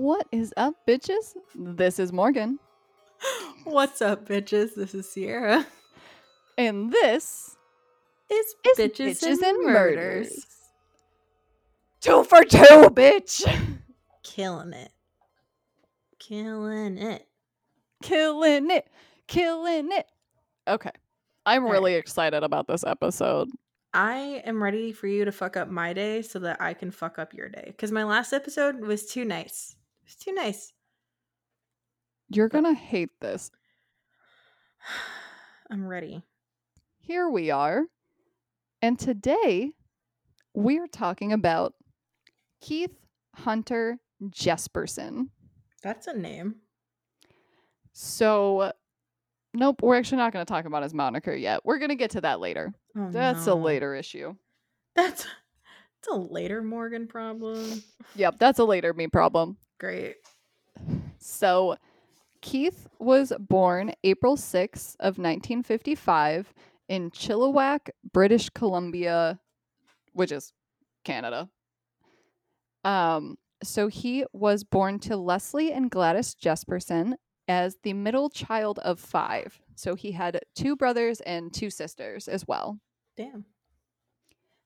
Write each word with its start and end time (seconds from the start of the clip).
What 0.00 0.26
is 0.32 0.54
up, 0.56 0.76
bitches? 0.88 1.34
This 1.54 1.98
is 1.98 2.10
Morgan. 2.10 2.58
What's 3.64 4.00
up, 4.00 4.26
bitches? 4.26 4.74
This 4.74 4.94
is 4.94 5.12
Sierra. 5.12 5.66
And 6.56 6.90
this 6.90 7.54
It's 8.30 8.54
is 8.78 9.22
bitches, 9.22 9.42
and, 9.42 9.66
murders. 9.66 10.46
Two 12.00 12.24
for 12.24 12.44
two, 12.44 12.88
bitch. 12.88 13.44
Killing 14.22 14.72
it. 14.72 14.90
Killing 16.18 16.96
it. 16.96 17.28
Killing 18.02 18.70
it. 18.70 18.88
Killing 19.26 19.92
it. 19.92 20.06
Okay. 20.66 20.92
I'm 21.44 21.66
All 21.66 21.72
really 21.72 21.96
excited 21.96 22.42
about 22.42 22.66
this 22.66 22.84
episode. 22.84 23.50
I 23.92 24.40
am 24.46 24.62
ready 24.62 24.92
for 24.92 25.08
you 25.08 25.26
to 25.26 25.32
fuck 25.32 25.58
up 25.58 25.68
my 25.68 25.92
day 25.92 26.22
so 26.22 26.38
that 26.38 26.58
I 26.58 26.72
can 26.72 26.90
fuck 26.90 27.18
up 27.18 27.34
your 27.34 27.50
day. 27.50 27.64
Because 27.66 27.92
my 27.92 28.04
last 28.04 28.32
episode 28.32 28.80
was 28.80 29.04
too 29.04 29.26
nice. 29.26 29.76
It 30.10 30.16
was 30.16 30.24
too 30.24 30.32
nice. 30.32 30.72
You're 32.30 32.48
going 32.48 32.64
to 32.64 32.74
hate 32.74 33.10
this. 33.20 33.52
I'm 35.70 35.86
ready. 35.86 36.24
Here 36.98 37.30
we 37.30 37.52
are. 37.52 37.84
And 38.82 38.98
today 38.98 39.70
we're 40.52 40.88
talking 40.88 41.32
about 41.32 41.74
Keith 42.60 42.96
Hunter 43.36 43.98
Jesperson. 44.24 45.28
That's 45.80 46.08
a 46.08 46.16
name. 46.18 46.56
So, 47.92 48.72
nope, 49.54 49.80
we're 49.80 49.96
actually 49.96 50.18
not 50.18 50.32
going 50.32 50.44
to 50.44 50.52
talk 50.52 50.64
about 50.64 50.82
his 50.82 50.92
moniker 50.92 51.36
yet. 51.36 51.60
We're 51.64 51.78
going 51.78 51.90
to 51.90 51.94
get 51.94 52.10
to 52.12 52.20
that 52.22 52.40
later. 52.40 52.74
Oh, 52.98 53.10
That's 53.12 53.46
no. 53.46 53.52
a 53.52 53.54
later 53.54 53.94
issue. 53.94 54.34
That's 54.96 55.22
that's 56.02 56.08
a 56.10 56.16
later 56.16 56.62
Morgan 56.62 57.06
problem. 57.06 57.84
Yep, 58.16 58.40
that's 58.40 58.58
a 58.58 58.64
later 58.64 58.92
me 58.92 59.06
problem. 59.06 59.56
Great. 59.80 60.16
So, 61.18 61.76
Keith 62.42 62.86
was 62.98 63.32
born 63.38 63.92
April 64.04 64.36
6th 64.36 64.94
of 65.00 65.18
1955 65.18 66.52
in 66.88 67.10
Chilliwack, 67.10 67.88
British 68.12 68.50
Columbia, 68.50 69.40
which 70.12 70.32
is 70.32 70.52
Canada. 71.04 71.48
Um, 72.84 73.38
so 73.62 73.88
he 73.88 74.24
was 74.32 74.64
born 74.64 74.98
to 75.00 75.16
Leslie 75.16 75.72
and 75.72 75.90
Gladys 75.90 76.34
Jesperson 76.34 77.14
as 77.48 77.76
the 77.82 77.94
middle 77.94 78.28
child 78.28 78.78
of 78.80 79.00
five. 79.00 79.60
So 79.76 79.94
he 79.94 80.12
had 80.12 80.40
two 80.54 80.76
brothers 80.76 81.20
and 81.22 81.52
two 81.52 81.70
sisters 81.70 82.28
as 82.28 82.46
well. 82.46 82.78
Damn. 83.16 83.46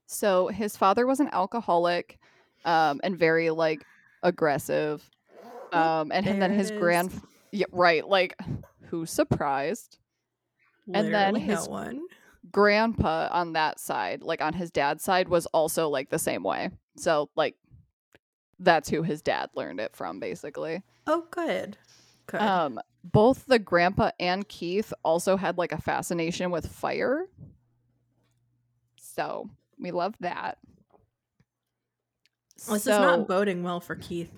So 0.07 0.49
his 0.49 0.77
father 0.77 1.07
was 1.07 1.21
an 1.21 1.31
alcoholic 1.33 2.19
um, 2.65 3.01
and 3.03 3.17
very 3.17 3.51
like 3.51 3.85
aggressive. 4.25 5.09
Um, 5.73 6.11
and 6.13 6.27
there 6.27 6.35
then 6.39 6.53
his 6.53 6.71
is. 6.73 6.79
grand 6.81 7.13
yeah, 7.53 7.67
right, 7.71 8.07
like 8.07 8.37
who's 8.87 9.11
surprised? 9.11 9.99
And 10.93 11.15
then 11.15 11.37
his- 11.37 11.67
no 11.67 11.71
one. 11.71 12.01
Grandpa 12.53 13.29
on 13.33 13.55
that 13.55 13.81
side, 13.81 14.23
like 14.23 14.43
on 14.43 14.53
his 14.53 14.71
dad's 14.71 15.03
side, 15.03 15.29
was 15.29 15.47
also 15.47 15.89
like 15.89 16.11
the 16.11 16.19
same 16.19 16.43
way. 16.43 16.71
So 16.97 17.31
like 17.37 17.57
that's 18.59 18.89
who 18.89 19.03
his 19.03 19.23
dad 19.23 19.51
learned 19.55 19.81
it 19.81 19.97
from, 19.97 20.21
basically. 20.21 20.83
Oh, 21.07 21.25
good. 21.31 21.77
Good. 22.27 22.41
Um, 22.41 22.81
both 23.03 23.47
the 23.47 23.59
grandpa 23.59 24.11
and 24.21 24.47
Keith 24.49 24.93
also 25.03 25.37
had 25.37 25.59
like 25.59 25.73
a 25.73 25.81
fascination 25.81 26.51
with 26.51 26.71
fire. 26.71 27.27
So 28.97 29.51
we 29.79 29.91
love 29.91 30.15
that. 30.21 30.59
This 32.57 32.69
is 32.69 32.87
not 32.87 33.27
boding 33.29 33.63
well 33.63 33.81
for 33.81 33.97
Keith. 33.97 34.33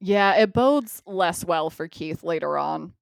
yeah, 0.00 0.34
it 0.36 0.52
bodes 0.52 1.02
less 1.06 1.44
well 1.44 1.70
for 1.70 1.88
Keith 1.88 2.22
later 2.22 2.56
on. 2.56 2.92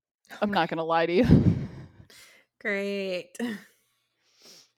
I'm 0.43 0.51
not 0.51 0.69
gonna 0.69 0.85
lie 0.85 1.07
to 1.07 1.13
you. 1.13 1.27
Great. 2.61 3.39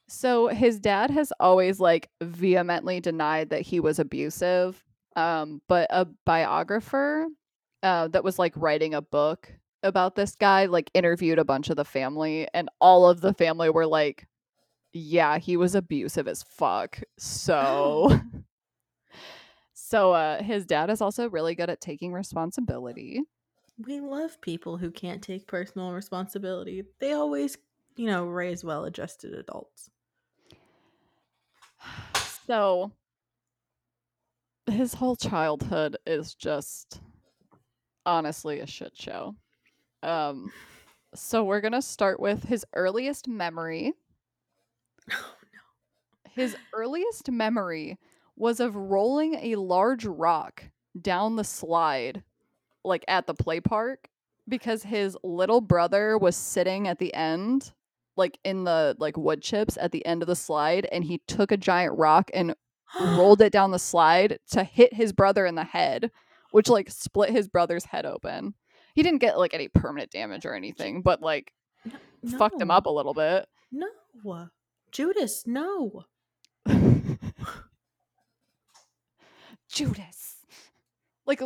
So 0.09 0.49
his 0.49 0.81
dad 0.81 1.11
has 1.11 1.33
always 1.39 1.81
like 1.81 2.11
vehemently 2.21 3.01
denied 3.01 3.51
that 3.51 3.63
he 3.63 3.81
was 3.81 3.99
abusive. 3.99 4.83
Um, 5.17 5.63
but 5.69 5.87
a 5.91 6.07
biographer 6.27 7.27
uh, 7.83 8.09
that 8.09 8.25
was 8.25 8.39
like 8.39 8.53
writing 8.57 8.95
a 8.95 9.03
book 9.03 9.53
about 9.83 10.15
this 10.15 10.35
guy 10.37 10.67
like 10.67 10.91
interviewed 10.95 11.39
a 11.39 11.45
bunch 11.45 11.71
of 11.71 11.77
the 11.77 11.85
family, 11.85 12.47
and 12.53 12.69
all 12.81 13.09
of 13.09 13.21
the 13.21 13.33
family 13.35 13.71
were 13.71 13.87
like, 13.87 14.27
"Yeah, 14.93 15.39
he 15.39 15.57
was 15.57 15.75
abusive 15.75 16.29
as 16.29 16.43
fuck." 16.43 17.01
So, 17.19 18.21
so 19.73 20.13
uh, 20.13 20.43
his 20.43 20.67
dad 20.67 20.91
is 20.91 21.01
also 21.01 21.29
really 21.29 21.55
good 21.55 21.71
at 21.71 21.81
taking 21.81 22.13
responsibility. 22.13 23.23
We 23.87 24.01
love 24.01 24.41
people 24.41 24.77
who 24.77 24.91
can't 24.91 25.23
take 25.23 25.47
personal 25.47 25.93
responsibility. 25.93 26.85
They 26.99 27.13
always, 27.13 27.57
you 27.97 28.07
know, 28.07 28.27
raise 28.27 28.63
well 28.63 28.85
adjusted 28.85 29.35
adults. 29.35 29.91
So 32.47 32.91
his 34.67 34.95
whole 34.95 35.15
childhood 35.15 35.97
is 36.05 36.35
just 36.35 37.01
honestly 38.05 38.59
a 38.59 38.67
shit 38.67 38.97
show. 38.97 39.37
Um 40.03 40.51
so 41.15 41.45
we're 41.45 41.61
going 41.61 41.73
to 41.73 41.83
start 41.83 42.21
with 42.21 42.45
his 42.45 42.65
earliest 42.75 43.27
memory. 43.27 43.93
Oh, 45.13 45.35
His 46.31 46.57
earliest 46.73 47.31
memory 47.31 47.99
was 48.37 48.61
of 48.61 48.77
rolling 48.77 49.35
a 49.35 49.57
large 49.57 50.05
rock 50.07 50.65
down 51.01 51.37
the 51.37 51.45
slide 51.45 52.23
like 52.85 53.05
at 53.09 53.27
the 53.27 53.35
play 53.35 53.61
park 53.61 54.09
because 54.49 54.83
his 54.83 55.17
little 55.23 55.61
brother 55.61 56.17
was 56.17 56.37
sitting 56.37 56.89
at 56.89 56.99
the 56.99 57.13
end 57.15 57.73
like 58.17 58.39
in 58.45 58.65
the 58.65 58.97
like 58.99 59.17
wood 59.17 59.43
chips 59.43 59.79
at 59.81 59.93
the 59.93 60.05
end 60.05 60.23
of 60.23 60.27
the 60.29 60.37
slide 60.37 60.87
and 60.93 61.05
he 61.05 61.19
took 61.27 61.53
a 61.53 61.57
giant 61.57 61.97
rock 61.99 62.31
and 62.35 62.55
rolled 63.01 63.41
it 63.41 63.53
down 63.53 63.71
the 63.71 63.79
slide 63.79 64.39
to 64.51 64.65
hit 64.65 64.95
his 64.95 65.13
brother 65.13 65.47
in 65.47 65.55
the 65.55 65.65
head, 65.65 66.11
which 66.51 66.69
like 66.69 66.91
split 66.91 67.31
his 67.31 67.49
brother's 67.49 67.85
head 67.85 68.05
open. 68.07 68.55
He 68.95 69.03
didn't 69.03 69.21
get 69.21 69.39
like 69.39 69.55
any 69.55 69.69
permanent 69.69 70.11
damage 70.11 70.45
or 70.45 70.55
anything, 70.55 71.03
but 71.03 71.23
like 71.23 71.53
fucked 72.39 72.61
him 72.61 72.71
up 72.71 72.87
a 72.87 72.91
little 72.91 73.15
bit. 73.15 73.47
No. 73.71 73.87
Judas, 74.91 75.45
no. 75.47 76.05
Judas. 79.69 80.37
Like 81.27 81.43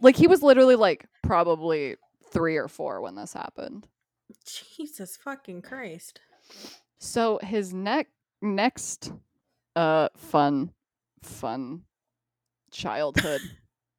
like 0.00 0.16
he 0.16 0.26
was 0.26 0.42
literally 0.42 0.76
like 0.76 1.06
probably 1.22 1.96
3 2.30 2.56
or 2.56 2.68
4 2.68 3.00
when 3.00 3.14
this 3.14 3.32
happened. 3.32 3.86
Jesus 4.44 5.16
fucking 5.16 5.62
Christ. 5.62 6.20
So 6.98 7.38
his 7.42 7.72
neck 7.72 8.08
next 8.42 9.12
uh 9.74 10.08
fun 10.16 10.70
fun 11.22 11.82
childhood 12.70 13.40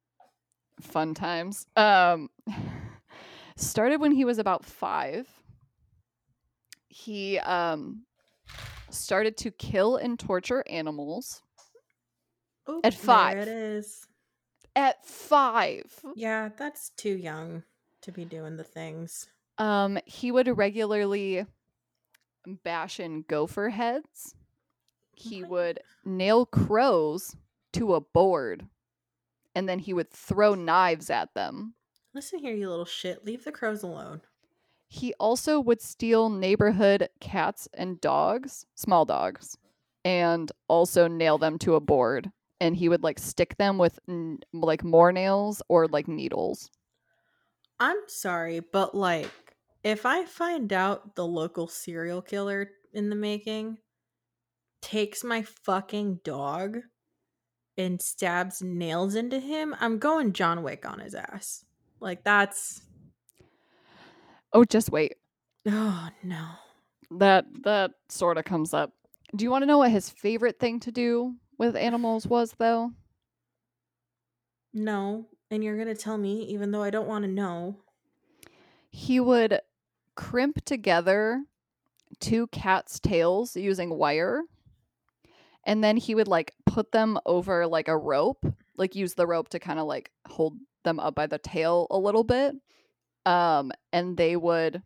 fun 0.80 1.12
times 1.14 1.66
um 1.76 2.30
started 3.56 4.00
when 4.00 4.12
he 4.12 4.24
was 4.24 4.38
about 4.38 4.64
5 4.64 5.26
he 6.88 7.38
um 7.40 8.04
started 8.90 9.36
to 9.38 9.50
kill 9.50 9.96
and 9.96 10.18
torture 10.18 10.64
animals 10.68 11.42
Oop, 12.68 12.84
At 12.84 12.94
five. 12.94 13.34
There 13.34 13.42
it 13.42 13.48
is. 13.48 14.06
at 14.76 15.04
5 15.06 15.82
Yeah, 16.14 16.50
that's 16.56 16.90
too 16.90 17.16
young 17.16 17.62
to 18.02 18.12
be 18.12 18.24
doing 18.24 18.56
the 18.56 18.64
things. 18.64 19.28
um 19.58 19.98
he 20.06 20.30
would 20.30 20.56
regularly 20.56 21.46
bash 22.64 23.00
in 23.00 23.22
gopher 23.22 23.68
heads 23.70 24.34
he 25.12 25.42
What? 25.42 25.50
would 25.50 25.80
nail 26.04 26.46
crows 26.46 27.34
to 27.72 27.94
a 27.94 28.00
board 28.00 28.66
and 29.54 29.68
then 29.68 29.78
he 29.80 29.92
would 29.92 30.10
throw 30.10 30.54
knives 30.54 31.10
at 31.10 31.34
them. 31.34 31.74
Listen 32.14 32.38
here, 32.38 32.54
you 32.54 32.68
little 32.70 32.84
shit. 32.84 33.24
Leave 33.24 33.42
the 33.44 33.50
crows 33.52 33.82
alone. 33.82 34.20
He 34.88 35.14
also 35.14 35.60
would 35.60 35.80
steal 35.80 36.28
neighborhood 36.30 37.08
cats 37.20 37.68
and 37.74 38.00
dogs, 38.00 38.66
small 38.74 39.04
dogs, 39.04 39.56
and 40.04 40.50
also 40.68 41.08
nail 41.08 41.38
them 41.38 41.58
to 41.60 41.74
a 41.74 41.80
board. 41.80 42.32
And 42.60 42.76
he 42.76 42.88
would 42.88 43.02
like 43.04 43.18
stick 43.20 43.56
them 43.56 43.78
with 43.78 44.00
n- 44.08 44.40
like 44.52 44.82
more 44.82 45.12
nails 45.12 45.62
or 45.68 45.86
like 45.86 46.08
needles. 46.08 46.70
I'm 47.80 48.08
sorry, 48.08 48.60
but 48.60 48.94
like, 48.94 49.56
if 49.82 50.04
I 50.06 50.24
find 50.24 50.72
out 50.72 51.14
the 51.16 51.26
local 51.26 51.66
serial 51.68 52.22
killer 52.22 52.70
in 52.92 53.10
the 53.10 53.16
making 53.16 53.78
takes 54.80 55.24
my 55.24 55.42
fucking 55.42 56.20
dog 56.24 56.78
and 57.76 58.02
stabs 58.02 58.62
nails 58.62 59.14
into 59.14 59.40
him, 59.40 59.74
I'm 59.80 59.98
going 59.98 60.32
John 60.32 60.62
Wick 60.62 60.86
on 60.86 61.00
his 61.00 61.14
ass. 61.14 61.64
Like, 62.00 62.24
that's. 62.24 62.82
Oh, 64.52 64.64
just 64.64 64.90
wait. 64.90 65.14
Oh, 65.66 66.08
no. 66.22 66.48
That 67.10 67.46
that 67.64 67.92
sort 68.08 68.38
of 68.38 68.44
comes 68.44 68.74
up. 68.74 68.92
Do 69.34 69.44
you 69.44 69.50
want 69.50 69.62
to 69.62 69.66
know 69.66 69.78
what 69.78 69.90
his 69.90 70.10
favorite 70.10 70.58
thing 70.58 70.80
to 70.80 70.92
do 70.92 71.34
with 71.58 71.76
animals 71.76 72.26
was 72.26 72.54
though? 72.58 72.92
No, 74.72 75.26
and 75.50 75.64
you're 75.64 75.76
going 75.76 75.94
to 75.94 76.00
tell 76.00 76.18
me 76.18 76.42
even 76.44 76.70
though 76.70 76.82
I 76.82 76.90
don't 76.90 77.08
want 77.08 77.24
to 77.24 77.30
know. 77.30 77.76
He 78.90 79.20
would 79.20 79.60
crimp 80.14 80.64
together 80.64 81.44
two 82.20 82.46
cats' 82.48 83.00
tails 83.00 83.56
using 83.56 83.96
wire. 83.96 84.42
And 85.64 85.84
then 85.84 85.96
he 85.96 86.14
would 86.14 86.28
like 86.28 86.54
put 86.64 86.92
them 86.92 87.18
over 87.26 87.66
like 87.66 87.88
a 87.88 87.96
rope, 87.96 88.44
like 88.76 88.94
use 88.94 89.14
the 89.14 89.26
rope 89.26 89.48
to 89.50 89.58
kind 89.58 89.78
of 89.78 89.86
like 89.86 90.10
hold 90.26 90.54
them 90.84 90.98
up 90.98 91.14
by 91.14 91.26
the 91.26 91.38
tail 91.38 91.86
a 91.90 91.98
little 91.98 92.24
bit. 92.24 92.54
Um, 93.28 93.72
and 93.92 94.16
they 94.16 94.36
would 94.36 94.82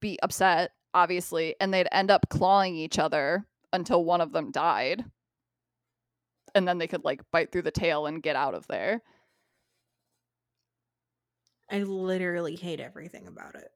be 0.00 0.18
upset, 0.20 0.72
obviously, 0.92 1.54
and 1.60 1.72
they'd 1.72 1.86
end 1.92 2.10
up 2.10 2.28
clawing 2.28 2.74
each 2.74 2.98
other 2.98 3.46
until 3.72 4.04
one 4.04 4.20
of 4.20 4.32
them 4.32 4.50
died. 4.50 5.04
And 6.56 6.66
then 6.66 6.78
they 6.78 6.88
could 6.88 7.04
like 7.04 7.20
bite 7.30 7.52
through 7.52 7.62
the 7.62 7.70
tail 7.70 8.06
and 8.06 8.20
get 8.20 8.34
out 8.34 8.54
of 8.54 8.66
there. 8.66 9.00
I 11.70 11.84
literally 11.84 12.56
hate 12.56 12.80
everything 12.80 13.28
about 13.28 13.54
it. 13.54 13.70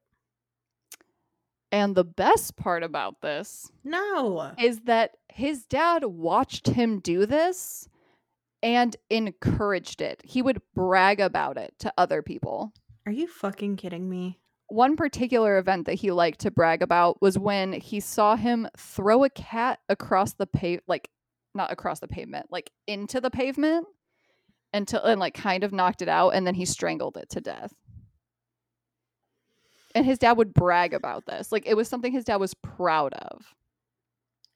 And 1.71 1.95
the 1.95 2.05
best 2.05 2.57
part 2.57 2.83
about 2.83 3.21
this 3.21 3.71
No. 3.85 4.53
is 4.59 4.81
that 4.81 5.13
his 5.33 5.65
dad 5.65 6.03
watched 6.05 6.67
him 6.67 6.99
do 6.99 7.25
this 7.25 7.89
and 8.63 8.97
encouraged 9.11 10.01
it. 10.01 10.21
He 10.25 10.43
would 10.43 10.61
brag 10.75 11.21
about 11.21 11.57
it 11.57 11.75
to 11.81 11.93
other 11.97 12.23
people. 12.23 12.73
Are 13.07 13.13
you 13.13 13.27
fucking 13.27 13.77
kidding 13.77 14.09
me? 14.09 14.41
One 14.69 14.97
particular 14.97 15.57
event 15.59 15.87
that 15.87 15.95
he 15.95 16.11
liked 16.11 16.41
to 16.41 16.51
brag 16.51 16.83
about 16.83 17.23
was 17.23 17.39
when 17.39 17.73
he 17.73 18.01
saw 18.01 18.37
him 18.37 18.69
throw 18.77 19.25
a 19.25 19.31
cat 19.31 19.81
across 19.89 20.35
the 20.35 20.47
pave 20.47 20.81
like 20.87 21.09
not 21.55 21.73
across 21.73 22.01
the 22.01 22.09
pavement, 22.09 22.47
like 22.51 22.71
into 22.87 23.21
the 23.21 23.31
pavement 23.31 23.87
until 24.75 25.03
and 25.03 25.19
like 25.19 25.35
kind 25.35 25.65
of 25.65 25.73
knocked 25.73 26.03
it 26.03 26.09
out 26.09 26.31
and 26.31 26.47
then 26.47 26.55
he 26.55 26.65
strangled 26.65 27.17
it 27.17 27.31
to 27.31 27.41
death. 27.41 27.73
And 29.95 30.05
his 30.05 30.19
dad 30.19 30.37
would 30.37 30.53
brag 30.53 30.93
about 30.93 31.25
this. 31.25 31.51
Like 31.51 31.67
it 31.67 31.75
was 31.75 31.89
something 31.89 32.13
his 32.13 32.25
dad 32.25 32.37
was 32.37 32.55
proud 32.55 33.15
of. 33.15 33.55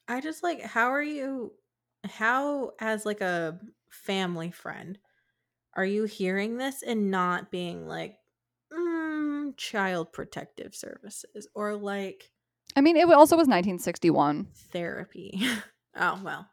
I 0.08 0.20
just 0.20 0.42
like 0.42 0.60
how 0.60 0.90
are 0.90 1.02
you 1.02 1.52
how 2.04 2.72
as 2.80 3.06
like 3.06 3.20
a 3.20 3.58
family 3.92 4.50
friend 4.50 4.98
are 5.74 5.84
you 5.84 6.04
hearing 6.04 6.56
this 6.56 6.82
and 6.82 7.10
not 7.10 7.50
being 7.50 7.86
like 7.86 8.16
mm, 8.72 9.56
child 9.56 10.12
protective 10.12 10.74
services 10.74 11.48
or 11.54 11.76
like 11.76 12.30
I 12.74 12.80
mean, 12.80 12.96
it 12.96 13.04
also 13.04 13.36
was 13.36 13.48
1961. 13.48 14.48
therapy? 14.70 15.40
oh 15.96 16.20
well. 16.22 16.48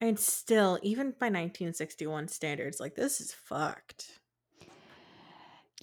And 0.00 0.18
still, 0.18 0.78
even 0.82 1.06
by 1.06 1.26
1961 1.26 2.28
standards, 2.28 2.78
like 2.78 2.94
this 2.94 3.20
is 3.20 3.32
fucked. 3.32 4.20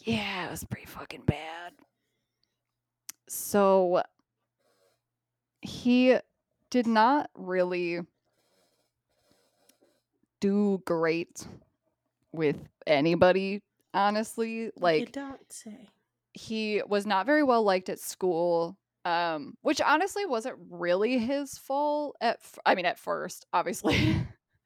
Yeah, 0.04 0.46
it 0.46 0.52
was 0.52 0.64
pretty 0.64 0.86
fucking 0.86 1.24
bad. 1.26 1.74
So 3.28 4.04
he 5.62 6.18
did 6.70 6.86
not 6.86 7.30
really 7.34 8.02
do 10.46 10.82
great 10.86 11.48
with 12.32 12.58
anybody, 12.88 13.62
honestly. 13.94 14.52
you 14.52 14.72
Like 14.78 15.12
don't 15.12 15.52
say. 15.52 15.90
he 16.34 16.82
was 16.88 17.06
not 17.06 17.26
very 17.26 17.44
well 17.44 17.64
liked 17.64 17.90
at 17.90 18.00
school. 18.00 18.78
Um, 19.06 19.54
which 19.62 19.82
honestly 19.82 20.26
wasn't 20.26 20.58
really 20.72 21.20
his 21.20 21.60
fault 21.60 22.16
at 22.22 22.38
f- 22.42 22.58
I 22.66 22.74
mean 22.74 22.86
at 22.88 22.98
first, 22.98 23.46
obviously. 23.54 24.16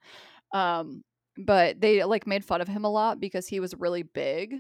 um, 0.54 1.04
but 1.38 1.82
they 1.82 2.04
like 2.06 2.26
made 2.26 2.46
fun 2.46 2.62
of 2.62 2.68
him 2.70 2.86
a 2.86 2.90
lot 2.90 3.20
because 3.20 3.48
he 3.48 3.60
was 3.60 3.76
really 3.76 4.04
big. 4.04 4.56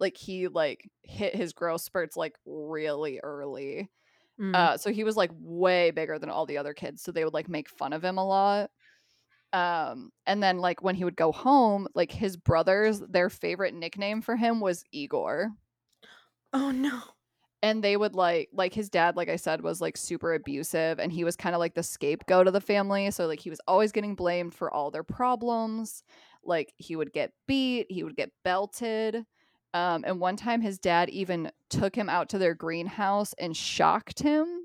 Like 0.00 0.16
he 0.16 0.48
like 0.48 0.88
hit 1.02 1.36
his 1.36 1.52
growth 1.52 1.82
spurts 1.82 2.16
like 2.16 2.36
really 2.46 3.20
early. 3.22 3.90
Mm. 4.40 4.54
Uh, 4.54 4.76
so 4.78 4.90
he 4.90 5.04
was 5.04 5.16
like 5.16 5.30
way 5.38 5.90
bigger 5.90 6.18
than 6.18 6.30
all 6.30 6.46
the 6.46 6.56
other 6.58 6.72
kids. 6.72 7.02
So 7.02 7.12
they 7.12 7.24
would 7.24 7.34
like 7.34 7.48
make 7.50 7.68
fun 7.68 7.92
of 7.92 8.02
him 8.02 8.16
a 8.16 8.24
lot. 8.26 8.70
Um, 9.52 10.10
and 10.26 10.42
then 10.42 10.58
like 10.58 10.82
when 10.82 10.94
he 10.94 11.04
would 11.04 11.16
go 11.16 11.32
home, 11.32 11.88
like 11.94 12.12
his 12.12 12.36
brothers, 12.36 13.00
their 13.00 13.30
favorite 13.30 13.74
nickname 13.74 14.20
for 14.20 14.36
him 14.36 14.60
was 14.60 14.84
Igor. 14.92 15.50
oh 16.52 16.70
no. 16.70 17.00
And 17.60 17.82
they 17.82 17.96
would 17.96 18.14
like 18.14 18.50
like 18.52 18.72
his 18.72 18.88
dad, 18.88 19.16
like 19.16 19.28
I 19.28 19.36
said, 19.36 19.62
was 19.62 19.80
like 19.80 19.96
super 19.96 20.34
abusive 20.34 21.00
and 21.00 21.10
he 21.12 21.24
was 21.24 21.34
kind 21.36 21.54
of 21.54 21.58
like 21.58 21.74
the 21.74 21.82
scapegoat 21.82 22.46
of 22.46 22.52
the 22.52 22.60
family. 22.60 23.10
So 23.10 23.26
like 23.26 23.40
he 23.40 23.50
was 23.50 23.60
always 23.66 23.90
getting 23.92 24.14
blamed 24.14 24.54
for 24.54 24.72
all 24.72 24.90
their 24.90 25.02
problems. 25.02 26.04
Like 26.44 26.72
he 26.76 26.94
would 26.94 27.12
get 27.12 27.32
beat, 27.48 27.86
he 27.90 28.04
would 28.04 28.16
get 28.16 28.30
belted. 28.44 29.24
Um, 29.74 30.04
and 30.06 30.20
one 30.20 30.36
time 30.36 30.60
his 30.60 30.78
dad 30.78 31.10
even 31.10 31.50
took 31.68 31.94
him 31.96 32.08
out 32.08 32.28
to 32.30 32.38
their 32.38 32.54
greenhouse 32.54 33.34
and 33.38 33.56
shocked 33.56 34.20
him 34.20 34.57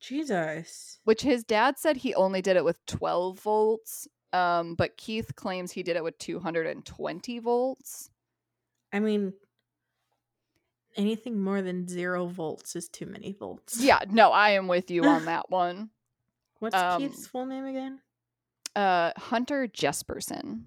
Jesus. 0.00 0.98
which 1.04 1.22
his 1.22 1.42
dad 1.44 1.78
said 1.78 1.96
he 1.98 2.14
only 2.14 2.40
did 2.42 2.56
it 2.56 2.64
with 2.64 2.84
12 2.86 3.38
volts 3.40 4.06
um 4.32 4.74
but 4.74 4.96
keith 4.96 5.34
claims 5.36 5.72
he 5.72 5.82
did 5.82 5.96
it 5.96 6.04
with 6.04 6.16
220 6.18 7.38
volts 7.40 8.10
I 8.92 9.00
mean, 9.00 9.34
anything 10.96 11.38
more 11.40 11.60
than 11.62 11.86
zero 11.88 12.26
volts 12.26 12.74
is 12.76 12.88
too 12.88 13.06
many 13.06 13.32
volts. 13.32 13.80
yeah 13.82 14.00
no 14.08 14.30
i 14.30 14.50
am 14.50 14.68
with 14.68 14.90
you 14.90 15.04
on 15.04 15.24
that 15.26 15.50
one 15.50 15.90
What's 16.60 16.74
Um, 16.74 17.00
Keith's 17.00 17.26
full 17.26 17.46
name 17.46 17.64
again? 17.66 18.00
uh 18.76 19.12
hunter 19.16 19.66
jesperson 19.68 20.62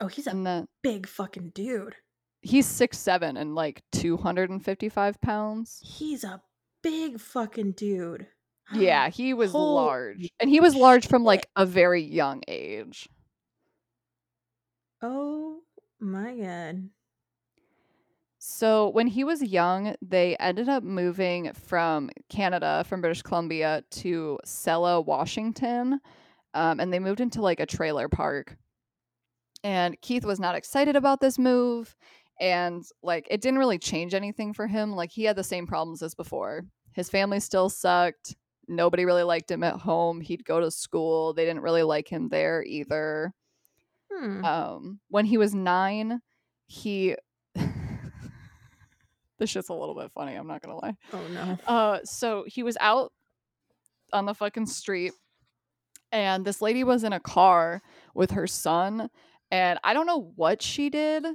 Oh, 0.00 0.08
he's 0.08 0.26
a 0.26 0.30
the 0.30 0.66
big 0.82 1.06
fucking 1.06 1.50
dude. 1.54 1.94
He's 2.44 2.66
six 2.66 2.98
seven 2.98 3.36
and 3.36 3.54
like 3.54 3.82
255 3.92 5.20
pounds 5.20 5.80
He's 5.82 6.22
a 6.24 6.40
big 6.82 7.18
fucking 7.18 7.72
dude. 7.72 8.26
yeah 8.72 9.08
he 9.18 9.32
was 9.34 9.52
Holy 9.52 9.74
large 9.74 10.28
and 10.38 10.48
he 10.50 10.60
was 10.60 10.74
large 10.76 11.08
from 11.08 11.24
like 11.24 11.48
a 11.56 11.64
very 11.66 12.02
young 12.02 12.42
age 12.46 13.08
Oh 15.02 15.60
my 16.00 16.34
god. 16.36 16.88
So 18.38 18.88
when 18.90 19.06
he 19.06 19.24
was 19.24 19.42
young, 19.42 19.96
they 20.02 20.36
ended 20.36 20.68
up 20.68 20.82
moving 20.82 21.52
from 21.54 22.10
Canada, 22.28 22.84
from 22.86 23.00
British 23.00 23.22
Columbia, 23.22 23.84
to 23.90 24.38
Selah, 24.44 25.00
Washington, 25.00 26.00
um, 26.52 26.78
and 26.78 26.92
they 26.92 26.98
moved 26.98 27.20
into 27.20 27.40
like 27.40 27.60
a 27.60 27.66
trailer 27.66 28.08
park. 28.08 28.56
And 29.62 29.98
Keith 30.02 30.26
was 30.26 30.38
not 30.38 30.54
excited 30.54 30.94
about 30.94 31.20
this 31.20 31.38
move, 31.38 31.96
and 32.40 32.82
like 33.02 33.26
it 33.30 33.40
didn't 33.40 33.58
really 33.58 33.78
change 33.78 34.14
anything 34.14 34.52
for 34.54 34.66
him. 34.66 34.92
Like 34.92 35.10
he 35.12 35.24
had 35.24 35.36
the 35.36 35.44
same 35.44 35.66
problems 35.66 36.02
as 36.02 36.14
before. 36.14 36.62
His 36.92 37.08
family 37.10 37.40
still 37.40 37.68
sucked. 37.68 38.36
Nobody 38.68 39.04
really 39.04 39.22
liked 39.24 39.50
him 39.50 39.62
at 39.62 39.74
home. 39.76 40.20
He'd 40.20 40.44
go 40.44 40.60
to 40.60 40.70
school. 40.70 41.34
They 41.34 41.44
didn't 41.44 41.62
really 41.62 41.82
like 41.82 42.08
him 42.08 42.28
there 42.28 42.62
either 42.66 43.32
Hmm. 44.12 44.44
um 44.44 45.00
when 45.08 45.24
he 45.24 45.38
was 45.38 45.54
nine 45.54 46.20
he 46.66 47.16
this 49.38 49.50
shit's 49.50 49.70
a 49.70 49.74
little 49.74 49.94
bit 49.94 50.12
funny 50.12 50.34
i'm 50.34 50.46
not 50.46 50.60
gonna 50.62 50.76
lie 50.76 50.94
oh 51.12 51.26
no. 51.32 51.58
uh 51.66 51.98
so 52.04 52.44
he 52.46 52.62
was 52.62 52.76
out 52.80 53.12
on 54.12 54.26
the 54.26 54.34
fucking 54.34 54.66
street 54.66 55.12
and 56.12 56.44
this 56.44 56.62
lady 56.62 56.84
was 56.84 57.02
in 57.02 57.12
a 57.12 57.18
car 57.18 57.82
with 58.14 58.30
her 58.32 58.46
son 58.46 59.08
and 59.50 59.78
i 59.82 59.92
don't 59.94 60.06
know 60.06 60.32
what 60.36 60.62
she 60.62 60.90
did 60.90 61.26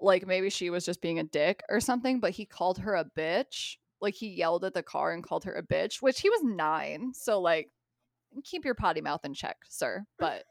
like 0.00 0.26
maybe 0.26 0.50
she 0.50 0.70
was 0.70 0.84
just 0.84 1.00
being 1.00 1.18
a 1.18 1.24
dick 1.24 1.62
or 1.68 1.80
something 1.80 2.20
but 2.20 2.32
he 2.32 2.44
called 2.44 2.78
her 2.78 2.94
a 2.96 3.04
bitch. 3.16 3.76
Like 4.00 4.14
he 4.14 4.28
yelled 4.28 4.64
at 4.64 4.74
the 4.74 4.82
car 4.82 5.12
and 5.12 5.24
called 5.24 5.44
her 5.44 5.54
a 5.54 5.62
bitch 5.62 6.02
which 6.02 6.20
he 6.20 6.28
was 6.28 6.42
nine 6.44 7.12
so 7.14 7.40
like 7.40 7.70
keep 8.44 8.64
your 8.64 8.74
potty 8.74 9.00
mouth 9.00 9.24
in 9.24 9.32
check 9.32 9.56
sir 9.68 10.04
but 10.18 10.44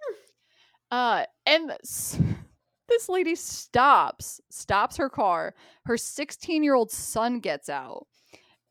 uh 0.92 1.26
and 1.46 1.72
s- 1.84 2.20
this 2.90 3.08
lady 3.10 3.36
stops 3.36 4.42
stops 4.50 4.98
her 4.98 5.10
car 5.10 5.54
her 5.86 5.98
16 5.98 6.64
year 6.64 6.74
old 6.74 6.92
son 6.92 7.40
gets 7.40 7.70
out 7.70 8.08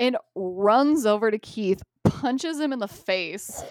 and 0.01 0.17
runs 0.35 1.07
over 1.07 1.31
to 1.31 1.39
keith 1.39 1.83
punches 2.03 2.59
him 2.59 2.73
in 2.73 2.81
the 2.81 2.89
face 2.89 3.63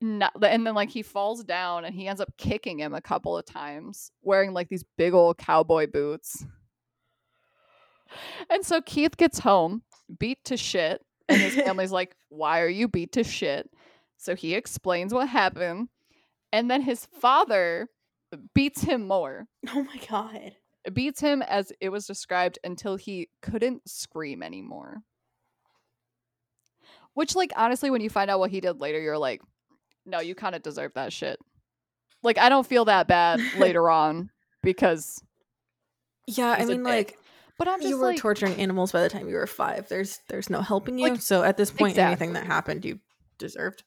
not, 0.00 0.32
and 0.42 0.66
then 0.66 0.74
like 0.74 0.90
he 0.90 1.02
falls 1.02 1.44
down 1.44 1.84
and 1.84 1.94
he 1.94 2.08
ends 2.08 2.20
up 2.20 2.36
kicking 2.38 2.78
him 2.78 2.94
a 2.94 3.00
couple 3.00 3.36
of 3.36 3.44
times 3.44 4.10
wearing 4.22 4.52
like 4.52 4.68
these 4.68 4.84
big 4.96 5.12
old 5.12 5.38
cowboy 5.38 5.86
boots. 5.86 6.44
And 8.48 8.64
so 8.64 8.80
keith 8.80 9.16
gets 9.16 9.38
home 9.38 9.82
beat 10.18 10.44
to 10.44 10.56
shit 10.56 11.04
and 11.28 11.40
his 11.40 11.54
family's 11.66 11.92
like 11.92 12.16
why 12.28 12.60
are 12.60 12.68
you 12.68 12.88
beat 12.88 13.12
to 13.12 13.24
shit? 13.24 13.70
So 14.16 14.34
he 14.34 14.54
explains 14.54 15.12
what 15.14 15.28
happened 15.28 15.88
and 16.52 16.70
then 16.70 16.82
his 16.82 17.06
father 17.06 17.88
beats 18.54 18.82
him 18.82 19.06
more. 19.06 19.46
Oh 19.68 19.82
my 19.84 20.00
god. 20.08 20.54
beats 20.92 21.20
him 21.20 21.42
as 21.42 21.72
it 21.80 21.90
was 21.90 22.06
described 22.06 22.58
until 22.64 22.96
he 22.96 23.28
couldn't 23.42 23.88
scream 23.88 24.42
anymore. 24.42 25.02
Which 27.14 27.36
like 27.36 27.52
honestly 27.54 27.90
when 27.90 28.00
you 28.00 28.10
find 28.10 28.30
out 28.30 28.40
what 28.40 28.50
he 28.50 28.60
did 28.60 28.80
later 28.80 28.98
you're 29.00 29.18
like 29.18 29.42
no, 30.06 30.20
you 30.20 30.34
kind 30.34 30.54
of 30.54 30.62
deserve 30.62 30.94
that 30.94 31.12
shit. 31.12 31.38
Like 32.22 32.38
I 32.38 32.48
don't 32.48 32.66
feel 32.66 32.84
that 32.86 33.08
bad 33.08 33.40
later 33.58 33.88
on 33.90 34.30
because 34.62 35.22
Yeah, 36.26 36.56
I 36.58 36.64
mean, 36.64 36.82
like 36.82 37.18
but 37.58 37.68
I'm 37.68 37.80
just 37.80 37.90
you 37.90 37.98
were 37.98 38.06
like 38.06 38.18
torturing 38.18 38.54
animals 38.54 38.92
by 38.92 39.02
the 39.02 39.08
time 39.08 39.28
you 39.28 39.34
were 39.34 39.46
five. 39.46 39.88
There's 39.88 40.20
there's 40.28 40.48
no 40.50 40.60
helping 40.62 40.98
you. 40.98 41.10
Like, 41.10 41.20
so 41.20 41.42
at 41.42 41.56
this 41.56 41.70
point, 41.70 41.98
anything 41.98 42.32
that 42.32 42.46
happened, 42.46 42.84
you 42.84 43.00
deserved. 43.38 43.84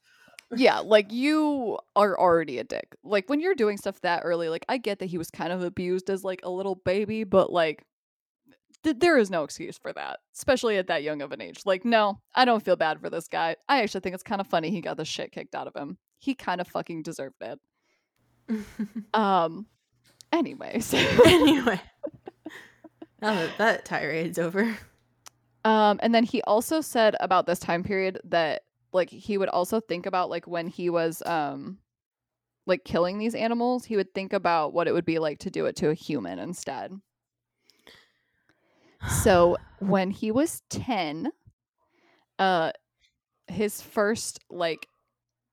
yeah, 0.55 0.79
like 0.79 1.11
you 1.11 1.79
are 1.95 2.19
already 2.19 2.59
a 2.59 2.63
dick. 2.63 2.95
Like 3.03 3.29
when 3.29 3.39
you're 3.39 3.55
doing 3.55 3.77
stuff 3.77 3.99
that 4.01 4.21
early, 4.23 4.49
like 4.49 4.65
I 4.69 4.77
get 4.77 4.99
that 4.99 5.07
he 5.07 5.17
was 5.17 5.31
kind 5.31 5.51
of 5.51 5.63
abused 5.63 6.09
as 6.09 6.23
like 6.23 6.41
a 6.43 6.49
little 6.49 6.75
baby, 6.75 7.23
but 7.23 7.51
like 7.51 7.83
th- 8.83 8.99
there 8.99 9.17
is 9.17 9.29
no 9.29 9.43
excuse 9.43 9.77
for 9.77 9.93
that, 9.93 10.19
especially 10.35 10.77
at 10.77 10.87
that 10.87 11.03
young 11.03 11.21
of 11.21 11.31
an 11.31 11.41
age. 11.41 11.61
Like 11.65 11.85
no, 11.85 12.19
I 12.35 12.45
don't 12.45 12.63
feel 12.63 12.75
bad 12.75 12.99
for 12.99 13.09
this 13.09 13.27
guy. 13.27 13.55
I 13.67 13.81
actually 13.81 14.01
think 14.01 14.13
it's 14.15 14.23
kind 14.23 14.41
of 14.41 14.47
funny 14.47 14.69
he 14.69 14.81
got 14.81 14.97
the 14.97 15.05
shit 15.05 15.31
kicked 15.31 15.55
out 15.55 15.67
of 15.67 15.75
him. 15.75 15.97
He 16.19 16.35
kind 16.35 16.61
of 16.61 16.67
fucking 16.67 17.03
deserved 17.03 17.41
it. 17.41 17.59
Um 19.13 19.67
anyways. 20.31 20.93
anyway, 20.93 21.79
now 23.21 23.33
that 23.33 23.57
that 23.57 23.85
tirade's 23.85 24.37
over. 24.37 24.77
Um, 25.65 25.99
and 26.03 26.13
then 26.13 26.25
he 26.25 26.41
also 26.41 26.81
said 26.81 27.15
about 27.21 27.45
this 27.45 27.59
time 27.59 27.83
period 27.83 28.19
that 28.25 28.63
like 28.91 29.09
he 29.09 29.37
would 29.37 29.49
also 29.49 29.79
think 29.79 30.05
about 30.05 30.29
like 30.29 30.45
when 30.45 30.67
he 30.67 30.89
was 30.89 31.23
um 31.25 31.77
like 32.65 32.83
killing 32.85 33.17
these 33.17 33.35
animals, 33.35 33.85
he 33.85 33.95
would 33.95 34.13
think 34.13 34.33
about 34.33 34.73
what 34.73 34.87
it 34.87 34.93
would 34.93 35.05
be 35.05 35.19
like 35.19 35.39
to 35.39 35.49
do 35.49 35.65
it 35.65 35.75
to 35.77 35.89
a 35.89 35.93
human 35.93 36.39
instead. 36.39 36.91
So 39.09 39.57
when 39.79 40.11
he 40.11 40.31
was 40.31 40.61
10, 40.69 41.31
uh 42.39 42.71
his 43.47 43.81
first 43.81 44.39
like 44.49 44.87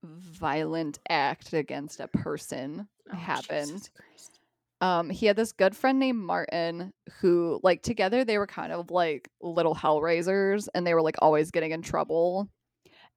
violent 0.04 0.98
act 1.08 1.52
against 1.52 2.00
a 2.00 2.08
person 2.08 2.88
Oh, 3.12 3.16
happened. 3.16 3.90
Um 4.80 5.10
he 5.10 5.26
had 5.26 5.36
this 5.36 5.52
good 5.52 5.76
friend 5.76 5.98
named 5.98 6.18
martin 6.20 6.92
who 7.20 7.60
like 7.62 7.82
together 7.82 8.24
they 8.24 8.38
were 8.38 8.46
kind 8.46 8.72
of 8.72 8.90
like 8.90 9.28
little 9.42 9.74
hellraisers 9.74 10.68
and 10.74 10.86
they 10.86 10.94
were 10.94 11.02
like 11.02 11.16
always 11.20 11.50
getting 11.50 11.72
in 11.72 11.82
trouble 11.82 12.48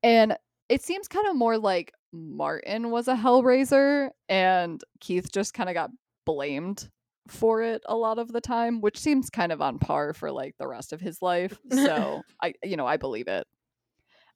and 0.01 0.35
it 0.69 0.81
seems 0.83 1.07
kind 1.07 1.27
of 1.27 1.35
more 1.35 1.57
like 1.57 1.93
martin 2.11 2.89
was 2.91 3.07
a 3.07 3.15
hellraiser 3.15 4.09
and 4.27 4.83
keith 4.99 5.31
just 5.31 5.53
kind 5.53 5.69
of 5.69 5.75
got 5.75 5.91
blamed 6.25 6.89
for 7.27 7.61
it 7.63 7.81
a 7.85 7.95
lot 7.95 8.19
of 8.19 8.31
the 8.31 8.41
time 8.41 8.81
which 8.81 8.99
seems 8.99 9.29
kind 9.29 9.51
of 9.51 9.61
on 9.61 9.79
par 9.79 10.13
for 10.13 10.31
like 10.31 10.55
the 10.59 10.67
rest 10.67 10.91
of 10.91 10.99
his 10.99 11.21
life 11.21 11.57
so 11.71 12.21
i 12.41 12.53
you 12.63 12.77
know 12.77 12.85
i 12.85 12.97
believe 12.97 13.27
it. 13.27 13.45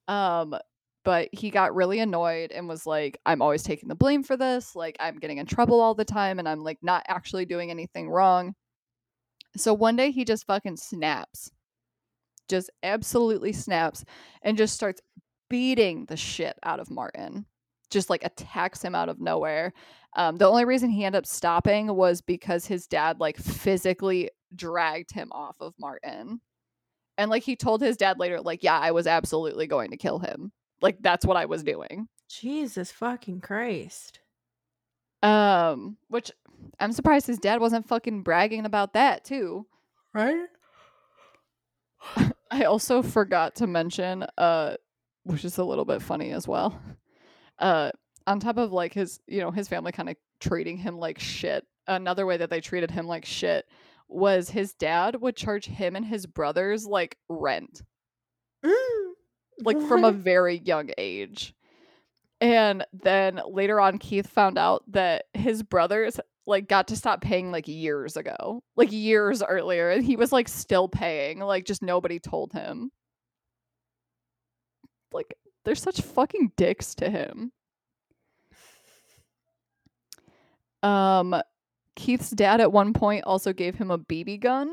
Um 0.07 0.55
but 1.03 1.29
he 1.31 1.51
got 1.51 1.75
really 1.75 1.99
annoyed 1.99 2.51
and 2.51 2.67
was 2.67 2.85
like 2.85 3.17
i'm 3.25 3.41
always 3.41 3.63
taking 3.63 3.89
the 3.89 3.95
blame 3.95 4.23
for 4.23 4.37
this 4.37 4.75
like 4.75 4.95
i'm 4.99 5.17
getting 5.17 5.37
in 5.37 5.45
trouble 5.45 5.79
all 5.79 5.95
the 5.95 6.05
time 6.05 6.39
and 6.39 6.47
i'm 6.47 6.63
like 6.63 6.77
not 6.81 7.03
actually 7.07 7.45
doing 7.45 7.71
anything 7.71 8.09
wrong. 8.09 8.53
So 9.55 9.73
one 9.73 9.95
day 9.95 10.11
he 10.11 10.23
just 10.23 10.45
fucking 10.45 10.77
snaps. 10.77 11.51
Just 12.47 12.69
absolutely 12.83 13.51
snaps 13.51 14.05
and 14.41 14.57
just 14.57 14.73
starts 14.73 15.01
beating 15.49 16.05
the 16.05 16.17
shit 16.17 16.57
out 16.63 16.79
of 16.79 16.89
martin 16.89 17.45
just 17.89 18.09
like 18.09 18.23
attacks 18.23 18.81
him 18.81 18.95
out 18.95 19.09
of 19.09 19.19
nowhere. 19.19 19.73
Um, 20.15 20.37
the 20.37 20.47
only 20.47 20.65
reason 20.65 20.89
he 20.89 21.05
ended 21.05 21.19
up 21.19 21.25
stopping 21.25 21.93
was 21.95 22.21
because 22.21 22.65
his 22.65 22.87
dad 22.87 23.19
like 23.19 23.37
physically 23.37 24.31
dragged 24.55 25.11
him 25.11 25.29
off 25.31 25.55
of 25.59 25.73
martin. 25.79 26.41
And 27.17 27.29
like 27.29 27.43
he 27.43 27.55
told 27.55 27.81
his 27.81 27.97
dad 27.97 28.19
later 28.19 28.39
like 28.41 28.63
yeah 28.63 28.79
i 28.79 28.91
was 28.91 29.07
absolutely 29.07 29.67
going 29.67 29.91
to 29.91 29.97
kill 29.97 30.19
him. 30.19 30.51
Like 30.81 30.97
that's 31.01 31.25
what 31.25 31.37
i 31.37 31.45
was 31.45 31.63
doing. 31.63 32.07
Jesus 32.29 32.91
fucking 32.91 33.41
Christ. 33.41 34.19
um 35.23 35.97
which 36.09 36.31
i'm 36.79 36.91
surprised 36.91 37.27
his 37.27 37.39
dad 37.39 37.59
wasn't 37.61 37.87
fucking 37.87 38.23
bragging 38.23 38.65
about 38.65 38.93
that 38.93 39.23
too. 39.23 39.65
Right? 40.13 40.45
i 42.51 42.63
also 42.63 43.01
forgot 43.01 43.55
to 43.55 43.67
mention 43.67 44.25
uh 44.37 44.75
which 45.23 45.43
is 45.43 45.57
a 45.57 45.63
little 45.63 45.85
bit 45.85 46.01
funny 46.01 46.31
as 46.31 46.47
well 46.47 46.79
uh 47.59 47.91
on 48.25 48.39
top 48.39 48.57
of 48.57 48.71
like 48.71 48.93
his 48.93 49.19
you 49.27 49.41
know 49.41 49.51
his 49.51 49.67
family 49.67 49.91
kind 49.91 50.09
of 50.09 50.15
treating 50.39 50.77
him 50.77 50.97
like 50.97 51.19
shit 51.19 51.65
another 51.87 52.25
way 52.25 52.37
that 52.37 52.49
they 52.49 52.61
treated 52.61 52.91
him 52.91 53.07
like 53.07 53.25
shit 53.25 53.65
was 54.07 54.49
his 54.49 54.73
dad 54.73 55.19
would 55.19 55.35
charge 55.35 55.65
him 55.65 55.95
and 55.95 56.05
his 56.05 56.25
brothers 56.25 56.85
like 56.85 57.17
rent 57.29 57.81
like 59.63 59.79
from 59.81 60.03
a 60.03 60.11
very 60.11 60.57
young 60.57 60.89
age. 60.97 61.53
And 62.39 62.85
then 62.93 63.41
later 63.47 63.79
on 63.79 63.97
Keith 63.97 64.27
found 64.27 64.57
out 64.57 64.83
that 64.91 65.25
his 65.33 65.63
brothers 65.63 66.19
like 66.45 66.69
got 66.69 66.89
to 66.89 66.95
stop 66.95 67.21
paying 67.21 67.51
like 67.51 67.67
years 67.67 68.15
ago. 68.15 68.63
Like 68.75 68.91
years 68.91 69.41
earlier 69.41 69.89
and 69.89 70.03
he 70.03 70.15
was 70.15 70.31
like 70.31 70.47
still 70.47 70.87
paying, 70.87 71.39
like 71.39 71.65
just 71.65 71.81
nobody 71.81 72.19
told 72.19 72.53
him. 72.53 72.91
Like 75.11 75.35
they're 75.67 75.75
such 75.75 75.99
fucking 75.99 76.53
dicks 76.55 76.95
to 76.95 77.09
him. 77.09 77.51
Um 80.81 81.35
Keith's 81.97 82.29
dad 82.29 82.61
at 82.61 82.71
one 82.71 82.93
point 82.93 83.25
also 83.25 83.51
gave 83.51 83.75
him 83.75 83.91
a 83.91 83.97
BB 83.97 84.39
gun, 84.39 84.71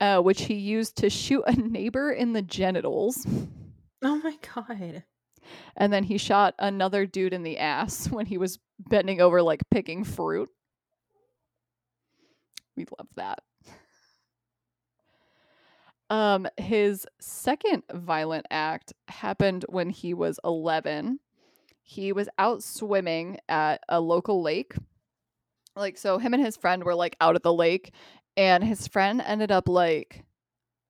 uh, 0.00 0.18
which 0.20 0.42
he 0.42 0.54
used 0.54 0.96
to 0.96 1.08
shoot 1.08 1.44
a 1.46 1.52
neighbor 1.52 2.10
in 2.10 2.32
the 2.32 2.42
genitals. 2.42 3.24
Oh 4.06 4.20
my 4.22 4.36
god. 4.54 5.02
And 5.78 5.90
then 5.90 6.04
he 6.04 6.18
shot 6.18 6.54
another 6.58 7.06
dude 7.06 7.32
in 7.32 7.42
the 7.42 7.56
ass 7.56 8.06
when 8.10 8.26
he 8.26 8.36
was 8.36 8.58
bending 8.78 9.22
over, 9.22 9.40
like 9.40 9.62
picking 9.70 10.04
fruit. 10.04 10.50
We 12.76 12.84
love 12.98 13.08
that. 13.16 13.38
Um, 16.14 16.46
his 16.56 17.08
second 17.20 17.82
violent 17.92 18.46
act 18.48 18.92
happened 19.08 19.64
when 19.68 19.90
he 19.90 20.14
was 20.14 20.38
11. 20.44 21.18
He 21.82 22.12
was 22.12 22.28
out 22.38 22.62
swimming 22.62 23.38
at 23.48 23.82
a 23.88 24.00
local 24.00 24.40
lake. 24.40 24.76
Like, 25.74 25.98
so 25.98 26.18
him 26.18 26.32
and 26.32 26.44
his 26.44 26.56
friend 26.56 26.84
were 26.84 26.94
like 26.94 27.16
out 27.20 27.34
at 27.34 27.42
the 27.42 27.52
lake, 27.52 27.92
and 28.36 28.62
his 28.62 28.86
friend 28.86 29.20
ended 29.26 29.50
up 29.50 29.68
like, 29.68 30.24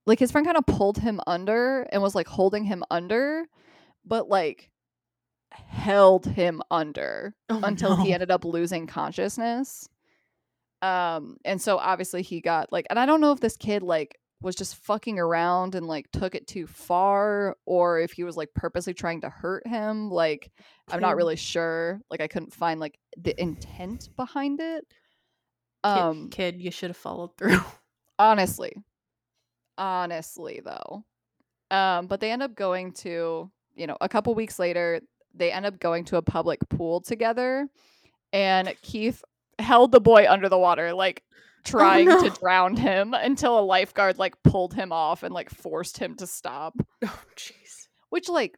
like 0.05 0.19
his 0.19 0.31
friend 0.31 0.47
kind 0.47 0.59
of 0.59 0.67
pulled 0.67 0.99
him 0.99 1.23
under 1.27 1.87
and 1.91 2.03
was 2.03 2.15
like 2.15 2.29
holding 2.29 2.65
him 2.65 2.85
under, 2.91 3.47
but 4.05 4.29
like 4.29 4.69
held 5.53 6.27
him 6.27 6.61
under 6.71 7.35
Oh, 7.49 7.61
until 7.63 7.97
he 7.97 8.13
ended 8.13 8.31
up 8.31 8.45
losing 8.45 8.87
consciousness. 8.87 9.89
Um, 10.83 11.39
and 11.47 11.63
so 11.63 11.79
obviously 11.79 12.21
he 12.21 12.43
got 12.43 12.71
like, 12.71 12.87
and 12.91 12.99
I 12.99 13.07
don't 13.07 13.23
know 13.23 13.33
if 13.33 13.41
this 13.41 13.57
kid 13.57 13.83
like 13.83 14.19
was 14.41 14.55
just 14.57 14.77
fucking 14.77 15.19
around 15.19 15.75
and 15.75 15.87
like 15.87 16.11
took 16.13 16.35
it 16.35 16.47
too 16.47 16.67
far, 16.67 17.57
or 17.67 18.01
if 18.01 18.13
he 18.13 18.25
was 18.25 18.37
like 18.37 18.51
purposely 18.55 18.93
trying 18.95 19.21
to 19.23 19.31
hurt 19.31 19.67
him. 19.67 20.11
Like, 20.11 20.51
I'm 20.91 21.01
not 21.01 21.17
really 21.17 21.37
sure. 21.37 22.01
Like, 22.11 22.21
I 22.21 22.29
couldn't 22.29 22.53
find 22.53 22.79
like 22.81 22.99
the 23.17 23.41
intent 23.41 24.11
behind 24.17 24.61
it. 24.61 24.85
Kid, 25.85 25.91
Um, 25.91 26.29
kid, 26.31 26.61
you 26.61 26.71
should 26.71 26.91
have 26.91 26.97
followed 26.97 27.37
through. 27.37 27.61
honestly, 28.19 28.75
honestly 29.79 30.61
though, 30.65 31.05
um, 31.71 32.07
but 32.07 32.21
they 32.21 32.31
end 32.31 32.43
up 32.43 32.55
going 32.55 32.93
to, 32.93 33.51
you 33.75 33.87
know, 33.87 33.97
a 34.01 34.09
couple 34.09 34.35
weeks 34.35 34.59
later, 34.59 35.01
they 35.35 35.51
end 35.53 35.67
up 35.67 35.79
going 35.81 36.05
to 36.07 36.17
a 36.17 36.23
public 36.23 36.61
pool 36.69 37.01
together, 37.01 37.67
and 38.33 38.75
Keith 38.83 39.23
held 39.59 39.93
the 39.93 40.01
boy 40.01 40.27
under 40.29 40.49
the 40.49 40.59
water, 40.59 40.93
like 40.95 41.23
trying 41.65 42.07
no. 42.07 42.23
to 42.23 42.31
drown 42.41 42.77
him 42.77 43.15
until 43.15 43.59
a 43.59 43.63
lifeguard 43.63 44.19
like 44.19 44.41
pulled 44.43 44.75
him 44.75 44.93
off 44.93 45.23
and 45.23 45.35
like 45.35 45.51
forced 45.51 45.99
him 45.99 46.15
to 46.17 46.27
stop. 46.27 46.75
oh 47.05 47.23
jeez. 47.37 47.89
Which 48.11 48.29
like, 48.29 48.57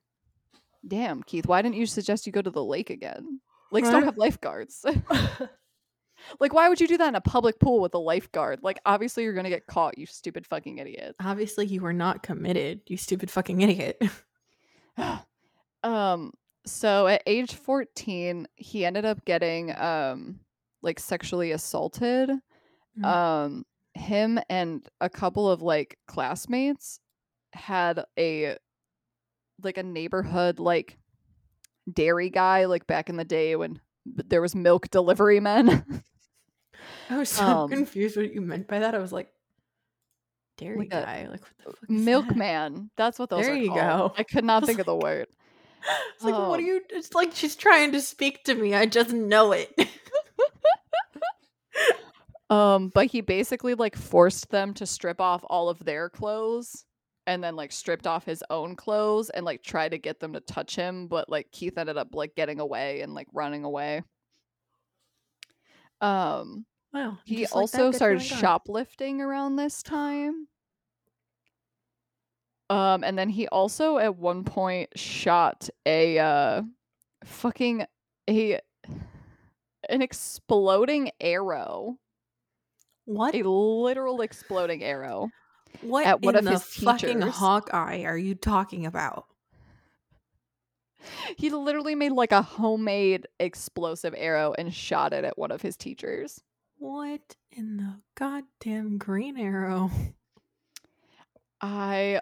damn, 0.86 1.22
Keith, 1.22 1.46
why 1.46 1.62
didn't 1.62 1.76
you 1.76 1.86
suggest 1.86 2.26
you 2.26 2.32
go 2.32 2.42
to 2.42 2.50
the 2.50 2.64
lake 2.64 2.90
again? 2.90 3.40
Lakes 3.72 3.86
Right. 3.86 3.92
don't 3.92 4.04
have 4.04 4.18
lifeguards. 4.18 4.84
like, 6.40 6.52
why 6.52 6.68
would 6.68 6.80
you 6.80 6.88
do 6.88 6.98
that 6.98 7.08
in 7.08 7.14
a 7.14 7.20
public 7.20 7.58
pool 7.58 7.80
with 7.80 7.94
a 7.94 7.98
lifeguard? 7.98 8.60
Like, 8.62 8.78
obviously 8.84 9.25
you're 9.25 9.34
gonna 9.34 9.48
get 9.48 9.66
caught, 9.66 9.98
you 9.98 10.06
stupid 10.06 10.46
fucking 10.46 10.78
idiot. 10.78 11.16
Obviously 11.20 11.66
you 11.66 11.80
were 11.80 11.92
not 11.92 12.22
committed, 12.22 12.80
you 12.86 12.96
stupid 12.96 13.30
fucking 13.30 13.60
idiot. 13.60 14.00
um 15.82 16.32
so 16.64 17.06
at 17.06 17.22
age 17.26 17.54
14 17.54 18.48
he 18.56 18.84
ended 18.84 19.04
up 19.04 19.25
getting 19.25 19.76
um 19.78 20.40
like 20.82 20.98
sexually 20.98 21.52
assaulted 21.52 22.30
Mm. 22.98 23.04
um 23.04 23.66
him 23.94 24.38
and 24.50 24.86
a 25.00 25.08
couple 25.08 25.50
of 25.50 25.62
like 25.62 25.98
classmates 26.06 27.00
had 27.54 28.04
a 28.18 28.56
like 29.62 29.78
a 29.78 29.82
neighborhood 29.82 30.58
like 30.58 30.98
dairy 31.92 32.30
guy 32.30 32.66
like 32.66 32.86
back 32.86 33.08
in 33.08 33.16
the 33.16 33.24
day 33.24 33.56
when 33.56 33.80
there 34.04 34.42
was 34.42 34.54
milk 34.54 34.88
delivery 34.90 35.40
men 35.40 35.84
I 37.08 37.18
was 37.18 37.28
so 37.30 37.44
Um, 37.44 37.68
confused 37.68 38.16
what 38.16 38.32
you 38.34 38.40
meant 38.40 38.68
by 38.68 38.80
that. 38.80 38.94
I 38.94 38.98
was 38.98 39.12
like, 39.12 39.32
dairy 40.58 40.86
Like 40.86 40.90
guy. 40.90 41.26
Like 41.30 41.42
what 41.42 41.58
the 41.58 41.72
fuck 41.72 41.90
is 41.96 42.04
that? 42.06 42.36
milkman 42.36 42.90
that's 42.96 43.18
what 43.18 43.30
those 43.30 43.46
There 43.46 43.54
are 43.54 43.56
you 43.56 43.68
called. 43.68 43.72
go. 43.72 44.12
i 44.16 44.22
could 44.24 44.44
not 44.44 44.62
was 44.62 44.66
think 44.66 44.78
of 44.80 44.86
the 44.86 44.96
word 44.96 45.28
It's 46.16 46.24
like, 46.24 46.38
what 46.38 46.58
are 46.60 46.62
Um, 46.62 46.64
you? 46.64 46.82
It's 46.90 47.14
like 47.14 47.32
she's 47.34 47.56
trying 47.56 47.92
to 47.92 48.00
speak 48.00 48.44
to 48.44 48.54
me. 48.54 48.74
I 48.74 48.86
just 48.86 49.12
know 49.12 49.52
it. 49.52 49.72
Um, 52.48 52.90
but 52.94 53.06
he 53.06 53.20
basically 53.20 53.74
like 53.74 53.96
forced 53.96 54.50
them 54.50 54.72
to 54.74 54.86
strip 54.86 55.20
off 55.20 55.44
all 55.50 55.68
of 55.68 55.84
their 55.84 56.08
clothes 56.08 56.84
and 57.26 57.42
then 57.42 57.56
like 57.56 57.72
stripped 57.72 58.06
off 58.06 58.24
his 58.24 58.44
own 58.50 58.76
clothes 58.76 59.30
and 59.30 59.44
like 59.44 59.62
tried 59.62 59.90
to 59.90 59.98
get 59.98 60.20
them 60.20 60.32
to 60.34 60.40
touch 60.40 60.76
him, 60.76 61.08
but 61.08 61.28
like 61.28 61.50
Keith 61.50 61.76
ended 61.76 61.96
up 61.96 62.14
like 62.14 62.36
getting 62.36 62.60
away 62.60 63.00
and 63.00 63.14
like 63.14 63.26
running 63.32 63.64
away. 63.64 64.02
Um, 66.00 66.66
Wow. 66.92 67.18
he 67.24 67.42
like 67.42 67.54
also 67.56 67.90
started 67.90 68.22
shoplifting 68.22 69.20
around 69.20 69.56
this 69.56 69.82
time. 69.82 70.46
Um, 72.70 73.04
and 73.04 73.18
then 73.18 73.28
he 73.28 73.46
also 73.48 73.98
at 73.98 74.16
one 74.16 74.44
point 74.44 74.90
shot 74.98 75.68
a 75.84 76.18
uh 76.18 76.62
fucking 77.24 77.86
a 78.28 78.60
an 79.88 80.02
exploding 80.02 81.10
arrow, 81.20 81.98
What? 83.06 83.34
a 83.34 83.48
literal 83.48 84.20
exploding 84.20 84.82
arrow. 84.82 85.30
What 85.80 86.06
at 86.06 86.22
one 86.22 86.34
in 86.34 86.40
of 86.40 86.44
the 86.44 86.50
his 86.52 86.62
fucking 86.64 87.20
teachers. 87.20 87.34
Hawkeye 87.34 88.02
are 88.02 88.18
you 88.18 88.34
talking 88.34 88.86
about? 88.86 89.26
He 91.36 91.50
literally 91.50 91.94
made 91.94 92.12
like 92.12 92.32
a 92.32 92.42
homemade 92.42 93.28
explosive 93.38 94.14
arrow 94.16 94.54
and 94.58 94.75
shot 94.75 95.12
it 95.12 95.25
at 95.25 95.38
one 95.38 95.52
of 95.52 95.62
his 95.62 95.76
teachers. 95.76 96.40
What 96.78 97.36
in 97.52 97.76
the 97.76 98.00
goddamn 98.16 98.98
Green 98.98 99.38
Arrow? 99.38 99.90
I 101.60 102.20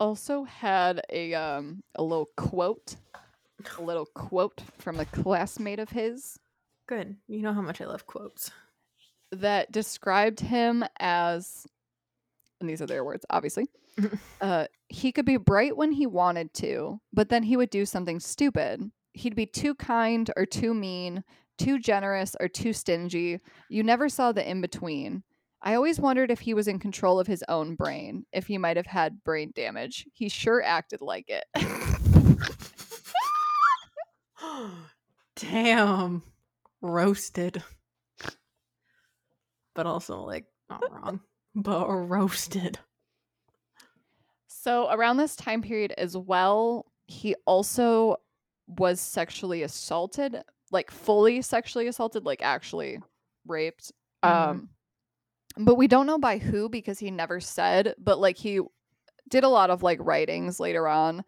also 0.00 0.44
had 0.44 1.02
a 1.10 1.34
um 1.34 1.82
a 1.94 2.02
little 2.02 2.30
quote, 2.36 2.96
a 3.78 3.82
little 3.82 4.06
quote 4.06 4.62
from 4.78 4.98
a 4.98 5.04
classmate 5.04 5.78
of 5.78 5.90
his 5.90 6.38
Good. 6.86 7.16
You 7.28 7.42
know 7.42 7.52
how 7.52 7.62
much 7.62 7.80
I 7.80 7.86
love 7.86 8.06
quotes. 8.06 8.50
That 9.32 9.72
described 9.72 10.40
him 10.40 10.84
as 11.00 11.66
and 12.60 12.68
these 12.68 12.80
are 12.80 12.86
their 12.86 13.04
words 13.04 13.24
obviously. 13.30 13.66
uh 14.40 14.66
he 14.88 15.12
could 15.12 15.24
be 15.24 15.36
bright 15.36 15.76
when 15.76 15.92
he 15.92 16.06
wanted 16.06 16.52
to, 16.54 17.00
but 17.12 17.28
then 17.28 17.42
he 17.42 17.56
would 17.56 17.70
do 17.70 17.84
something 17.84 18.20
stupid. 18.20 18.90
He'd 19.14 19.34
be 19.34 19.46
too 19.46 19.74
kind 19.74 20.30
or 20.36 20.46
too 20.46 20.74
mean, 20.74 21.24
too 21.58 21.78
generous 21.78 22.36
or 22.40 22.48
too 22.48 22.72
stingy. 22.72 23.40
You 23.68 23.82
never 23.82 24.08
saw 24.08 24.32
the 24.32 24.48
in 24.48 24.60
between. 24.60 25.22
I 25.62 25.74
always 25.74 26.00
wondered 26.00 26.30
if 26.30 26.40
he 26.40 26.54
was 26.54 26.66
in 26.66 26.78
control 26.80 27.20
of 27.20 27.26
his 27.26 27.44
own 27.48 27.76
brain, 27.76 28.26
if 28.32 28.46
he 28.48 28.58
might 28.58 28.76
have 28.76 28.86
had 28.86 29.22
brain 29.22 29.52
damage. 29.54 30.06
He 30.12 30.28
sure 30.28 30.60
acted 30.62 31.00
like 31.00 31.28
it. 31.28 31.44
Damn. 35.36 36.22
Roasted. 36.80 37.62
But 39.74 39.86
also, 39.86 40.22
like, 40.22 40.46
not 40.68 40.82
wrong. 40.92 41.20
But 41.54 41.88
roasted. 41.88 42.78
So 44.46 44.88
around 44.90 45.16
this 45.16 45.34
time 45.36 45.62
period 45.62 45.92
as 45.98 46.16
well, 46.16 46.86
he 47.06 47.34
also 47.46 48.16
was 48.68 49.00
sexually 49.00 49.62
assaulted, 49.62 50.42
like 50.70 50.90
fully 50.90 51.42
sexually 51.42 51.88
assaulted, 51.88 52.24
like 52.24 52.42
actually 52.42 53.00
raped. 53.46 53.92
Mhm. 54.24 54.30
Um 54.30 54.68
but 55.58 55.74
we 55.74 55.86
don't 55.86 56.06
know 56.06 56.18
by 56.18 56.38
who 56.38 56.70
because 56.70 56.98
he 56.98 57.10
never 57.10 57.38
said, 57.40 57.94
but 57.98 58.18
like 58.18 58.38
he 58.38 58.60
did 59.28 59.44
a 59.44 59.48
lot 59.48 59.68
of 59.70 59.82
like 59.82 59.98
writings 60.00 60.58
later 60.58 60.88
on 60.88 61.24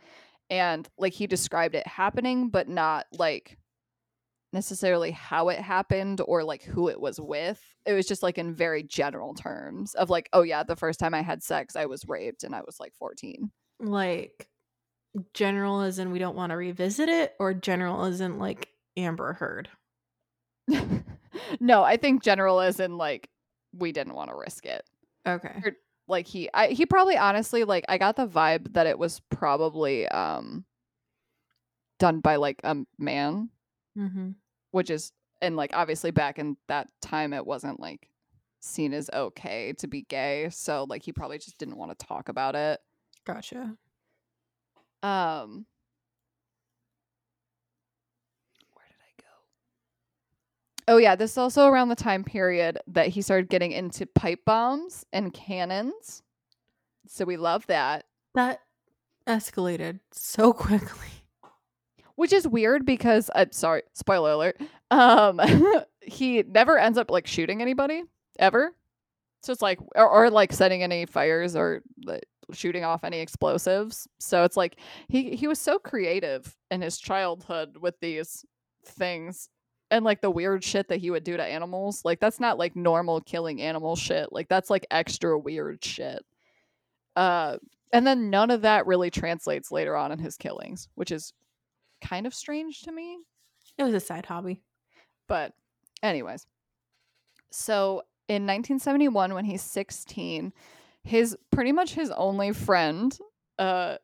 and 0.49 0.89
like 0.99 1.13
he 1.13 1.27
described 1.27 1.75
it 1.75 1.87
happening 1.87 2.49
but 2.49 2.69
not 2.69 3.07
like 3.13 3.59
necessarily 4.55 5.11
how 5.11 5.51
it 5.51 5.59
happened 5.59 6.23
or 6.27 6.43
like 6.43 6.63
who 6.63 6.89
it 6.89 6.99
was 6.99 7.21
with. 7.21 7.61
It 7.85 7.93
was 7.93 8.07
just 8.07 8.23
like 8.23 8.39
in 8.39 8.55
very 8.55 8.83
general 8.83 9.35
terms 9.35 9.95
of 9.95 10.09
like, 10.09 10.31
oh 10.33 10.41
yeah, 10.41 10.63
the 10.63 10.77
first 10.77 10.99
time 10.99 11.13
I 11.13 11.21
had 11.21 11.43
sex, 11.43 11.77
I 11.77 11.85
was 11.85 12.09
raped 12.09 12.45
and 12.45 12.55
I 12.55 12.63
was 12.65 12.81
like 12.81 12.95
14. 12.95 13.51
Like, 13.81 14.49
general 15.35 15.83
as 15.83 15.99
in 15.99 16.13
we 16.13 16.19
don't 16.19 16.37
want 16.37 16.51
to 16.51 16.57
revisit 16.57 17.09
it, 17.09 17.35
or 17.39 17.53
general 17.53 18.05
as 18.05 18.21
in 18.21 18.39
like 18.39 18.69
Amber 18.97 19.35
Heard? 19.35 19.69
no, 21.61 21.83
I 21.83 21.97
think 21.99 22.23
general 22.23 22.61
as 22.61 22.81
in 22.81 22.97
like 22.97 23.29
we 23.77 23.93
didn't 23.93 24.15
want 24.15 24.31
to 24.31 24.37
risk 24.37 24.65
it. 24.65 24.85
Okay. 25.27 25.75
Like 26.07 26.27
he 26.27 26.49
I 26.55 26.69
he 26.69 26.87
probably 26.87 27.17
honestly 27.17 27.65
like 27.65 27.85
I 27.89 27.99
got 27.99 28.17
the 28.17 28.27
vibe 28.27 28.75
that 28.75 28.87
it 28.87 28.99
was 28.99 29.21
probably 29.31 30.07
um 30.09 30.65
done 31.99 32.21
by 32.21 32.37
like 32.37 32.61
a 32.63 32.77
man, 32.99 33.51
Mm-hmm. 33.99 34.31
Which 34.75 34.91
is 34.91 35.13
and 35.41 35.55
like 35.57 35.71
obviously 35.73 36.11
back 36.11 36.37
in 36.39 36.57
that 36.67 36.89
time 37.01 37.33
it 37.33 37.47
wasn't 37.47 37.79
like 37.79 38.09
seen 38.59 38.93
as 38.93 39.09
okay 39.13 39.73
to 39.75 39.87
be 39.87 40.03
gay, 40.03 40.49
so 40.51 40.85
like 40.89 41.05
he 41.05 41.13
probably 41.13 41.39
just 41.39 41.57
didn't 41.59 41.77
want 41.77 41.97
to 41.97 42.07
talk 42.07 42.29
about 42.29 42.57
it. 42.57 42.81
Gotcha. 43.25 43.77
Um 45.03 45.67
Where 48.73 48.87
did 48.89 48.99
I 49.01 49.23
go? 49.23 49.29
Oh 50.89 50.97
yeah, 50.97 51.15
this 51.15 51.31
is 51.31 51.39
also 51.39 51.67
around 51.67 51.89
the 51.89 51.95
time 51.95 52.25
period 52.25 52.79
that 52.89 53.09
he 53.09 53.23
started 53.23 53.49
getting 53.49 53.71
into 53.71 54.07
pipe 54.07 54.41
bombs 54.45 55.07
and 55.13 55.33
cannons. 55.33 56.25
So 57.07 57.25
we 57.25 57.37
love 57.37 57.65
that. 57.69 58.07
That 58.35 58.61
escalated 59.29 60.01
so 60.11 60.53
quickly. 60.55 61.24
Which 62.17 62.33
is 62.33 62.47
weird 62.47 62.87
because 62.87 63.31
I'm 63.35 63.53
sorry, 63.53 63.83
spoiler 63.93 64.33
alert. 64.33 64.61
Um 64.91 65.41
he 66.01 66.43
never 66.43 66.79
ends 66.79 66.99
up 66.99 67.11
like 67.11 67.27
shooting 67.27 67.61
anybody 67.61 68.05
ever. 68.39 68.73
So 69.43 69.53
it's 69.53 69.63
like 69.63 69.79
or, 69.95 70.09
or 70.09 70.31
like 70.31 70.53
setting 70.53 70.83
any 70.83 71.07
fires 71.07 71.57
or 71.57 71.83
like, 72.05 72.25
shooting 72.53 72.85
off 72.85 73.05
any 73.05 73.21
explosives. 73.21 74.09
So 74.19 74.45
it's 74.45 74.57
like 74.57 74.79
he 75.09 75.35
he 75.37 75.47
was 75.47 75.59
so 75.59 75.79
creative 75.79 76.57
in 76.71 76.83
his 76.83 76.99
childhood 76.99 77.77
with 77.81 77.99
these 78.01 78.45
things 78.85 79.49
and 79.91 80.05
like 80.05 80.21
the 80.21 80.31
weird 80.31 80.65
shit 80.65 80.89
that 80.89 80.99
he 81.01 81.11
would 81.11 81.25
do 81.25 81.37
to 81.37 81.45
animals. 81.45 82.03
Like 82.05 82.21
that's 82.21 82.41
not 82.41 82.59
like 82.59 82.77
normal 82.77 83.21
killing 83.21 83.61
animal 83.61 83.97
shit. 83.97 84.33
Like 84.33 84.49
that's 84.49 84.71
like 84.71 84.87
extra 84.91 85.39
weird 85.39 85.85
shit. 85.85 86.25
Uh 87.17 87.59
and 87.93 88.07
then 88.07 88.29
none 88.29 88.51
of 88.51 88.63
that 88.63 88.87
really 88.87 89.11
translates 89.11 89.71
later 89.71 89.97
on 89.97 90.11
in 90.11 90.19
his 90.19 90.37
killings, 90.37 90.89
which 90.97 91.13
is 91.13 91.33
kind 92.05 92.27
of 92.27 92.35
strange 92.35 92.83
to 92.83 92.93
me. 92.93 93.19
It 93.79 93.83
was 93.83 93.95
a 93.95 94.01
side 94.01 94.27
hobby. 94.27 94.63
But, 95.29 95.53
anyways, 96.03 96.47
so 97.51 98.03
in 98.29 98.43
1971, 98.47 99.35
when 99.35 99.45
he's 99.45 99.63
16, 99.63 100.53
his 101.03 101.37
pretty 101.51 101.73
much 101.73 101.95
his 101.95 102.11
only 102.11 102.53
friend 102.53 103.17
uh, 103.59 103.97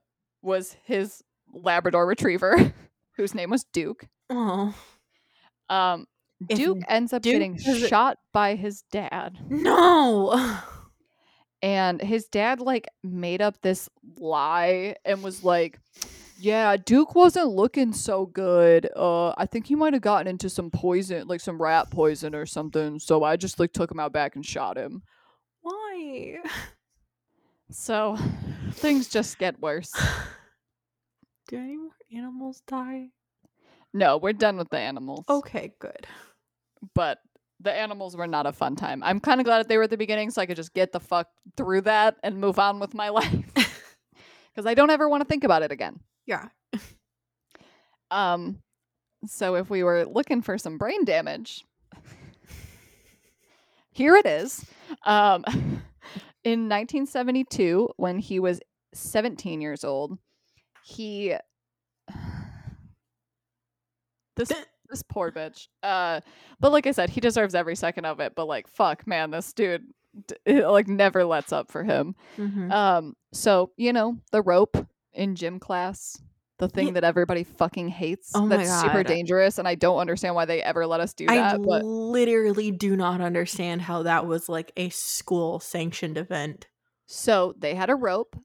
was 0.42 0.76
his 0.84 1.22
Labrador 1.52 2.06
Retriever, 2.06 2.72
whose 3.16 3.34
name 3.34 3.50
was 3.50 3.64
Duke. 3.72 4.06
Oh 4.30 4.74
Um, 5.68 6.06
If 6.48 6.56
Duke 6.58 6.78
ends 6.88 7.12
up 7.12 7.22
Duke 7.22 7.32
getting 7.32 7.58
shot 7.58 8.18
by 8.32 8.54
his 8.56 8.82
dad. 8.92 9.38
no! 9.48 10.58
and 11.62 12.00
his 12.00 12.26
dad 12.26 12.60
like 12.60 12.88
made 13.02 13.42
up 13.42 13.60
this 13.62 13.88
lie 14.16 14.96
and 15.04 15.22
was 15.22 15.44
like 15.44 15.78
yeah 16.42 16.74
duke 16.76 17.14
wasn't 17.14 17.46
looking 17.48 17.92
so 17.92 18.24
good 18.24 18.88
uh 18.96 19.28
i 19.36 19.44
think 19.44 19.66
he 19.66 19.74
might 19.74 19.92
have 19.92 20.00
gotten 20.02 20.26
into 20.26 20.48
some 20.48 20.70
poison 20.70 21.28
like 21.28 21.40
some 21.40 21.60
rat 21.60 21.90
poison 21.90 22.34
or 22.34 22.46
something 22.46 22.98
so 22.98 23.22
i 23.22 23.36
just 23.36 23.60
like 23.60 23.72
took 23.72 23.90
him 23.90 24.00
out 24.00 24.12
back 24.12 24.36
and 24.36 24.46
shot 24.46 24.78
him 24.78 25.02
Why? 25.60 26.38
so 27.70 28.16
things 28.72 29.08
just 29.08 29.38
get 29.38 29.60
worse 29.60 29.92
Do 31.48 31.56
any 31.58 31.76
more 31.76 31.90
animals 32.14 32.62
die? 32.66 33.08
no 33.92 34.16
we're 34.16 34.32
done 34.32 34.56
with 34.56 34.70
the 34.70 34.78
animals 34.78 35.24
Okay, 35.28 35.72
good. 35.78 36.06
but 36.94 37.18
the 37.60 37.72
animals 37.72 38.16
were 38.16 38.26
not 38.28 38.46
a 38.46 38.52
fun 38.52 38.76
time 38.76 39.02
i'm 39.02 39.20
kind 39.20 39.40
of 39.40 39.44
glad 39.44 39.58
that 39.58 39.68
they 39.68 39.76
were 39.76 39.82
at 39.82 39.90
the 39.90 39.96
beginning 39.98 40.30
so 40.30 40.40
i 40.40 40.46
could 40.46 40.56
just 40.56 40.72
get 40.72 40.92
the 40.92 41.00
fuck 41.00 41.28
through 41.56 41.82
that 41.82 42.16
and 42.22 42.40
move 42.40 42.58
on 42.58 42.78
with 42.80 42.94
my 42.94 43.08
life 43.20 43.34
because 44.54 44.64
i 44.64 44.72
don't 44.72 44.90
ever 44.90 45.06
want 45.08 45.20
to 45.20 45.26
think 45.26 45.44
about 45.44 45.62
it 45.62 45.70
again 45.70 46.00
Yeah. 46.30 46.46
Um, 48.12 48.58
so 49.26 49.56
if 49.56 49.68
we 49.68 49.82
were 49.82 50.04
looking 50.04 50.42
for 50.42 50.58
some 50.58 50.78
brain 50.78 51.04
damage, 51.04 51.64
here 53.90 54.14
it 54.14 54.26
is. 54.26 54.64
Um, 55.04 55.44
in 56.44 56.68
1972, 56.68 57.90
when 57.96 58.20
he 58.20 58.38
was 58.38 58.60
17 58.94 59.60
years 59.60 59.82
old, 59.82 60.18
he 60.84 61.34
this 64.36 64.52
this 64.88 65.02
poor 65.02 65.32
bitch. 65.32 65.66
Uh, 65.82 66.20
but 66.60 66.70
like 66.72 66.86
I 66.86 66.92
said, 66.92 67.10
he 67.10 67.20
deserves 67.20 67.56
every 67.56 67.76
second 67.76 68.04
of 68.04 68.20
it. 68.20 68.34
But 68.36 68.46
like, 68.46 68.68
fuck, 68.68 69.04
man, 69.06 69.30
this 69.30 69.52
dude 69.52 69.84
it, 70.46 70.66
like 70.68 70.88
never 70.88 71.24
lets 71.24 71.52
up 71.52 71.70
for 71.70 71.82
him. 71.82 72.14
Mm-hmm. 72.36 72.70
Um, 72.70 73.14
so 73.32 73.72
you 73.76 73.92
know 73.92 74.18
the 74.30 74.42
rope 74.42 74.76
in 75.12 75.34
gym 75.36 75.58
class, 75.58 76.16
the 76.58 76.68
thing 76.68 76.88
Yeah. 76.88 76.92
that 76.94 77.04
everybody 77.04 77.42
fucking 77.44 77.88
hates. 77.88 78.32
Oh 78.34 78.46
that's 78.48 78.70
super 78.82 79.02
dangerous, 79.02 79.58
and 79.58 79.66
I 79.66 79.74
don't 79.74 79.98
understand 79.98 80.34
why 80.34 80.44
they 80.44 80.62
ever 80.62 80.86
let 80.86 81.00
us 81.00 81.14
do 81.14 81.26
I 81.28 81.36
that. 81.36 81.62
But 81.62 81.84
literally 81.84 82.70
do 82.70 82.96
not 82.96 83.20
understand 83.20 83.82
how 83.82 84.02
that 84.04 84.26
was 84.26 84.48
like 84.48 84.72
a 84.76 84.88
school 84.90 85.60
sanctioned 85.60 86.16
event. 86.18 86.66
so 87.06 87.54
they 87.58 87.74
had 87.74 87.90
a 87.90 87.94
rope. 87.96 88.36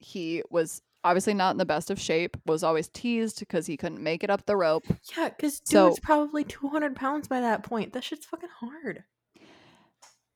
He 0.00 0.42
was 0.50 0.80
obviously 1.04 1.34
not 1.34 1.52
in 1.52 1.58
the 1.58 1.64
best 1.66 1.90
of 1.90 2.00
shape. 2.00 2.36
Was 2.46 2.62
always 2.64 2.88
teased 2.88 3.38
because 3.38 3.66
he 3.66 3.76
couldn't 3.76 4.02
make 4.02 4.24
it 4.24 4.30
up 4.30 4.46
the 4.46 4.56
rope. 4.56 4.84
Yeah, 5.16 5.28
because 5.28 5.60
So- 5.64 5.88
dude's 5.90 6.00
probably 6.00 6.42
200 6.44 6.96
pounds 6.96 7.28
by 7.28 7.40
that 7.40 7.62
point. 7.62 7.92
That 7.92 8.02
shit's 8.04 8.26
fucking 8.26 8.48
hard. 8.60 9.04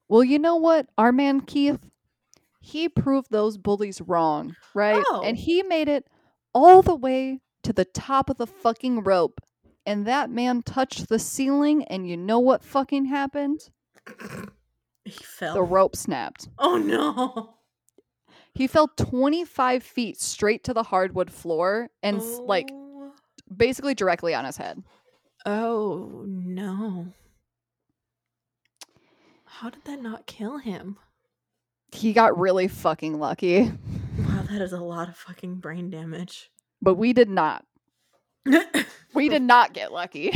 Well, 0.09 0.23
you 0.25 0.39
know 0.39 0.57
what? 0.57 0.87
Our 0.99 1.11
man 1.13 1.41
Keith, 1.41 1.81
he 2.65 2.89
proved 2.89 3.31
those 3.31 3.59
bullies 3.59 4.01
wrong, 4.01 4.55
right? 4.73 5.05
Oh. 5.11 5.21
And 5.25 5.37
he 5.37 5.63
made 5.63 5.89
it 5.89 6.07
all 6.55 6.81
the 6.81 6.95
way 6.95 7.41
to 7.65 7.73
the 7.73 7.85
top 7.85 8.31
of 8.31 8.37
the 8.39 8.47
fucking 8.47 9.03
rope. 9.03 9.41
And 9.85 10.07
that 10.07 10.31
man 10.31 10.63
touched 10.63 11.09
the 11.09 11.19
ceiling, 11.19 11.85
and 11.85 12.09
you 12.09 12.17
know 12.17 12.39
what 12.39 12.65
fucking 12.65 13.05
happened? 13.07 13.69
He 15.05 15.11
fell. 15.25 15.55
The 15.55 15.63
rope 15.65 15.97
snapped. 15.97 16.49
oh 16.61 16.77
no. 16.77 17.55
He 18.55 18.69
fell 18.69 18.87
25 18.87 19.83
feet 19.83 20.21
straight 20.21 20.63
to 20.63 20.73
the 20.73 20.85
hardwood 20.85 21.29
floor 21.29 21.89
and 22.05 22.19
s 22.19 22.39
like 22.39 22.71
Oh. 22.73 23.11
basically 23.55 23.95
directly 23.95 24.33
on 24.33 24.45
his 24.45 24.57
head. 24.59 24.81
Oh 25.45 26.23
no. 26.25 27.09
How 29.47 29.71
did 29.71 29.85
that 29.87 30.01
not 30.01 30.27
kill 30.29 30.59
him? 30.59 30.99
He 31.93 32.13
got 32.13 32.39
really 32.39 32.69
fucking 32.69 33.19
lucky, 33.19 33.71
Wow, 34.19 34.45
that 34.51 34.61
is 34.63 34.73
a 34.73 34.81
lot 34.81 35.09
of 35.09 35.17
fucking 35.17 35.57
brain 35.57 35.91
damage. 35.91 36.51
but 36.81 36.95
we 36.95 37.13
did 37.13 37.29
not. 37.29 37.65
We 39.15 39.29
did 39.29 39.43
not 39.43 39.75
get 39.75 39.93
lucky. 39.93 40.33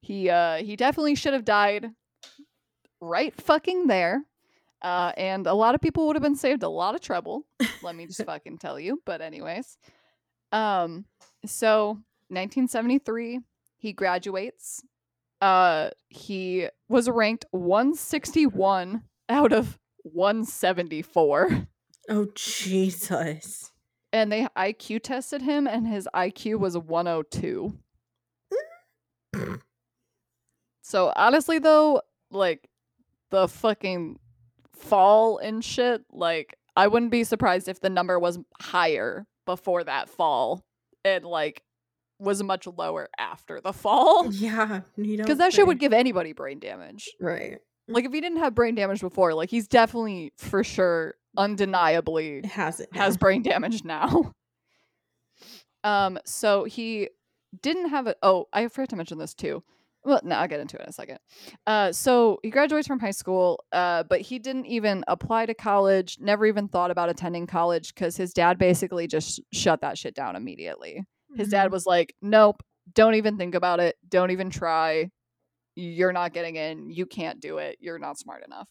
he 0.00 0.30
uh 0.30 0.56
he 0.56 0.76
definitely 0.76 1.14
should 1.16 1.32
have 1.32 1.44
died 1.44 1.90
right 3.00 3.34
fucking 3.34 3.88
there. 3.88 4.22
Uh 4.80 5.12
and 5.16 5.46
a 5.46 5.54
lot 5.54 5.74
of 5.74 5.80
people 5.80 6.06
would 6.06 6.16
have 6.16 6.22
been 6.22 6.36
saved 6.36 6.62
a 6.62 6.68
lot 6.68 6.94
of 6.94 7.00
trouble. 7.00 7.44
Let 7.82 7.96
me 7.96 8.06
just 8.10 8.24
fucking 8.24 8.58
tell 8.58 8.78
you. 8.78 9.00
But 9.04 9.20
anyways. 9.20 9.76
Um 10.52 11.04
so 11.44 11.98
1973 12.28 13.40
he 13.78 13.92
graduates. 13.92 14.82
Uh 15.40 15.90
he 16.08 16.68
was 16.88 17.08
ranked 17.10 17.44
161 17.50 19.02
out 19.28 19.52
of 19.52 19.78
174 20.04 21.66
oh 22.10 22.26
Jesus. 22.34 23.70
and 24.12 24.30
they 24.32 24.46
IQ 24.56 25.02
tested 25.02 25.42
him 25.42 25.66
and 25.66 25.86
his 25.86 26.08
IQ 26.14 26.58
was 26.58 26.76
102. 26.76 27.78
so 30.82 31.12
honestly 31.16 31.58
though, 31.58 32.02
like 32.30 32.68
the 33.30 33.48
fucking 33.48 34.18
fall 34.74 35.38
and 35.38 35.64
shit, 35.64 36.02
like 36.10 36.56
I 36.76 36.88
wouldn't 36.88 37.10
be 37.12 37.24
surprised 37.24 37.68
if 37.68 37.80
the 37.80 37.90
number 37.90 38.18
was 38.18 38.38
higher 38.60 39.26
before 39.46 39.84
that 39.84 40.08
fall 40.08 40.64
and 41.04 41.24
like 41.24 41.62
was 42.18 42.42
much 42.42 42.66
lower 42.66 43.08
after 43.18 43.60
the 43.60 43.72
fall. 43.72 44.32
Yeah, 44.32 44.80
Because 44.96 45.38
that 45.38 45.52
shit 45.52 45.66
would 45.66 45.78
give 45.80 45.92
anybody 45.92 46.32
brain 46.32 46.58
damage. 46.60 47.10
right. 47.20 47.58
Like 47.92 48.04
if 48.04 48.12
he 48.12 48.20
didn't 48.20 48.38
have 48.38 48.54
brain 48.54 48.74
damage 48.74 49.00
before, 49.00 49.34
like 49.34 49.50
he's 49.50 49.68
definitely 49.68 50.32
for 50.38 50.64
sure 50.64 51.14
undeniably 51.36 52.42
has 52.46 52.80
it. 52.80 52.88
has 52.94 53.16
brain 53.16 53.42
damage 53.42 53.84
now. 53.84 54.32
Um, 55.84 56.18
so 56.24 56.64
he 56.64 57.08
didn't 57.60 57.88
have 57.88 58.06
it. 58.06 58.16
Oh, 58.22 58.46
I 58.52 58.68
forgot 58.68 58.90
to 58.90 58.96
mention 58.96 59.18
this 59.18 59.34
too. 59.34 59.62
Well, 60.04 60.20
no, 60.24 60.36
I'll 60.36 60.48
get 60.48 60.60
into 60.60 60.76
it 60.76 60.82
in 60.82 60.88
a 60.88 60.92
second. 60.92 61.18
Uh, 61.66 61.90
so 61.92 62.38
he 62.42 62.50
graduates 62.50 62.86
from 62.88 62.98
high 63.00 63.10
school, 63.12 63.64
uh, 63.72 64.02
but 64.04 64.20
he 64.20 64.38
didn't 64.38 64.66
even 64.66 65.04
apply 65.08 65.46
to 65.46 65.54
college. 65.54 66.18
Never 66.20 66.46
even 66.46 66.68
thought 66.68 66.90
about 66.90 67.08
attending 67.08 67.46
college 67.46 67.94
because 67.94 68.16
his 68.16 68.32
dad 68.32 68.58
basically 68.58 69.06
just 69.06 69.40
shut 69.52 69.80
that 69.80 69.98
shit 69.98 70.14
down 70.14 70.34
immediately. 70.36 71.04
His 71.36 71.48
dad 71.48 71.68
Mhm. 71.68 71.72
was 71.72 71.86
like, 71.86 72.14
"Nope, 72.20 72.62
don't 72.94 73.14
even 73.14 73.36
think 73.36 73.54
about 73.54 73.80
it. 73.80 73.96
Don't 74.08 74.30
even 74.32 74.50
try. 74.50 75.10
You're 75.74 76.12
not 76.12 76.32
getting 76.32 76.56
in. 76.56 76.90
You 76.90 77.06
can't 77.06 77.40
do 77.40 77.58
it. 77.58 77.78
You're 77.80 77.98
not 77.98 78.18
smart 78.18 78.44
enough." 78.44 78.68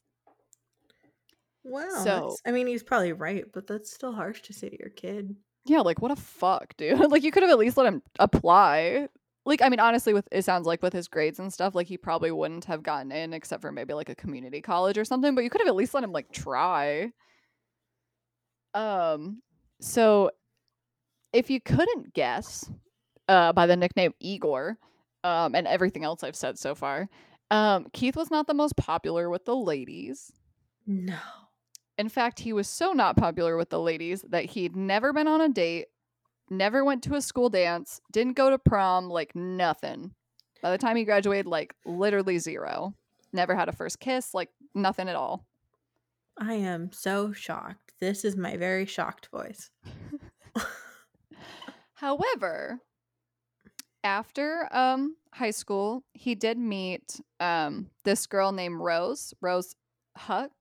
wow 1.63 1.87
so- 2.03 2.35
I 2.45 2.51
mean, 2.51 2.65
he's 2.67 2.83
probably 2.83 3.13
right, 3.13 3.45
but 3.53 3.67
that's 3.67 3.93
still 3.93 4.13
harsh 4.13 4.41
to 4.43 4.53
say 4.53 4.69
to 4.69 4.79
your 4.79 4.89
kid. 4.89 5.35
Yeah, 5.65 5.81
like 5.81 6.01
what 6.01 6.11
a 6.11 6.15
fuck, 6.15 6.75
dude. 6.77 6.99
like 7.11 7.23
you 7.23 7.31
could 7.31 7.43
have 7.43 7.51
at 7.51 7.59
least 7.59 7.77
let 7.77 7.85
him 7.87 8.01
apply. 8.19 9.07
Like 9.45 9.61
I 9.61 9.69
mean, 9.69 9.79
honestly, 9.79 10.13
with 10.13 10.27
it 10.31 10.43
sounds 10.43 10.65
like 10.67 10.81
with 10.81 10.93
his 10.93 11.07
grades 11.07 11.39
and 11.39 11.51
stuff, 11.51 11.75
like 11.75 11.87
he 11.87 11.97
probably 11.97 12.31
wouldn't 12.31 12.65
have 12.65 12.83
gotten 12.83 13.11
in 13.11 13.33
except 13.33 13.61
for 13.61 13.71
maybe 13.71 13.93
like 13.93 14.09
a 14.09 14.15
community 14.15 14.61
college 14.61 14.97
or 14.97 15.05
something. 15.05 15.35
But 15.35 15.43
you 15.43 15.49
could 15.49 15.61
have 15.61 15.67
at 15.67 15.75
least 15.75 15.93
let 15.93 16.03
him 16.03 16.11
like 16.11 16.31
try. 16.31 17.11
Um, 18.73 19.41
so 19.79 20.31
if 21.33 21.49
you 21.49 21.59
couldn't 21.59 22.13
guess, 22.13 22.69
uh, 23.27 23.53
by 23.53 23.65
the 23.65 23.75
nickname 23.75 24.13
Igor, 24.19 24.77
um, 25.23 25.55
and 25.55 25.67
everything 25.67 26.03
else 26.03 26.23
I've 26.23 26.35
said 26.35 26.57
so 26.57 26.75
far, 26.75 27.09
um, 27.49 27.87
Keith 27.93 28.15
was 28.15 28.31
not 28.31 28.47
the 28.47 28.53
most 28.53 28.75
popular 28.75 29.29
with 29.29 29.45
the 29.45 29.55
ladies. 29.55 30.31
No. 30.87 31.17
In 31.97 32.09
fact, 32.09 32.39
he 32.39 32.53
was 32.53 32.67
so 32.67 32.93
not 32.93 33.17
popular 33.17 33.57
with 33.57 33.69
the 33.69 33.79
ladies 33.79 34.23
that 34.29 34.45
he'd 34.45 34.75
never 34.75 35.13
been 35.13 35.27
on 35.27 35.41
a 35.41 35.49
date, 35.49 35.87
never 36.49 36.83
went 36.83 37.03
to 37.03 37.15
a 37.15 37.21
school 37.21 37.49
dance, 37.49 38.01
didn't 38.11 38.37
go 38.37 38.49
to 38.49 38.57
prom, 38.57 39.09
like 39.09 39.35
nothing. 39.35 40.13
By 40.61 40.71
the 40.71 40.77
time 40.77 40.95
he 40.95 41.03
graduated, 41.03 41.47
like 41.47 41.75
literally 41.85 42.37
zero. 42.37 42.93
Never 43.33 43.55
had 43.55 43.69
a 43.69 43.73
first 43.73 43.99
kiss, 43.99 44.33
like 44.33 44.49
nothing 44.73 45.09
at 45.09 45.15
all. 45.15 45.45
I 46.37 46.53
am 46.55 46.91
so 46.91 47.33
shocked. 47.33 47.93
This 47.99 48.23
is 48.25 48.35
my 48.35 48.57
very 48.57 48.85
shocked 48.85 49.27
voice. 49.31 49.69
However, 51.93 52.79
after 54.03 54.67
um 54.71 55.15
high 55.33 55.51
school, 55.51 56.03
he 56.13 56.35
did 56.35 56.57
meet 56.57 57.19
um 57.39 57.89
this 58.03 58.27
girl 58.27 58.51
named 58.51 58.79
Rose, 58.79 59.33
Rose 59.41 59.75
Huck. 60.17 60.51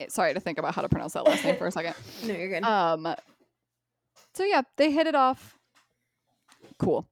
Eh, 0.00 0.06
Sorry 0.08 0.34
to 0.34 0.40
think 0.40 0.58
about 0.58 0.74
how 0.74 0.82
to 0.82 0.88
pronounce 0.88 1.12
that 1.14 1.24
last 1.24 1.44
name 1.44 1.56
for 1.56 1.66
a 1.66 1.72
second. 1.72 1.94
No, 2.24 2.34
you're 2.34 2.48
good. 2.48 2.64
Um 2.64 3.14
so 4.34 4.44
yeah, 4.44 4.62
they 4.76 4.90
hit 4.90 5.06
it 5.06 5.14
off. 5.14 5.58
Cool. 6.78 7.06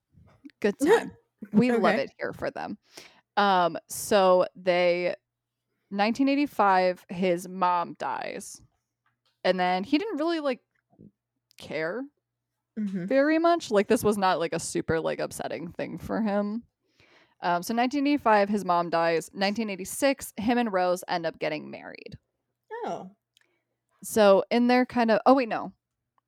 Good 0.61 0.75
time. 0.79 1.13
We 1.55 1.73
love 1.73 1.95
it 1.95 2.11
here 2.19 2.35
for 2.35 2.51
them. 2.51 2.77
Um 3.39 3.79
so 3.89 4.47
they 4.55 5.15
1985 5.89 7.07
his 7.09 7.49
mom 7.49 7.95
dies. 7.99 8.61
And 9.43 9.59
then 9.59 9.83
he 9.85 9.97
didn't 9.97 10.19
really 10.19 10.41
like 10.41 10.61
care 11.57 12.05
Mhm. 12.81 13.07
very 13.07 13.39
much. 13.39 13.71
Like 13.71 13.89
this 13.89 14.03
was 14.03 14.17
not 14.17 14.39
like 14.39 14.55
a 14.55 14.59
super 14.61 14.99
like 15.01 15.19
upsetting 15.21 15.73
thing 15.73 15.99
for 15.99 16.23
him. 16.23 16.63
Um, 17.43 17.63
so 17.63 17.75
1985, 17.75 18.49
his 18.49 18.65
mom 18.65 18.89
dies. 18.91 19.31
1986, 19.33 20.33
him 20.37 20.59
and 20.59 20.73
Rose 20.73 21.03
end 21.09 21.27
up 21.27 21.39
getting 21.39 21.71
married. 21.71 22.19
Oh. 22.87 23.11
So 24.03 24.45
in 24.51 24.67
their 24.69 24.87
kind 24.87 25.11
of 25.11 25.21
oh 25.27 25.35
wait 25.35 25.49
no, 25.49 25.73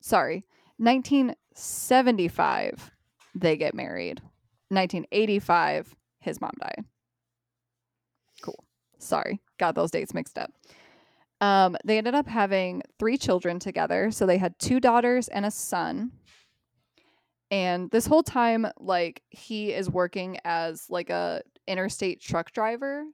sorry, 0.00 0.44
1975, 0.78 2.90
they 3.34 3.56
get 3.56 3.74
married. 3.74 4.20
1985, 4.68 5.94
his 6.20 6.40
mom 6.40 6.52
died. 6.60 6.84
Cool. 8.42 8.64
Sorry, 8.98 9.40
got 9.58 9.74
those 9.74 9.90
dates 9.90 10.14
mixed 10.14 10.38
up. 10.38 10.52
Um, 11.40 11.76
they 11.84 11.98
ended 11.98 12.14
up 12.14 12.28
having 12.28 12.82
three 12.98 13.18
children 13.18 13.58
together. 13.58 14.10
So 14.12 14.26
they 14.26 14.38
had 14.38 14.58
two 14.58 14.80
daughters 14.80 15.28
and 15.28 15.44
a 15.44 15.50
son. 15.50 16.12
And 17.52 17.90
this 17.90 18.06
whole 18.06 18.22
time, 18.24 18.66
like 18.80 19.22
he 19.30 19.72
is 19.72 19.90
working 19.90 20.38
as 20.44 20.86
like 20.88 21.10
a 21.10 21.42
interstate 21.68 22.20
truck 22.22 22.50
driver. 22.52 23.04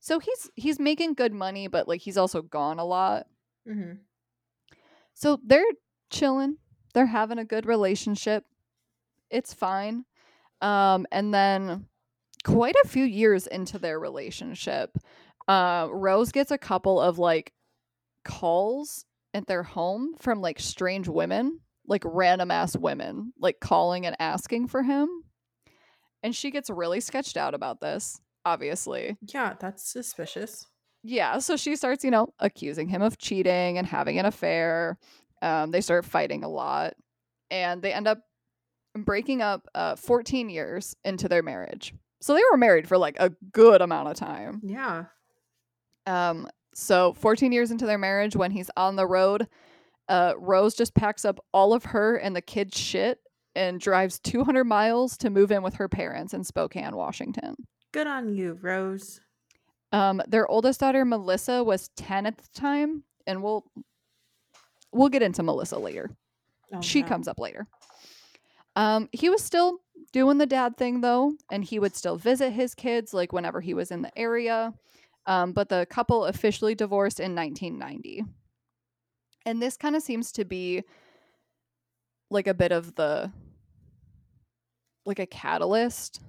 So 0.00 0.18
he's 0.18 0.50
he's 0.56 0.80
making 0.80 1.14
good 1.14 1.34
money, 1.34 1.68
but 1.68 1.86
like 1.86 2.00
he's 2.00 2.16
also 2.16 2.40
gone 2.42 2.78
a 2.78 2.84
lot. 2.86 3.26
hmm 3.66 3.92
So 5.14 5.38
they're 5.44 5.62
chilling. 6.10 6.56
They're 6.94 7.06
having 7.06 7.38
a 7.38 7.44
good 7.44 7.66
relationship. 7.66 8.44
It's 9.30 9.52
fine. 9.54 10.06
Um, 10.62 11.06
and 11.12 11.32
then 11.32 11.86
quite 12.44 12.76
a 12.82 12.88
few 12.88 13.04
years 13.04 13.46
into 13.46 13.78
their 13.78 14.00
relationship, 14.00 14.96
uh, 15.48 15.88
Rose 15.90 16.32
gets 16.32 16.50
a 16.50 16.58
couple 16.58 16.98
of 16.98 17.18
like 17.18 17.52
calls 18.24 19.04
at 19.34 19.46
their 19.46 19.62
home 19.62 20.14
from 20.18 20.40
like 20.40 20.58
strange 20.60 21.08
women, 21.08 21.60
like 21.90 22.02
random 22.06 22.52
ass 22.52 22.76
women, 22.76 23.34
like 23.38 23.58
calling 23.60 24.06
and 24.06 24.16
asking 24.20 24.68
for 24.68 24.82
him. 24.82 25.08
And 26.22 26.34
she 26.34 26.50
gets 26.50 26.70
really 26.70 27.00
sketched 27.00 27.36
out 27.36 27.52
about 27.52 27.80
this, 27.80 28.20
obviously. 28.44 29.16
Yeah, 29.20 29.54
that's 29.58 29.90
suspicious. 29.90 30.66
Yeah, 31.02 31.38
so 31.38 31.56
she 31.56 31.74
starts, 31.76 32.04
you 32.04 32.10
know, 32.10 32.32
accusing 32.38 32.88
him 32.88 33.02
of 33.02 33.18
cheating 33.18 33.76
and 33.76 33.86
having 33.86 34.18
an 34.18 34.26
affair. 34.26 34.98
Um, 35.42 35.72
they 35.72 35.80
start 35.80 36.04
fighting 36.04 36.44
a 36.44 36.48
lot, 36.48 36.94
and 37.50 37.82
they 37.82 37.92
end 37.92 38.06
up 38.06 38.20
breaking 38.94 39.42
up 39.42 39.66
uh, 39.74 39.96
14 39.96 40.48
years 40.48 40.94
into 41.04 41.26
their 41.26 41.42
marriage. 41.42 41.92
So 42.20 42.34
they 42.34 42.42
were 42.52 42.58
married 42.58 42.86
for 42.86 42.98
like 42.98 43.16
a 43.18 43.32
good 43.52 43.80
amount 43.80 44.08
of 44.08 44.14
time. 44.14 44.60
Yeah. 44.62 45.06
Um, 46.06 46.48
so 46.74 47.14
14 47.14 47.50
years 47.50 47.70
into 47.70 47.86
their 47.86 47.98
marriage, 47.98 48.36
when 48.36 48.50
he's 48.50 48.70
on 48.76 48.96
the 48.96 49.06
road, 49.06 49.48
uh, 50.10 50.34
Rose 50.36 50.74
just 50.74 50.94
packs 50.94 51.24
up 51.24 51.38
all 51.54 51.72
of 51.72 51.84
her 51.86 52.16
and 52.16 52.34
the 52.34 52.42
kids' 52.42 52.76
shit 52.76 53.20
and 53.54 53.80
drives 53.80 54.18
200 54.18 54.64
miles 54.64 55.16
to 55.18 55.30
move 55.30 55.52
in 55.52 55.62
with 55.62 55.74
her 55.74 55.88
parents 55.88 56.34
in 56.34 56.42
Spokane, 56.42 56.96
Washington. 56.96 57.54
Good 57.92 58.08
on 58.08 58.34
you, 58.34 58.58
Rose. 58.60 59.20
Um, 59.92 60.20
their 60.26 60.48
oldest 60.48 60.80
daughter 60.80 61.04
Melissa 61.04 61.62
was 61.62 61.90
10 61.96 62.26
at 62.26 62.38
the 62.38 62.48
time, 62.52 63.04
and 63.26 63.42
we'll 63.42 63.64
we'll 64.92 65.08
get 65.08 65.22
into 65.22 65.42
Melissa 65.44 65.78
later. 65.78 66.10
Oh, 66.74 66.80
she 66.80 67.02
no. 67.02 67.08
comes 67.08 67.28
up 67.28 67.38
later. 67.38 67.66
Um, 68.76 69.08
he 69.12 69.28
was 69.28 69.42
still 69.42 69.78
doing 70.12 70.38
the 70.38 70.46
dad 70.46 70.76
thing 70.76 71.00
though, 71.00 71.34
and 71.52 71.64
he 71.64 71.78
would 71.78 71.94
still 71.94 72.16
visit 72.16 72.50
his 72.52 72.74
kids 72.74 73.14
like 73.14 73.32
whenever 73.32 73.60
he 73.60 73.74
was 73.74 73.90
in 73.90 74.02
the 74.02 74.16
area. 74.18 74.74
Um, 75.26 75.52
but 75.52 75.68
the 75.68 75.86
couple 75.88 76.24
officially 76.24 76.74
divorced 76.74 77.20
in 77.20 77.34
1990. 77.34 78.24
And 79.46 79.60
this 79.60 79.76
kind 79.76 79.96
of 79.96 80.02
seems 80.02 80.32
to 80.32 80.44
be 80.44 80.82
like 82.30 82.46
a 82.46 82.54
bit 82.54 82.72
of 82.72 82.94
the 82.94 83.32
like 85.06 85.18
a 85.18 85.26
catalyst. 85.26 86.20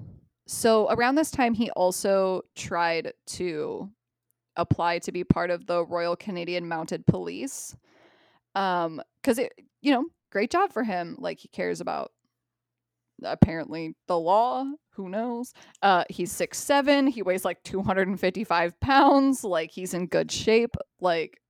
So 0.48 0.90
around 0.90 1.16
this 1.16 1.32
time 1.32 1.54
he 1.54 1.70
also 1.72 2.42
tried 2.56 3.14
to 3.28 3.90
apply 4.56 5.00
to 5.00 5.12
be 5.12 5.24
part 5.24 5.50
of 5.50 5.66
the 5.66 5.86
Royal 5.86 6.16
Canadian 6.16 6.68
Mounted 6.68 7.06
Police. 7.06 7.76
Um 8.56 9.02
cuz 9.24 9.38
it 9.38 9.54
you 9.82 9.92
know, 9.92 10.06
great 10.32 10.52
job 10.52 10.72
for 10.72 10.84
him. 10.84 11.16
Like 11.20 11.40
he 11.40 11.48
cares 11.48 11.82
about 11.82 12.12
apparently 13.24 13.96
the 14.08 14.18
law 14.18 14.66
who 14.94 15.08
knows 15.10 15.54
uh 15.84 16.04
he's 16.10 16.32
six 16.32 16.58
seven 16.58 17.08
he 17.08 17.22
weighs 17.22 17.46
like 17.46 17.62
255 17.64 18.80
pounds 18.80 19.44
like 19.44 19.72
he's 19.72 19.94
in 19.94 20.08
good 20.08 20.32
shape 20.32 20.76
like 21.00 21.41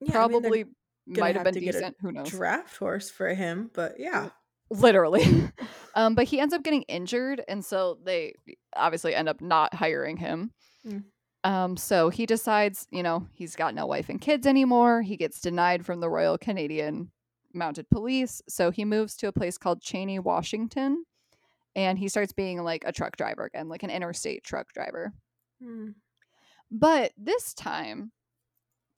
Yeah, 0.00 0.22
I 0.24 0.28
mean, 0.28 0.40
probably 0.40 0.64
might 1.06 1.28
have 1.28 1.36
have 1.36 1.44
been 1.44 1.54
to 1.54 1.60
get 1.60 1.74
a 1.74 1.78
decent 1.78 1.96
who 2.00 2.12
knows 2.12 2.28
draft 2.28 2.76
horse 2.76 3.10
for 3.10 3.28
him, 3.34 3.70
but 3.72 3.94
yeah. 3.98 4.28
literally 4.70 5.24
um 5.94 6.14
but 6.14 6.24
he 6.26 6.38
ends 6.38 6.52
up 6.52 6.62
getting 6.62 6.82
injured 6.82 7.42
and 7.48 7.64
so 7.64 7.98
they 8.04 8.34
obviously 8.76 9.14
end 9.14 9.26
up 9.28 9.40
not 9.40 9.72
hiring 9.74 10.16
him 10.18 10.52
Mm. 10.86 11.04
um 11.42 11.76
so 11.78 12.08
he 12.10 12.26
decides 12.26 12.86
you 12.90 13.02
know 13.02 13.26
he's 13.32 13.56
got 13.56 13.74
no 13.74 13.86
wife 13.86 14.08
and 14.10 14.20
kids 14.20 14.46
anymore 14.46 15.00
he 15.02 15.16
gets 15.16 15.40
denied 15.40 15.84
from 15.86 16.00
the 16.00 16.08
royal 16.10 16.36
canadian 16.38 17.10
mounted 17.54 17.88
police 17.90 18.42
so 18.48 18.70
he 18.70 18.84
moves 18.84 19.16
to 19.16 19.26
a 19.28 19.32
place 19.32 19.56
called 19.58 19.80
cheney 19.82 20.18
washington 20.18 21.02
and 21.74 21.98
he 21.98 22.06
starts 22.08 22.32
being 22.34 22.62
like 22.62 22.84
a 22.86 22.92
truck 22.92 23.16
driver 23.16 23.44
again 23.46 23.68
like 23.70 23.82
an 23.82 23.90
interstate 23.90 24.44
truck 24.44 24.70
driver 24.74 25.12
Hmm. 25.62 25.88
but 26.70 27.12
this 27.16 27.54
time, 27.54 28.12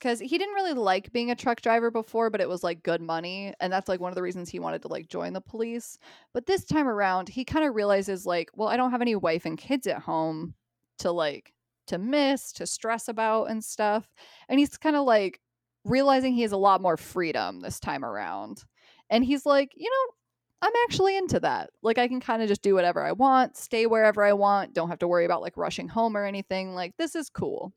because 0.01 0.19
he 0.19 0.39
didn't 0.39 0.55
really 0.55 0.73
like 0.73 1.13
being 1.13 1.31
a 1.31 1.37
truck 1.37 1.61
driver 1.61 1.91
before, 1.91 2.31
but 2.31 2.41
it 2.41 2.49
was 2.49 2.65
like 2.65 2.83
good 2.83 3.01
money. 3.03 3.55
And 3.61 3.73
that's 3.73 3.89
like 3.89 4.01
one 4.01 4.11
of 4.11 4.17
the 4.17 4.23
reasons 4.23 4.49
he 4.49 4.59
wanted 4.59 4.83
to 4.83 4.89
like 4.89 5.09
join 5.09 5.33
the 5.33 5.41
police. 5.41 5.99
But 6.33 6.47
this 6.47 6.65
time 6.65 6.89
around, 6.89 7.29
he 7.29 7.45
kind 7.45 7.65
of 7.65 7.75
realizes 7.75 8.27
like, 8.27 8.51
well, 8.55 8.69
I 8.69 8.77
don't 8.77 8.91
have 8.91 9.03
any 9.03 9.15
wife 9.15 9.45
and 9.45 9.59
kids 9.59 9.87
at 9.87 10.01
home 10.01 10.55
to 10.99 11.13
like 11.13 11.53
to 11.89 11.99
miss, 11.99 12.53
to 12.53 12.67
stress 12.67 13.09
about 13.09 13.51
and 13.51 13.63
stuff. 13.63 14.09
And 14.49 14.59
he's 14.59 14.77
kind 14.77 14.97
of 14.97 15.05
like 15.05 15.41
realizing 15.85 16.33
he 16.33 16.43
has 16.43 16.53
a 16.53 16.57
lot 16.57 16.81
more 16.81 16.97
freedom 16.97 17.61
this 17.61 17.81
time 17.81 18.05
around. 18.05 18.65
And 19.11 19.25
he's 19.25 19.45
like, 19.45 19.73
you 19.77 19.91
know, 19.91 20.15
I'm 20.63 20.73
actually 20.85 21.17
into 21.17 21.41
that. 21.41 21.71
Like 21.83 21.99
I 21.99 22.09
can 22.09 22.21
kind 22.21 22.43
of 22.43 22.49
just 22.49 22.63
do 22.63 22.75
whatever 22.75 23.05
I 23.05 23.13
want, 23.13 23.57
stay 23.57 23.87
wherever 23.87 24.23
I 24.23 24.35
want, 24.35 24.75
don't 24.75 24.89
have 24.91 24.99
to 25.01 25.09
worry 25.09 25.25
about 25.25 25.43
like 25.43 25.57
rushing 25.57 25.89
home 25.89 26.17
or 26.17 26.25
anything. 26.25 26.75
Like 26.75 26.97
this 26.97 27.15
is 27.17 27.31
cool. 27.31 27.73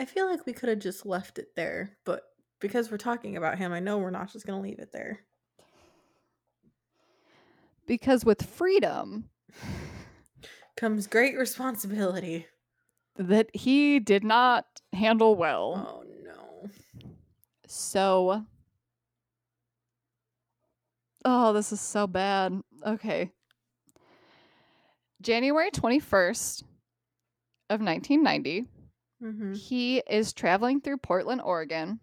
I 0.00 0.06
feel 0.06 0.26
like 0.30 0.46
we 0.46 0.54
could 0.54 0.70
have 0.70 0.78
just 0.78 1.04
left 1.04 1.38
it 1.38 1.54
there, 1.54 1.90
but 2.06 2.22
because 2.58 2.90
we're 2.90 2.96
talking 2.96 3.36
about 3.36 3.58
him, 3.58 3.70
I 3.70 3.80
know 3.80 3.98
we're 3.98 4.10
not 4.10 4.32
just 4.32 4.46
going 4.46 4.60
to 4.62 4.66
leave 4.66 4.78
it 4.78 4.92
there. 4.92 5.20
Because 7.86 8.24
with 8.24 8.42
freedom 8.42 9.28
Comes 10.76 11.06
great 11.06 11.36
responsibility. 11.36 12.46
that 13.18 13.48
he 13.54 13.98
did 14.00 14.24
not 14.24 14.64
handle 14.94 15.34
well. 15.36 16.02
Oh 16.02 16.04
no. 16.24 16.70
So 17.66 18.46
Oh, 21.26 21.52
this 21.52 21.72
is 21.72 21.80
so 21.82 22.06
bad. 22.06 22.62
Okay. 22.86 23.30
January 25.20 25.70
21st 25.70 26.62
of 27.68 27.80
1990, 27.82 28.64
Mm-hmm. 29.22 29.52
he 29.52 29.98
is 30.08 30.32
traveling 30.32 30.80
through 30.80 30.96
Portland, 30.98 31.42
Oregon, 31.44 32.00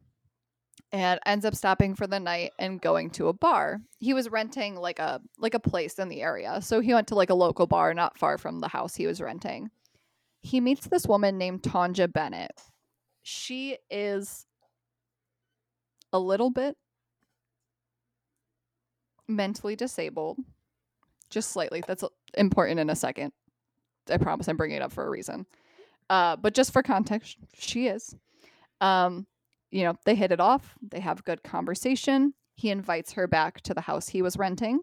and 0.92 1.20
ends 1.26 1.46
up 1.46 1.56
stopping 1.56 1.96
for 1.96 2.08
the 2.08 2.20
night 2.20 2.52
and 2.60 2.80
going 2.82 3.10
to 3.12 3.28
a 3.28 3.34
bar. 3.34 3.82
He 4.00 4.14
was 4.14 4.30
renting 4.30 4.76
like 4.76 5.00
a 5.00 5.22
like 5.38 5.54
a 5.54 5.60
place 5.60 6.00
in 6.00 6.10
the 6.10 6.22
area. 6.22 6.62
So 6.62 6.80
he 6.80 6.94
went 6.94 7.08
to 7.08 7.16
like 7.16 7.30
a 7.30 7.36
local 7.36 7.68
bar 7.68 7.94
not 7.94 8.18
far 8.18 8.38
from 8.38 8.60
the 8.60 8.68
house 8.68 8.96
he 8.96 9.08
was 9.08 9.20
renting. 9.22 9.70
He 10.42 10.62
meets 10.62 10.88
this 10.88 11.08
woman 11.08 11.38
named 11.38 11.64
Taunja 11.64 12.12
Bennett. 12.12 12.52
She 13.24 13.78
is 13.90 14.46
a 16.14 16.20
little 16.20 16.52
bit 16.52 16.78
mentally 19.28 19.76
disabled. 19.76 20.38
Just 21.30 21.52
slightly. 21.52 21.84
That's 21.86 22.04
important 22.36 22.80
in 22.80 22.90
a 22.90 22.96
second. 22.96 23.34
I 24.10 24.18
promise 24.18 24.48
I'm 24.48 24.56
bringing 24.56 24.78
it 24.78 24.82
up 24.82 24.94
for 24.94 25.06
a 25.06 25.10
reason. 25.10 25.46
Uh, 26.10 26.36
but 26.36 26.54
just 26.54 26.72
for 26.72 26.82
context, 26.82 27.38
she 27.54 27.88
is. 27.88 28.16
Um, 28.82 29.28
you 29.72 29.84
know, 29.84 29.96
they 30.06 30.16
hit 30.16 30.32
it 30.32 30.40
off. 30.40 30.76
They 30.82 31.00
have 31.00 31.24
good 31.24 31.44
conversation. 31.44 32.34
He 32.56 32.70
invites 32.70 33.14
her 33.14 33.28
back 33.28 33.62
to 33.62 33.74
the 33.74 33.82
house 33.82 34.08
he 34.08 34.22
was 34.22 34.38
renting. 34.38 34.80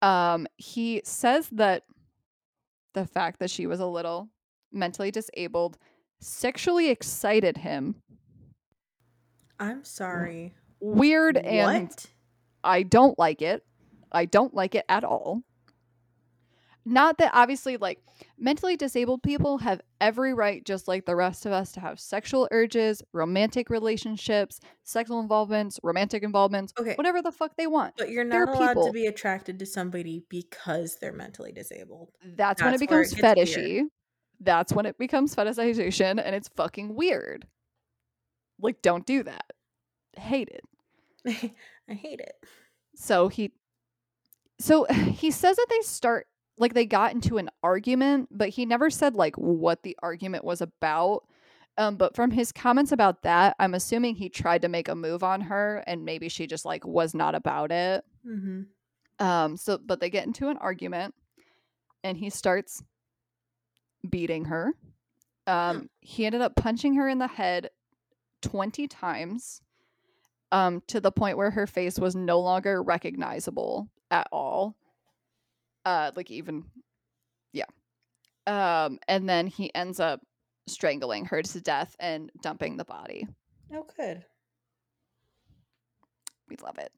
Um, 0.00 0.46
he 0.56 1.02
says 1.04 1.48
that 1.52 1.82
the 2.94 3.06
fact 3.06 3.40
that 3.40 3.50
she 3.50 3.66
was 3.66 3.80
a 3.80 3.86
little 3.86 4.28
mentally 4.72 5.10
disabled 5.10 5.78
sexually 6.20 6.90
excited 6.90 7.58
him. 7.58 7.96
I'm 9.60 9.84
sorry. 9.84 10.54
Weird 10.80 11.36
and 11.36 11.88
what? 11.88 12.06
I 12.62 12.82
don't 12.82 13.18
like 13.18 13.42
it. 13.42 13.64
I 14.10 14.24
don't 14.24 14.54
like 14.54 14.74
it 14.74 14.84
at 14.88 15.04
all. 15.04 15.42
Not 16.90 17.18
that 17.18 17.32
obviously, 17.34 17.76
like, 17.76 18.00
mentally 18.38 18.74
disabled 18.76 19.22
people 19.22 19.58
have 19.58 19.80
every 20.00 20.32
right, 20.32 20.64
just 20.64 20.88
like 20.88 21.04
the 21.04 21.14
rest 21.14 21.44
of 21.44 21.52
us, 21.52 21.70
to 21.72 21.80
have 21.80 22.00
sexual 22.00 22.48
urges, 22.50 23.02
romantic 23.12 23.68
relationships, 23.68 24.58
sexual 24.84 25.20
involvements, 25.20 25.78
romantic 25.82 26.22
involvements, 26.22 26.72
Okay. 26.80 26.94
whatever 26.94 27.20
the 27.20 27.30
fuck 27.30 27.54
they 27.58 27.66
want. 27.66 27.92
But 27.98 28.08
you're 28.08 28.24
not 28.24 28.32
They're 28.32 28.44
allowed 28.54 28.68
people. 28.68 28.86
to 28.86 28.92
be 28.92 29.06
attracted 29.06 29.58
to 29.58 29.66
somebody 29.66 30.24
because 30.30 30.96
they're 30.98 31.12
mentally 31.12 31.52
disabled. 31.52 32.10
That's, 32.24 32.62
when 32.62 32.72
it 32.72 32.80
becomes 32.80 33.12
it 33.12 33.18
fetishy. 33.18 33.82
That's 34.40 34.72
when 34.72 34.86
it 34.86 34.96
becomes 34.96 35.34
fetishization 35.34 36.22
and 36.24 36.34
it's 36.34 36.48
fucking 36.56 36.94
weird. 36.94 37.46
Like, 38.60 38.80
don't 38.80 39.04
do 39.04 39.24
that. 39.24 39.44
Hate 40.16 40.48
it. 40.48 41.52
I 41.90 41.92
hate 41.94 42.20
it. 42.20 42.32
So 42.94 43.28
he 43.28 43.52
so 44.58 44.84
he 44.90 45.30
says 45.30 45.56
that 45.56 45.66
they 45.68 45.80
start 45.82 46.26
like 46.58 46.74
they 46.74 46.86
got 46.86 47.12
into 47.12 47.38
an 47.38 47.50
argument, 47.62 48.28
but 48.30 48.50
he 48.50 48.66
never 48.66 48.90
said 48.90 49.14
like 49.14 49.36
what 49.36 49.82
the 49.82 49.96
argument 50.02 50.44
was 50.44 50.60
about. 50.60 51.24
Um, 51.76 51.96
but 51.96 52.16
from 52.16 52.32
his 52.32 52.50
comments 52.50 52.90
about 52.90 53.22
that, 53.22 53.54
I'm 53.60 53.74
assuming 53.74 54.16
he 54.16 54.28
tried 54.28 54.62
to 54.62 54.68
make 54.68 54.88
a 54.88 54.96
move 54.96 55.22
on 55.22 55.42
her 55.42 55.84
and 55.86 56.04
maybe 56.04 56.28
she 56.28 56.46
just 56.46 56.64
like 56.64 56.84
was 56.84 57.14
not 57.14 57.34
about 57.34 57.70
it. 57.70 58.04
Mm-hmm. 58.26 59.24
Um, 59.24 59.56
so 59.56 59.78
but 59.78 60.00
they 60.00 60.10
get 60.10 60.26
into 60.26 60.48
an 60.48 60.58
argument 60.58 61.14
and 62.02 62.16
he 62.16 62.30
starts 62.30 62.82
beating 64.08 64.46
her. 64.46 64.72
Um, 65.46 65.88
he 66.00 66.26
ended 66.26 66.40
up 66.40 66.56
punching 66.56 66.94
her 66.94 67.08
in 67.08 67.18
the 67.18 67.26
head 67.26 67.70
20 68.42 68.86
times 68.88 69.62
um, 70.52 70.82
to 70.88 71.00
the 71.00 71.12
point 71.12 71.36
where 71.36 71.50
her 71.50 71.66
face 71.66 71.98
was 71.98 72.14
no 72.14 72.40
longer 72.40 72.82
recognizable 72.82 73.88
at 74.10 74.26
all. 74.32 74.76
Uh, 75.88 76.10
like 76.14 76.30
even, 76.30 76.64
yeah. 77.54 77.64
Um, 78.46 78.98
and 79.08 79.26
then 79.26 79.46
he 79.46 79.74
ends 79.74 80.00
up 80.00 80.20
strangling 80.66 81.24
her 81.24 81.40
to 81.40 81.60
death 81.62 81.96
and 81.98 82.30
dumping 82.42 82.76
the 82.76 82.84
body. 82.84 83.26
Oh, 83.72 83.86
good. 83.96 84.22
We 86.50 86.56
love 86.62 86.76
it. 86.76 86.92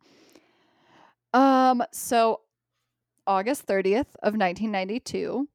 Um, 1.33 1.85
so 1.93 2.41
August 3.29 3.65
30th 3.69 4.17
of 4.25 4.35
1992, 4.35 5.49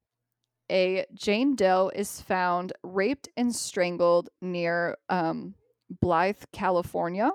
a 0.72 1.06
Jane 1.14 1.58
Doe 1.58 1.92
is 1.94 2.22
found 2.22 2.72
raped 2.84 3.28
and 3.36 3.54
strangled 3.54 4.30
near 4.42 4.96
um 5.10 5.56
Blythe, 6.02 6.44
California. 6.54 7.32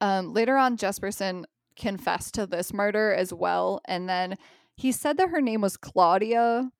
Um, 0.00 0.32
later 0.32 0.56
on, 0.56 0.78
Jesperson 0.78 1.44
confessed 1.76 2.34
to 2.34 2.46
this 2.46 2.72
murder 2.72 3.12
as 3.12 3.32
well. 3.32 3.80
And 3.86 4.08
then 4.08 4.36
he 4.76 4.92
said 4.92 5.16
that 5.18 5.30
her 5.30 5.40
name 5.40 5.60
was 5.60 5.76
Claudia, 5.76 6.70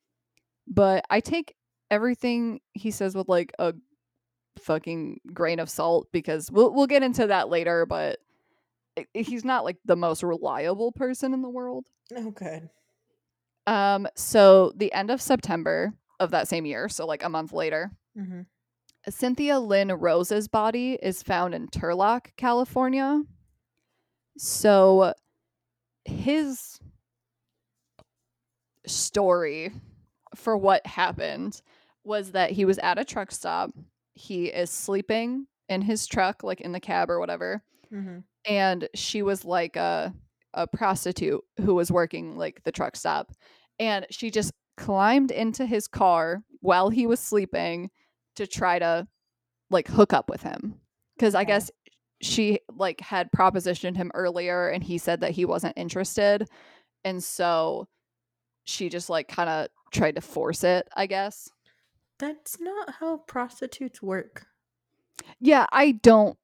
but 0.66 1.04
I 1.10 1.20
take 1.20 1.54
everything 1.90 2.60
he 2.72 2.90
says 2.90 3.14
with 3.14 3.28
like 3.28 3.52
a 3.58 3.74
fucking 4.58 5.20
grain 5.32 5.58
of 5.58 5.68
salt 5.68 6.08
because 6.12 6.50
we'll 6.50 6.72
we'll 6.72 6.86
get 6.86 7.02
into 7.02 7.26
that 7.26 7.48
later, 7.48 7.86
but 7.86 8.18
he's 9.12 9.44
not 9.44 9.64
like 9.64 9.76
the 9.84 9.96
most 9.96 10.22
reliable 10.22 10.92
person 10.92 11.34
in 11.34 11.42
the 11.42 11.50
world. 11.50 11.86
Oh, 12.16 12.30
good. 12.30 12.68
Um, 13.66 14.06
so 14.14 14.72
the 14.76 14.92
end 14.92 15.10
of 15.10 15.20
September 15.22 15.94
of 16.20 16.30
that 16.30 16.48
same 16.48 16.66
year, 16.66 16.88
so 16.88 17.06
like 17.06 17.24
a 17.24 17.28
month 17.28 17.52
later, 17.52 17.90
Mm-hmm. 18.18 18.42
Cynthia 19.08 19.58
Lynn 19.58 19.88
Rose's 19.92 20.48
body 20.48 20.98
is 21.02 21.22
found 21.22 21.54
in 21.54 21.68
Turlock, 21.68 22.28
California. 22.36 23.22
So 24.36 25.14
his 26.04 26.78
story 28.86 29.72
for 30.34 30.56
what 30.56 30.86
happened 30.86 31.60
was 32.04 32.32
that 32.32 32.50
he 32.50 32.64
was 32.64 32.78
at 32.78 32.98
a 32.98 33.04
truck 33.04 33.30
stop. 33.30 33.70
He 34.14 34.46
is 34.46 34.70
sleeping 34.70 35.46
in 35.68 35.82
his 35.82 36.06
truck, 36.06 36.42
like 36.42 36.60
in 36.60 36.72
the 36.72 36.80
cab 36.80 37.10
or 37.10 37.18
whatever. 37.18 37.62
Mm-hmm. 37.92 38.18
and 38.46 38.88
she 38.94 39.22
was 39.22 39.44
like 39.44 39.76
a 39.76 40.12
a 40.54 40.66
prostitute 40.66 41.40
who 41.60 41.74
was 41.74 41.92
working 41.92 42.36
like 42.36 42.62
the 42.64 42.72
truck 42.72 42.96
stop 42.96 43.30
and 43.78 44.04
she 44.10 44.30
just 44.30 44.52
climbed 44.76 45.30
into 45.30 45.64
his 45.64 45.86
car 45.86 46.42
while 46.60 46.90
he 46.90 47.06
was 47.06 47.20
sleeping 47.20 47.90
to 48.34 48.46
try 48.48 48.78
to 48.80 49.06
like 49.70 49.86
hook 49.86 50.12
up 50.12 50.28
with 50.28 50.42
him 50.42 50.80
cuz 51.20 51.34
i 51.36 51.44
guess 51.44 51.70
she 52.24 52.60
like 52.76 53.00
had 53.00 53.30
propositioned 53.32 53.96
him 53.96 54.10
earlier 54.14 54.68
and 54.68 54.82
he 54.84 54.98
said 54.98 55.20
that 55.20 55.32
he 55.32 55.44
wasn't 55.44 55.72
interested 55.76 56.48
and 57.04 57.22
so 57.22 57.86
she 58.64 58.88
just 58.88 59.10
like 59.10 59.28
kind 59.28 59.50
of 59.50 59.68
tried 59.92 60.14
to 60.16 60.20
force 60.20 60.64
it 60.64 60.88
i 60.96 61.06
guess 61.06 61.50
That's 62.18 62.58
not 62.60 62.94
how 63.00 63.18
prostitutes 63.18 64.00
work. 64.02 64.46
Yeah, 65.40 65.66
I 65.72 65.92
don't 65.92 66.36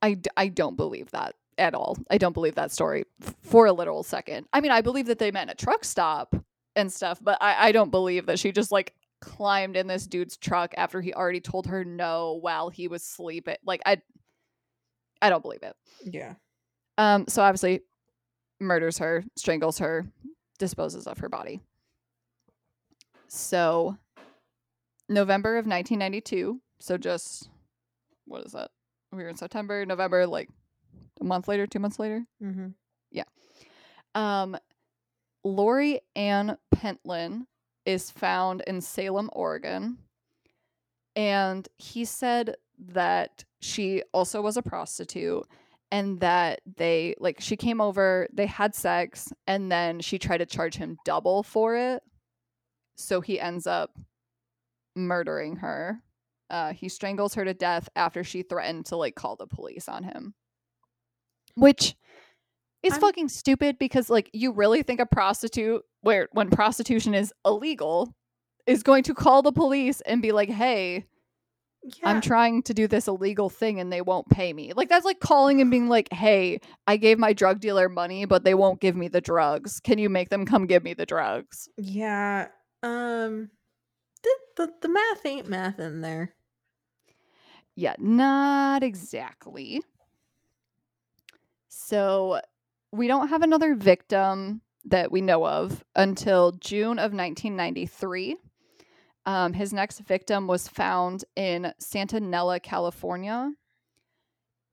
I 0.00 0.16
I 0.36 0.48
don't 0.48 0.76
believe 0.76 1.10
that 1.12 1.34
at 1.58 1.74
all. 1.74 1.96
I 2.10 2.18
don't 2.18 2.32
believe 2.32 2.54
that 2.56 2.72
story 2.72 3.04
for 3.42 3.66
a 3.66 3.72
literal 3.72 4.02
second. 4.02 4.46
I 4.52 4.60
mean, 4.60 4.72
I 4.72 4.80
believe 4.80 5.06
that 5.06 5.18
they 5.18 5.30
met 5.30 5.50
a 5.50 5.54
truck 5.54 5.84
stop 5.84 6.34
and 6.76 6.92
stuff, 6.92 7.18
but 7.22 7.38
I, 7.40 7.68
I 7.68 7.72
don't 7.72 7.90
believe 7.90 8.26
that 8.26 8.38
she 8.38 8.52
just 8.52 8.72
like 8.72 8.94
climbed 9.20 9.76
in 9.76 9.86
this 9.86 10.06
dude's 10.06 10.36
truck 10.36 10.74
after 10.76 11.00
he 11.00 11.14
already 11.14 11.40
told 11.40 11.66
her 11.66 11.84
no 11.84 12.38
while 12.40 12.68
he 12.68 12.88
was 12.88 13.02
sleeping. 13.04 13.56
Like 13.64 13.82
I 13.86 13.98
I 15.22 15.30
don't 15.30 15.42
believe 15.42 15.62
it. 15.62 15.74
Yeah. 16.04 16.34
Um 16.98 17.24
so 17.28 17.42
obviously 17.42 17.80
murders 18.60 18.98
her, 18.98 19.24
strangles 19.36 19.78
her, 19.78 20.06
disposes 20.58 21.06
of 21.06 21.18
her 21.18 21.28
body. 21.28 21.60
So 23.28 23.96
November 25.08 25.56
of 25.56 25.66
1992, 25.66 26.60
so 26.80 26.98
just 26.98 27.48
what 28.26 28.44
is 28.44 28.52
that? 28.52 28.70
We 29.10 29.22
were 29.22 29.28
in 29.28 29.36
September, 29.36 29.84
November, 29.84 30.26
like 30.26 30.48
a 31.20 31.24
month 31.24 31.48
later, 31.48 31.66
two 31.66 31.78
months 31.78 31.98
later. 31.98 32.24
Mm-hmm. 32.42 32.68
Yeah. 33.10 33.24
Um, 34.14 34.56
Laurie 35.44 36.00
Ann 36.16 36.56
Pentland 36.70 37.46
is 37.84 38.10
found 38.10 38.62
in 38.66 38.80
Salem, 38.80 39.28
Oregon. 39.32 39.98
And 41.14 41.68
he 41.78 42.04
said 42.04 42.56
that 42.88 43.44
she 43.60 44.02
also 44.12 44.40
was 44.40 44.56
a 44.56 44.62
prostitute 44.62 45.46
and 45.90 46.20
that 46.20 46.60
they, 46.76 47.14
like, 47.18 47.40
she 47.40 47.56
came 47.56 47.80
over, 47.80 48.26
they 48.32 48.46
had 48.46 48.74
sex, 48.74 49.32
and 49.46 49.70
then 49.70 50.00
she 50.00 50.18
tried 50.18 50.38
to 50.38 50.46
charge 50.46 50.74
him 50.76 50.96
double 51.04 51.42
for 51.42 51.76
it. 51.76 52.02
So 52.96 53.20
he 53.20 53.38
ends 53.38 53.66
up 53.66 53.90
murdering 54.96 55.56
her. 55.56 56.02
Uh, 56.48 56.72
he 56.72 56.88
strangles 56.88 57.34
her 57.34 57.44
to 57.44 57.54
death 57.54 57.88
after 57.94 58.24
she 58.24 58.42
threatened 58.42 58.86
to, 58.86 58.96
like, 58.96 59.14
call 59.14 59.36
the 59.36 59.46
police 59.46 59.88
on 59.88 60.02
him. 60.02 60.34
Which 61.56 61.94
is 62.82 62.94
I'm- 62.94 63.00
fucking 63.00 63.28
stupid 63.28 63.78
because 63.78 64.10
like 64.10 64.30
you 64.32 64.52
really 64.52 64.82
think 64.82 65.00
a 65.00 65.06
prostitute 65.06 65.82
where 66.00 66.28
when 66.32 66.50
prostitution 66.50 67.14
is 67.14 67.32
illegal 67.44 68.14
is 68.66 68.82
going 68.82 69.02
to 69.04 69.14
call 69.14 69.42
the 69.42 69.52
police 69.52 70.00
and 70.02 70.22
be 70.22 70.32
like, 70.32 70.48
"Hey, 70.48 71.06
Yeah. 71.84 72.10
I'm 72.10 72.20
trying 72.20 72.62
to 72.64 72.74
do 72.74 72.86
this 72.86 73.08
illegal 73.08 73.50
thing 73.50 73.80
and 73.80 73.92
they 73.92 74.00
won't 74.00 74.28
pay 74.28 74.52
me." 74.52 74.72
Like 74.74 74.88
that's 74.88 75.04
like 75.04 75.20
calling 75.20 75.60
and 75.60 75.70
being 75.70 75.88
like, 75.88 76.12
"Hey, 76.12 76.60
I 76.86 76.96
gave 76.96 77.18
my 77.18 77.32
drug 77.32 77.60
dealer 77.60 77.88
money, 77.88 78.24
but 78.24 78.44
they 78.44 78.54
won't 78.54 78.80
give 78.80 78.96
me 78.96 79.08
the 79.08 79.20
drugs. 79.20 79.80
Can 79.80 79.98
you 79.98 80.08
make 80.08 80.28
them 80.30 80.46
come 80.46 80.66
give 80.66 80.84
me 80.84 80.94
the 80.94 81.06
drugs?" 81.06 81.68
yeah. 81.76 82.48
Um. 82.82 83.50
The, 84.22 84.36
the 84.56 84.72
the 84.82 84.88
math 84.88 85.26
ain't 85.26 85.48
math 85.48 85.80
in 85.80 86.00
there. 86.00 86.34
Yeah, 87.74 87.94
not 87.98 88.82
exactly. 88.82 89.82
So 91.68 92.40
we 92.92 93.08
don't 93.08 93.28
have 93.28 93.42
another 93.42 93.74
victim 93.74 94.60
that 94.84 95.10
we 95.10 95.20
know 95.20 95.46
of 95.46 95.82
until 95.96 96.52
June 96.52 96.98
of 96.98 97.12
1993. 97.12 98.36
Um, 99.24 99.52
his 99.52 99.72
next 99.72 100.00
victim 100.00 100.46
was 100.46 100.66
found 100.68 101.24
in 101.36 101.72
Santa 101.78 102.18
Nella, 102.20 102.58
California. 102.60 103.52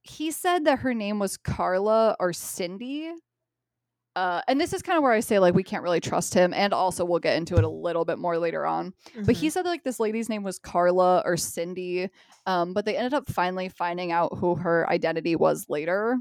He 0.02 0.32
said 0.32 0.66
that 0.66 0.80
her 0.80 0.94
name 0.94 1.20
was 1.20 1.38
Carla 1.38 2.16
or 2.20 2.34
Cindy. 2.34 3.12
Uh, 4.16 4.42
and 4.48 4.60
this 4.60 4.74
is 4.74 4.82
kind 4.82 4.98
of 4.98 5.04
where 5.04 5.12
I 5.12 5.20
say, 5.20 5.38
like, 5.40 5.54
we 5.54 5.64
can't 5.64 5.84
really 5.84 6.00
trust 6.00 6.34
him. 6.34 6.52
And 6.54 6.74
also, 6.74 7.06
we'll 7.06 7.20
get 7.20 7.38
into 7.38 7.56
it 7.58 7.64
a 7.64 7.70
little 7.70 8.06
bit 8.06 8.18
more 8.18 8.38
later 8.40 8.66
on. 8.66 8.94
But 9.24 9.36
he 9.36 9.48
Mhm. 9.48 9.52
said 9.52 9.66
like 9.66 9.84
this 9.84 10.00
lady's 10.00 10.30
name 10.30 10.44
was 10.44 10.58
Carla 10.60 11.22
or 11.26 11.38
Cindy, 11.38 12.10
um, 12.46 12.74
but 12.74 12.86
they 12.86 12.98
ended 12.98 13.14
up 13.14 13.30
finally 13.30 13.70
finding 13.70 14.12
out 14.12 14.38
who 14.40 14.56
her 14.56 14.90
identity 14.90 15.36
was 15.36 15.68
later, 15.70 16.18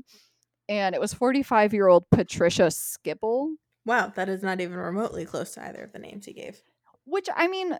and 0.68 0.94
it 0.94 1.00
was 1.00 1.14
45 1.14 1.72
year 1.72 1.88
old 1.88 2.08
Patricia 2.10 2.70
Skiple. 2.70 3.56
wow, 3.86 4.08
that 4.14 4.28
is 4.28 4.42
not 4.42 4.60
even 4.60 4.76
remotely 4.76 5.24
close 5.24 5.54
to 5.54 5.64
either 5.64 5.82
of 5.82 5.92
the 5.92 5.98
names 5.98 6.26
he 6.26 6.34
gave. 6.34 6.62
Which 7.06 7.28
I 7.34 7.48
mean, 7.48 7.78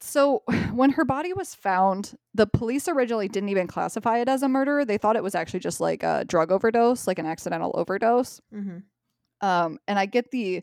so 0.00 0.42
when 0.72 0.90
her 0.90 1.04
body 1.04 1.32
was 1.32 1.54
found, 1.54 2.14
the 2.34 2.46
police 2.46 2.88
originally 2.88 3.28
didn't 3.28 3.48
even 3.50 3.66
classify 3.66 4.18
it 4.18 4.28
as 4.28 4.42
a 4.42 4.48
murder. 4.48 4.84
They 4.84 4.98
thought 4.98 5.16
it 5.16 5.22
was 5.22 5.34
actually 5.34 5.60
just 5.60 5.80
like 5.80 6.02
a 6.02 6.24
drug 6.26 6.50
overdose, 6.52 7.06
like 7.06 7.18
an 7.18 7.26
accidental 7.26 7.72
overdose. 7.74 8.40
Mm-hmm. 8.54 8.78
Um, 9.46 9.78
and 9.88 9.98
I 9.98 10.06
get 10.06 10.30
the 10.30 10.62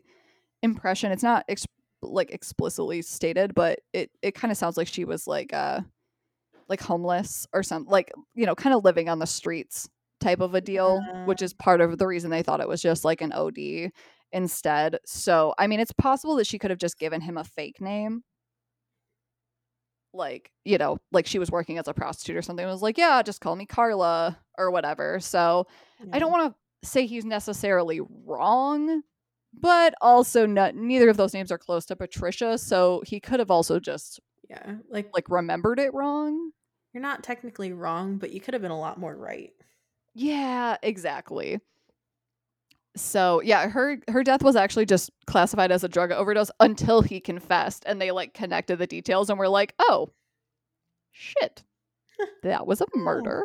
impression 0.62 1.12
it's 1.12 1.22
not 1.22 1.44
ex- 1.48 1.66
like 2.02 2.30
explicitly 2.30 3.02
stated, 3.02 3.54
but 3.54 3.80
it 3.92 4.10
it 4.22 4.34
kind 4.34 4.50
of 4.50 4.58
sounds 4.58 4.76
like 4.76 4.88
she 4.88 5.04
was 5.04 5.26
like 5.26 5.52
uh 5.52 5.80
like 6.68 6.80
homeless 6.80 7.46
or 7.52 7.62
something, 7.62 7.90
like 7.90 8.12
you 8.34 8.46
know, 8.46 8.54
kind 8.54 8.74
of 8.74 8.84
living 8.84 9.08
on 9.08 9.18
the 9.18 9.26
streets 9.26 9.88
type 10.20 10.40
of 10.40 10.54
a 10.54 10.60
deal, 10.60 11.00
which 11.26 11.42
is 11.42 11.54
part 11.54 11.80
of 11.80 11.98
the 11.98 12.06
reason 12.06 12.30
they 12.30 12.42
thought 12.42 12.60
it 12.60 12.68
was 12.68 12.82
just 12.82 13.04
like 13.04 13.20
an 13.20 13.32
OD 13.32 13.90
instead. 14.32 14.98
So 15.06 15.54
I 15.58 15.66
mean, 15.66 15.80
it's 15.80 15.92
possible 15.92 16.36
that 16.36 16.46
she 16.46 16.58
could 16.58 16.70
have 16.70 16.78
just 16.78 16.98
given 16.98 17.20
him 17.20 17.36
a 17.36 17.44
fake 17.44 17.80
name. 17.80 18.22
Like, 20.12 20.50
you 20.64 20.78
know, 20.78 20.98
like 21.12 21.26
she 21.26 21.38
was 21.38 21.50
working 21.50 21.78
as 21.78 21.88
a 21.88 21.94
prostitute 21.94 22.36
or 22.36 22.42
something. 22.42 22.66
It 22.66 22.70
was 22.70 22.82
like, 22.82 22.98
yeah, 22.98 23.22
just 23.22 23.40
call 23.40 23.56
me 23.56 23.66
Carla 23.66 24.38
or 24.56 24.70
whatever. 24.70 25.20
So 25.20 25.66
I 26.12 26.18
don't 26.18 26.32
want 26.32 26.52
to 26.82 26.88
say 26.88 27.06
he's 27.06 27.24
necessarily 27.24 28.00
wrong, 28.24 29.02
but 29.52 29.94
also 30.00 30.46
not, 30.46 30.74
neither 30.74 31.08
of 31.08 31.16
those 31.16 31.34
names 31.34 31.52
are 31.52 31.58
close 31.58 31.84
to 31.86 31.96
Patricia, 31.96 32.56
so 32.58 33.02
he 33.06 33.20
could 33.20 33.40
have 33.40 33.50
also 33.50 33.78
just 33.80 34.20
Yeah, 34.48 34.76
like 34.88 35.10
like 35.14 35.28
remembered 35.28 35.78
it 35.78 35.92
wrong. 35.94 36.52
you're 36.92 37.02
not 37.02 37.22
technically 37.22 37.72
wrong, 37.72 38.18
but 38.18 38.32
you 38.32 38.40
could 38.40 38.54
have 38.54 38.62
been 38.62 38.70
a 38.70 38.78
lot 38.78 38.98
more 38.98 39.14
right. 39.16 39.52
Yeah, 40.14 40.76
exactly. 40.82 41.60
So 43.00 43.40
yeah, 43.42 43.68
her 43.68 43.98
her 44.08 44.22
death 44.22 44.42
was 44.42 44.56
actually 44.56 44.86
just 44.86 45.10
classified 45.26 45.70
as 45.72 45.84
a 45.84 45.88
drug 45.88 46.10
overdose 46.12 46.50
until 46.60 47.02
he 47.02 47.20
confessed, 47.20 47.84
and 47.86 48.00
they 48.00 48.10
like 48.10 48.34
connected 48.34 48.76
the 48.78 48.86
details 48.86 49.30
and 49.30 49.38
were 49.38 49.48
like, 49.48 49.74
oh, 49.78 50.10
shit, 51.12 51.62
that 52.42 52.66
was 52.66 52.80
a 52.80 52.86
murder. 52.94 53.44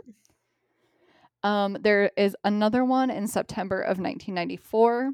Um, 1.43 1.78
there 1.82 2.10
is 2.16 2.36
another 2.43 2.86
one 2.86 3.10
in 3.10 3.28
September 3.28 3.82
of 3.82 3.99
1994, 3.99 5.12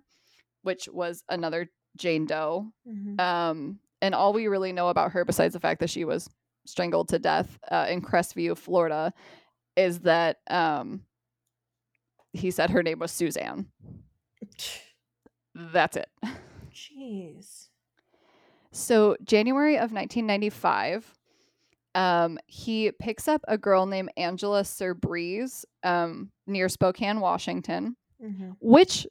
which 0.62 0.88
was 0.92 1.24
another 1.30 1.70
Jane 1.98 2.26
Doe. 2.26 2.68
Mhm. 2.88 3.20
Um, 3.20 3.80
and 4.02 4.14
all 4.14 4.32
we 4.32 4.48
really 4.48 4.72
know 4.72 4.90
about 4.90 5.12
her, 5.14 5.26
besides 5.26 5.54
the 5.54 5.60
fact 5.60 5.80
that 5.80 5.90
she 5.90 6.06
was 6.06 6.30
strangled 6.66 7.10
to 7.10 7.20
death 7.20 7.58
uh, 7.72 7.88
in 7.90 8.02
Crestview, 8.02 8.56
Florida, 8.58 9.12
is 9.76 10.02
that 10.02 10.38
um, 10.50 11.02
he 12.32 12.52
said 12.52 12.70
her 12.70 12.84
name 12.84 13.00
was 13.00 13.12
Suzanne. 13.12 13.68
That's 15.56 15.98
it. 15.98 16.10
Jeez. 16.74 17.68
So 18.72 19.18
January 19.24 19.76
of 19.76 19.92
1995, 19.92 21.16
Um, 21.96 22.38
he 22.46 22.92
picks 22.92 23.28
up 23.28 23.42
a 23.48 23.58
girl 23.58 23.86
named 23.88 24.12
Angela 24.16 24.62
Subrize 24.64 25.66
um, 25.84 26.32
near 26.46 26.70
Spokane, 26.70 27.20
Washington, 27.20 27.96
Mm-hmm. 28.24 28.52
which, 28.60 29.08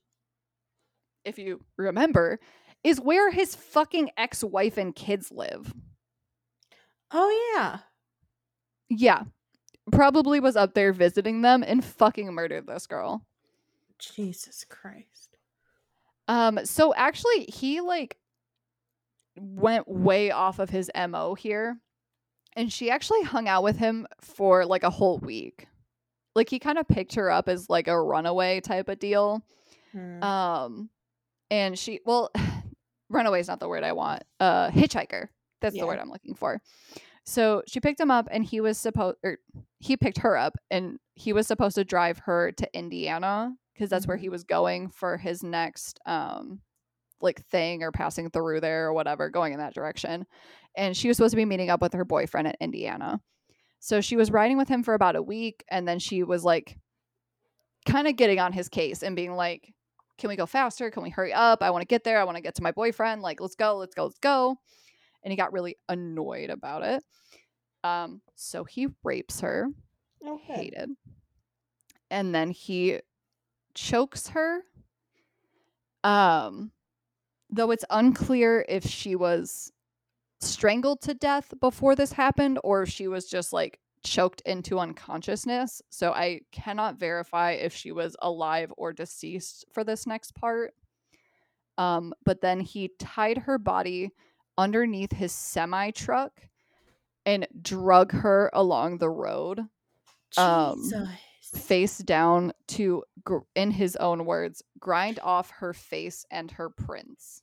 if 1.25 1.39
you 1.39 1.61
remember, 1.79 2.39
is 2.85 3.01
where 3.01 3.31
his 3.31 3.55
fucking 3.57 4.11
ex 4.19 4.45
wife 4.45 4.77
and 4.77 4.95
kids 4.95 5.33
live. 5.33 5.73
Oh 7.11 7.53
yeah. 7.57 7.79
Yeah. 8.91 9.23
Probably 9.91 10.41
was 10.41 10.57
up 10.57 10.75
there 10.75 10.93
visiting 10.93 11.41
them 11.41 11.65
and 11.67 11.83
fucking 11.83 12.33
murdered 12.35 12.67
this 12.67 12.87
girl. 12.87 13.25
Jesus 13.99 14.65
Christ. 14.69 15.38
Um, 16.29 16.61
so 16.65 16.95
actually 16.95 17.45
he 17.47 17.81
like 17.81 18.17
went 19.39 19.89
way 19.89 20.31
off 20.31 20.59
of 20.59 20.71
his 20.71 20.91
MO 21.09 21.35
here. 21.35 21.79
And 22.57 22.73
she 22.73 22.91
actually 22.91 23.23
hung 23.23 23.47
out 23.47 23.63
with 23.63 23.77
him 23.77 24.07
for 24.21 24.67
like 24.67 24.83
a 24.83 24.91
whole 24.91 25.19
week. 25.19 25.69
Like 26.35 26.49
he 26.49 26.59
kind 26.59 26.79
of 26.79 26.89
picked 26.89 27.15
her 27.15 27.31
up 27.31 27.49
as 27.49 27.69
like 27.71 27.89
a 27.89 28.01
runaway 28.01 28.61
type 28.61 28.89
of 28.89 28.99
deal. 28.99 29.43
Hmm. 29.93 30.23
Um 30.23 30.91
and 31.51 31.79
she 31.79 32.01
well 32.05 32.31
runaway 33.11 33.41
is 33.41 33.49
not 33.49 33.61
the 33.61 33.69
word 33.69 33.85
I 33.85 33.93
want. 33.93 34.25
Uh 34.41 34.71
hitchhiker. 34.71 35.29
That's 35.61 35.75
Yeah. 35.77 35.83
the 35.83 35.87
word 35.87 35.99
I'm 35.99 36.11
looking 36.11 36.35
for. 36.35 36.61
So 37.25 37.63
she 37.67 37.81
picked 37.81 38.01
him 38.01 38.11
up 38.11 38.27
and 38.31 38.45
he 38.45 38.61
was 38.61 38.79
supposed 38.79 39.19
or 39.23 39.39
he 39.79 39.97
picked 39.97 40.19
her 40.19 40.37
up 40.37 40.57
and 40.71 40.99
he 41.15 41.33
was 41.33 41.47
supposed 41.47 41.75
to 41.77 41.85
drive 41.85 42.19
her 42.21 42.53
to 42.53 42.69
Indiana 42.77 43.55
because 43.79 43.91
that's 43.91 44.07
where 44.09 44.17
Mhm. 44.17 44.23
he 44.23 44.29
was 44.29 44.43
going 44.45 44.89
for 44.91 45.17
his 45.17 45.45
next 45.45 46.01
um 46.05 46.61
like 47.21 47.45
thing 47.47 47.83
or 47.83 47.91
passing 47.91 48.31
through 48.31 48.61
there 48.61 48.87
or 48.87 48.93
whatever, 48.93 49.29
going 49.29 49.53
in 49.53 49.59
that 49.59 49.75
direction. 49.75 50.25
And 50.77 50.97
she 50.97 51.09
was 51.09 51.17
supposed 51.17 51.33
to 51.33 51.37
be 51.37 51.45
meeting 51.45 51.71
up 51.71 51.83
with 51.83 51.93
her 51.95 52.05
boyfriend 52.05 52.47
in 52.47 52.55
Indiana. 52.61 53.21
So 53.81 54.01
she 54.01 54.15
was 54.17 54.31
riding 54.31 54.57
with 54.57 54.69
him 54.69 54.83
for 54.85 54.95
about 54.95 55.17
a 55.17 55.23
week 55.23 55.65
and 55.69 55.87
then 55.87 55.99
she 55.99 56.23
was 56.23 56.45
like 56.45 56.79
kind 57.87 58.07
of 58.07 58.17
getting 58.17 58.39
on 58.39 58.53
his 58.53 58.69
case 58.69 59.03
and 59.03 59.17
being 59.17 59.35
like, 59.35 59.73
Can 60.19 60.29
we 60.29 60.37
go 60.37 60.47
faster? 60.47 60.91
Can 60.91 61.03
we 61.03 61.11
hurry 61.11 61.33
up? 61.33 61.63
I 61.63 61.71
want 61.71 61.83
to 61.83 61.87
get 61.87 62.05
there. 62.05 62.21
I 62.21 62.25
want 62.25 62.37
to 62.37 62.43
get 62.43 62.57
to 62.57 62.63
my 62.63 62.73
boyfriend. 62.73 63.23
Like, 63.23 63.41
let's 63.41 63.55
go, 63.55 63.77
let's 63.77 63.95
go, 63.95 64.05
let's 64.05 64.19
go. 64.19 64.57
And 65.23 65.33
he 65.33 65.37
got 65.37 65.53
really 65.53 65.77
annoyed 65.89 66.51
about 66.51 66.83
it. 66.85 67.03
Um, 67.85 68.21
so 68.35 68.65
he 68.65 68.89
rapes 69.05 69.41
her 69.41 69.69
okay. 70.27 70.55
hated. 70.55 70.91
And 72.11 72.35
then 72.35 72.51
he 72.51 73.01
chokes 73.79 74.29
her. 74.29 74.61
Um 76.05 76.73
though 77.51 77.71
it's 77.71 77.85
unclear 77.91 78.65
if 78.69 78.85
she 78.85 79.17
was 79.17 79.73
strangled 80.41 81.01
to 81.03 81.15
death 81.15 81.55
before 81.61 81.97
this 81.97 82.13
happened 82.13 82.59
or 82.63 82.83
if 82.83 82.89
she 82.91 83.09
was 83.09 83.27
just 83.27 83.53
like 83.53 83.79
choked 84.05 84.41
into 84.43 84.79
unconsciousness. 84.79 85.81
So 85.91 86.13
I 86.13 86.43
cannot 86.53 86.99
verify 86.99 87.53
if 87.53 87.75
she 87.75 87.91
was 87.91 88.17
alive 88.21 88.73
or 88.77 88.93
deceased 88.93 89.65
for 89.73 89.85
this 89.85 90.07
next 90.07 90.35
part. 90.35 90.75
Um 91.79 92.13
but 92.25 92.41
then 92.41 92.61
he 92.61 92.91
tied 92.99 93.39
her 93.39 93.59
body 93.59 94.11
underneath 94.57 95.13
his 95.13 95.33
semi 95.33 95.91
truck 95.93 96.33
and 97.27 97.47
drug 97.63 98.13
her 98.13 98.51
along 98.53 98.99
the 98.99 99.11
road 99.11 99.61
Um, 100.37 100.83
Jesus. 100.83 100.93
Face 101.55 101.99
down 101.99 102.53
to, 102.69 103.05
gr- 103.25 103.39
in 103.55 103.71
his 103.71 103.97
own 103.97 104.25
words, 104.25 104.63
grind 104.79 105.19
off 105.23 105.51
her 105.51 105.73
face 105.73 106.25
and 106.31 106.51
her 106.53 106.71
prints. 106.71 107.43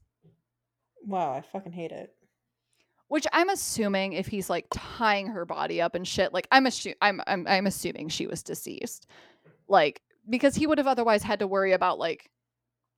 wow, 1.06 1.32
I 1.32 1.42
fucking 1.42 1.72
hate 1.72 1.92
it. 1.92 2.12
Which 3.08 3.28
I'm 3.32 3.50
assuming 3.50 4.14
if 4.14 4.26
he's 4.28 4.50
like 4.50 4.66
tying 4.72 5.28
her 5.28 5.46
body 5.46 5.80
up 5.82 5.94
and 5.94 6.08
shit, 6.08 6.34
like 6.34 6.48
I'm 6.52 6.66
assu- 6.66 6.96
I'm 7.02 7.22
I'm 7.28 7.46
I'm 7.48 7.68
assuming 7.68 8.10
she 8.10 8.26
was 8.26 8.42
deceased, 8.42 9.08
like 9.68 10.02
because 10.28 10.56
he 10.56 10.66
would 10.66 10.80
have 10.80 10.88
otherwise 10.88 11.22
had 11.22 11.40
to 11.40 11.48
worry 11.48 11.74
about 11.74 12.00
like, 12.00 12.32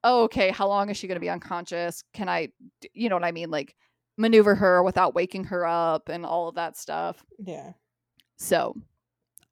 oh 0.05 0.23
okay, 0.23 0.49
how 0.49 0.67
long 0.69 0.89
is 0.89 0.95
she 0.95 1.07
going 1.07 1.17
to 1.17 1.21
be 1.21 1.29
unconscious? 1.29 2.03
Can 2.13 2.29
I, 2.29 2.49
you 2.93 3.09
know 3.09 3.17
what 3.17 3.25
I 3.25 3.33
mean, 3.33 3.51
like 3.51 3.75
maneuver 4.17 4.55
her 4.55 4.81
without 4.81 5.13
waking 5.13 5.43
her 5.45 5.65
up 5.65 6.07
and 6.09 6.25
all 6.25 6.47
of 6.47 6.55
that 6.55 6.77
stuff. 6.77 7.23
Yeah. 7.37 7.73
So, 8.37 8.75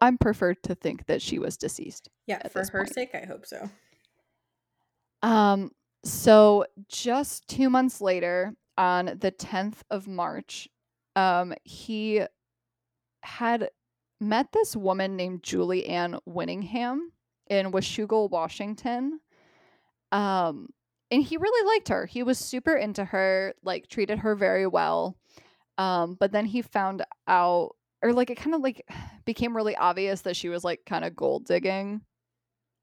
I'm 0.01 0.17
preferred 0.17 0.61
to 0.63 0.75
think 0.75 1.05
that 1.07 1.21
she 1.21 1.39
was 1.39 1.57
deceased. 1.57 2.09
Yeah, 2.27 2.47
for 2.47 2.59
her 2.59 2.83
point. 2.83 2.93
sake, 2.93 3.15
I 3.15 3.25
hope 3.25 3.45
so. 3.45 3.69
Um, 5.21 5.71
so 6.03 6.65
just 6.87 7.47
two 7.47 7.69
months 7.69 8.01
later, 8.01 8.55
on 8.77 9.05
the 9.05 9.31
10th 9.31 9.77
of 9.89 10.07
March, 10.07 10.67
um, 11.15 11.53
he 11.63 12.21
had 13.23 13.69
met 14.19 14.51
this 14.51 14.75
woman 14.75 15.15
named 15.15 15.43
Julie 15.43 15.87
Ann 15.87 16.19
Winningham 16.27 16.99
in 17.47 17.71
Washougal, 17.71 18.29
Washington. 18.29 19.19
Um, 20.11 20.69
and 21.11 21.23
he 21.23 21.37
really 21.37 21.67
liked 21.73 21.89
her. 21.89 22.05
He 22.05 22.23
was 22.23 22.37
super 22.37 22.75
into 22.75 23.05
her, 23.05 23.53
like 23.63 23.87
treated 23.87 24.19
her 24.19 24.35
very 24.35 24.67
well. 24.67 25.17
Um, 25.77 26.15
but 26.19 26.31
then 26.31 26.45
he 26.45 26.61
found 26.61 27.03
out 27.27 27.75
or 28.01 28.13
like 28.13 28.29
it 28.29 28.37
kind 28.37 28.55
of 28.55 28.61
like 28.61 28.85
became 29.25 29.55
really 29.55 29.75
obvious 29.75 30.21
that 30.21 30.35
she 30.35 30.49
was 30.49 30.63
like 30.63 30.81
kind 30.85 31.05
of 31.05 31.15
gold 31.15 31.45
digging. 31.45 32.01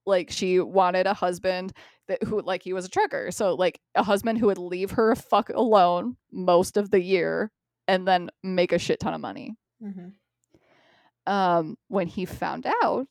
Like 0.04 0.30
she 0.30 0.58
wanted 0.58 1.06
a 1.06 1.14
husband 1.14 1.72
that 2.08 2.22
who 2.24 2.42
like 2.42 2.62
he 2.62 2.72
was 2.72 2.84
a 2.84 2.90
trucker. 2.90 3.30
So 3.30 3.54
like 3.54 3.80
a 3.94 4.02
husband 4.02 4.38
who 4.38 4.46
would 4.46 4.58
leave 4.58 4.92
her 4.92 5.14
fuck 5.14 5.48
alone 5.50 6.16
most 6.32 6.76
of 6.76 6.90
the 6.90 7.00
year 7.00 7.52
and 7.86 8.06
then 8.06 8.30
make 8.42 8.72
a 8.72 8.78
shit 8.78 8.98
ton 8.98 9.14
of 9.14 9.20
money. 9.20 9.54
Mm-hmm. 9.82 11.32
Um 11.32 11.76
when 11.88 12.08
he 12.08 12.24
found 12.24 12.66
out 12.82 13.06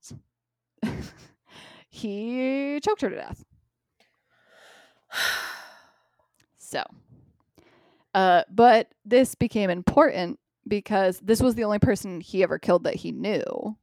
he 1.90 2.80
choked 2.84 3.02
her 3.02 3.10
to 3.10 3.16
death. 3.16 3.44
So 6.74 6.86
uh 8.14 8.44
but 8.50 8.88
this 9.04 9.36
became 9.36 9.70
important 9.70 10.40
because 10.72 11.20
this 11.20 11.42
was 11.42 11.56
the 11.56 11.66
only 11.66 11.80
person 11.80 12.22
he 12.22 12.42
ever 12.44 12.58
killed 12.58 12.86
that 12.86 12.96
he 12.96 13.12
knew. 13.12 13.78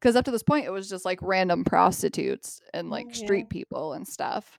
Cuz 0.00 0.16
up 0.16 0.24
to 0.24 0.30
this 0.30 0.42
point 0.42 0.64
it 0.64 0.70
was 0.70 0.88
just 0.88 1.04
like 1.04 1.18
random 1.20 1.62
prostitutes 1.62 2.62
and 2.72 2.88
like 2.88 3.04
Oh, 3.04 3.10
yeah. 3.10 3.22
street 3.24 3.50
people 3.50 3.92
and 3.92 4.08
stuff. 4.08 4.58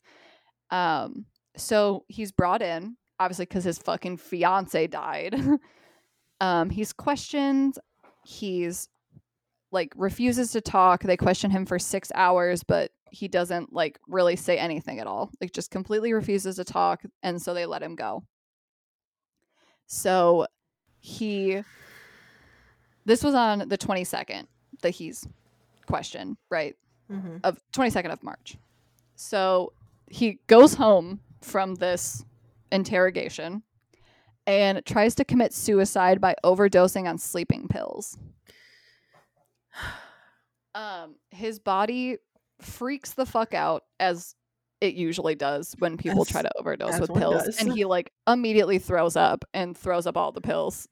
Um 0.69 1.25
so 1.57 2.05
he's 2.07 2.31
brought 2.31 2.61
in 2.61 2.95
obviously 3.19 3.47
cuz 3.47 3.63
his 3.63 3.79
fucking 3.79 4.17
fiance 4.17 4.85
died. 4.85 5.35
um 6.39 6.69
he's 6.69 6.93
questioned, 6.93 7.79
he's 8.23 8.87
like 9.71 9.93
refuses 9.95 10.51
to 10.51 10.61
talk. 10.61 11.01
They 11.01 11.17
question 11.17 11.49
him 11.49 11.65
for 11.65 11.79
6 11.79 12.11
hours 12.13 12.63
but 12.63 12.91
he 13.09 13.27
doesn't 13.27 13.73
like 13.73 13.99
really 14.07 14.35
say 14.35 14.59
anything 14.59 14.99
at 14.99 15.07
all. 15.07 15.31
Like 15.41 15.53
just 15.53 15.71
completely 15.71 16.13
refuses 16.13 16.57
to 16.57 16.63
talk 16.63 17.01
and 17.23 17.41
so 17.41 17.55
they 17.55 17.65
let 17.65 17.81
him 17.81 17.95
go. 17.95 18.23
So 19.87 20.45
he 21.01 21.63
this 23.05 23.23
was 23.23 23.33
on 23.33 23.67
the 23.67 23.77
22nd 23.77 24.45
that 24.83 24.91
he's 24.91 25.27
questioned, 25.87 26.37
right? 26.49 26.75
Mm-hmm. 27.11 27.37
Of 27.43 27.59
22nd 27.73 28.11
of 28.13 28.23
March. 28.23 28.57
So 29.15 29.73
he 30.07 30.39
goes 30.47 30.75
home 30.75 31.19
from 31.41 31.75
this 31.75 32.23
interrogation 32.71 33.63
and 34.47 34.85
tries 34.85 35.15
to 35.15 35.25
commit 35.25 35.53
suicide 35.53 36.21
by 36.21 36.35
overdosing 36.43 37.09
on 37.09 37.17
sleeping 37.17 37.67
pills. 37.67 38.17
Um 40.73 41.15
his 41.31 41.59
body 41.59 42.15
freaks 42.61 43.11
the 43.11 43.25
fuck 43.25 43.53
out 43.53 43.83
as 43.99 44.35
it 44.81 44.95
usually 44.95 45.35
does 45.35 45.75
when 45.79 45.95
people 45.95 46.23
As- 46.23 46.27
try 46.27 46.41
to 46.41 46.51
overdose 46.57 46.99
with 46.99 47.13
pills 47.13 47.59
and 47.59 47.71
he 47.77 47.85
like 47.85 48.11
immediately 48.27 48.79
throws 48.79 49.15
up 49.15 49.45
and 49.53 49.77
throws 49.77 50.07
up 50.07 50.17
all 50.17 50.31
the 50.31 50.41
pills. 50.41 50.87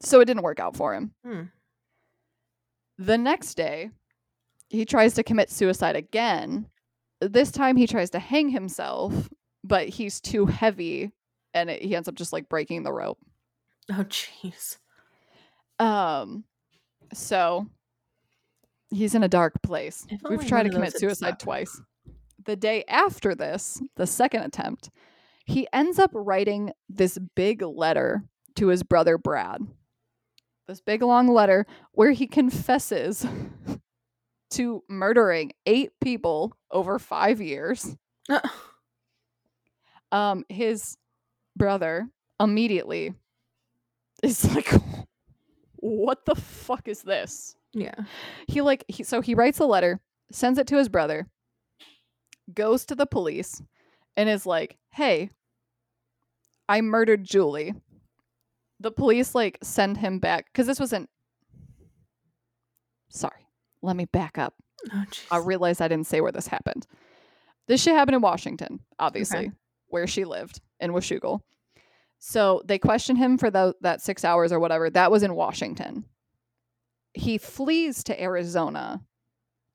So 0.00 0.20
it 0.20 0.26
didn't 0.26 0.42
work 0.42 0.60
out 0.60 0.76
for 0.76 0.94
him. 0.94 1.12
Hmm. 1.24 1.42
The 2.98 3.16
next 3.16 3.54
day, 3.54 3.90
he 4.68 4.84
tries 4.84 5.14
to 5.14 5.22
commit 5.22 5.50
suicide 5.50 5.96
again. 5.96 6.66
This 7.20 7.50
time 7.50 7.76
he 7.76 7.86
tries 7.86 8.10
to 8.10 8.18
hang 8.18 8.50
himself, 8.50 9.30
but 9.64 9.88
he's 9.88 10.20
too 10.20 10.46
heavy 10.46 11.10
and 11.54 11.70
it, 11.70 11.82
he 11.82 11.96
ends 11.96 12.08
up 12.08 12.14
just 12.14 12.32
like 12.32 12.48
breaking 12.48 12.82
the 12.82 12.92
rope. 12.92 13.18
Oh, 13.90 14.04
jeez. 14.04 14.76
Um 15.78 16.44
so 17.14 17.66
he's 18.90 19.14
in 19.14 19.22
a 19.22 19.28
dark 19.28 19.62
place. 19.62 20.06
If 20.10 20.20
We've 20.28 20.46
tried 20.46 20.64
to 20.64 20.70
commit 20.70 20.98
suicide 20.98 21.38
twice. 21.38 21.80
The 22.44 22.56
day 22.56 22.84
after 22.88 23.34
this, 23.34 23.80
the 23.96 24.06
second 24.06 24.42
attempt, 24.42 24.90
he 25.44 25.66
ends 25.72 25.98
up 25.98 26.10
writing 26.14 26.72
this 26.88 27.18
big 27.34 27.62
letter 27.62 28.24
to 28.56 28.68
his 28.68 28.82
brother 28.82 29.18
Brad. 29.18 29.60
This 30.66 30.80
big 30.80 31.02
long 31.02 31.28
letter 31.28 31.66
where 31.92 32.12
he 32.12 32.26
confesses 32.26 33.26
to 34.50 34.82
murdering 34.88 35.52
eight 35.66 35.92
people 36.00 36.56
over 36.70 36.98
five 36.98 37.40
years. 37.40 37.96
Um, 40.12 40.44
his 40.50 40.98
brother 41.56 42.06
immediately 42.38 43.14
is 44.22 44.44
like, 44.54 44.70
what 45.76 46.26
the 46.26 46.34
fuck 46.34 46.86
is 46.86 47.02
this? 47.02 47.56
Yeah. 47.72 47.94
He 48.46 48.60
like 48.60 48.84
he, 48.88 49.02
so 49.02 49.22
he 49.22 49.34
writes 49.34 49.58
a 49.58 49.64
letter, 49.64 50.00
sends 50.30 50.58
it 50.58 50.66
to 50.68 50.76
his 50.76 50.90
brother, 50.90 51.26
goes 52.54 52.84
to 52.86 52.94
the 52.94 53.06
police, 53.06 53.62
and 54.16 54.28
is 54.28 54.46
like, 54.46 54.76
"Hey, 54.90 55.30
I 56.68 56.80
murdered 56.80 57.24
Julie." 57.24 57.74
The 58.80 58.90
police 58.90 59.34
like 59.34 59.58
send 59.62 59.96
him 59.98 60.18
back 60.18 60.46
because 60.46 60.66
this 60.66 60.80
wasn't. 60.80 61.08
Sorry, 63.08 63.46
let 63.82 63.96
me 63.96 64.06
back 64.06 64.38
up. 64.38 64.54
Oh, 64.92 65.04
I 65.30 65.36
realized 65.38 65.80
I 65.80 65.88
didn't 65.88 66.06
say 66.06 66.20
where 66.20 66.32
this 66.32 66.46
happened. 66.48 66.86
This 67.68 67.80
shit 67.82 67.94
happened 67.94 68.16
in 68.16 68.22
Washington, 68.22 68.80
obviously, 68.98 69.52
where 69.88 70.06
she 70.06 70.24
lived 70.24 70.60
in 70.80 70.92
Washougal. 70.92 71.40
So 72.18 72.62
they 72.64 72.78
questioned 72.78 73.18
him 73.18 73.38
for 73.38 73.50
tho- 73.50 73.74
that 73.82 74.00
six 74.00 74.24
hours 74.24 74.52
or 74.52 74.58
whatever. 74.58 74.90
That 74.90 75.10
was 75.10 75.22
in 75.22 75.34
Washington. 75.34 76.04
He 77.14 77.38
flees 77.38 78.02
to 78.04 78.20
Arizona, 78.20 79.02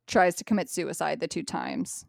tries 0.08 0.36
to 0.36 0.44
commit 0.44 0.70
suicide 0.70 1.20
the 1.20 1.28
two 1.28 1.44
times, 1.44 2.06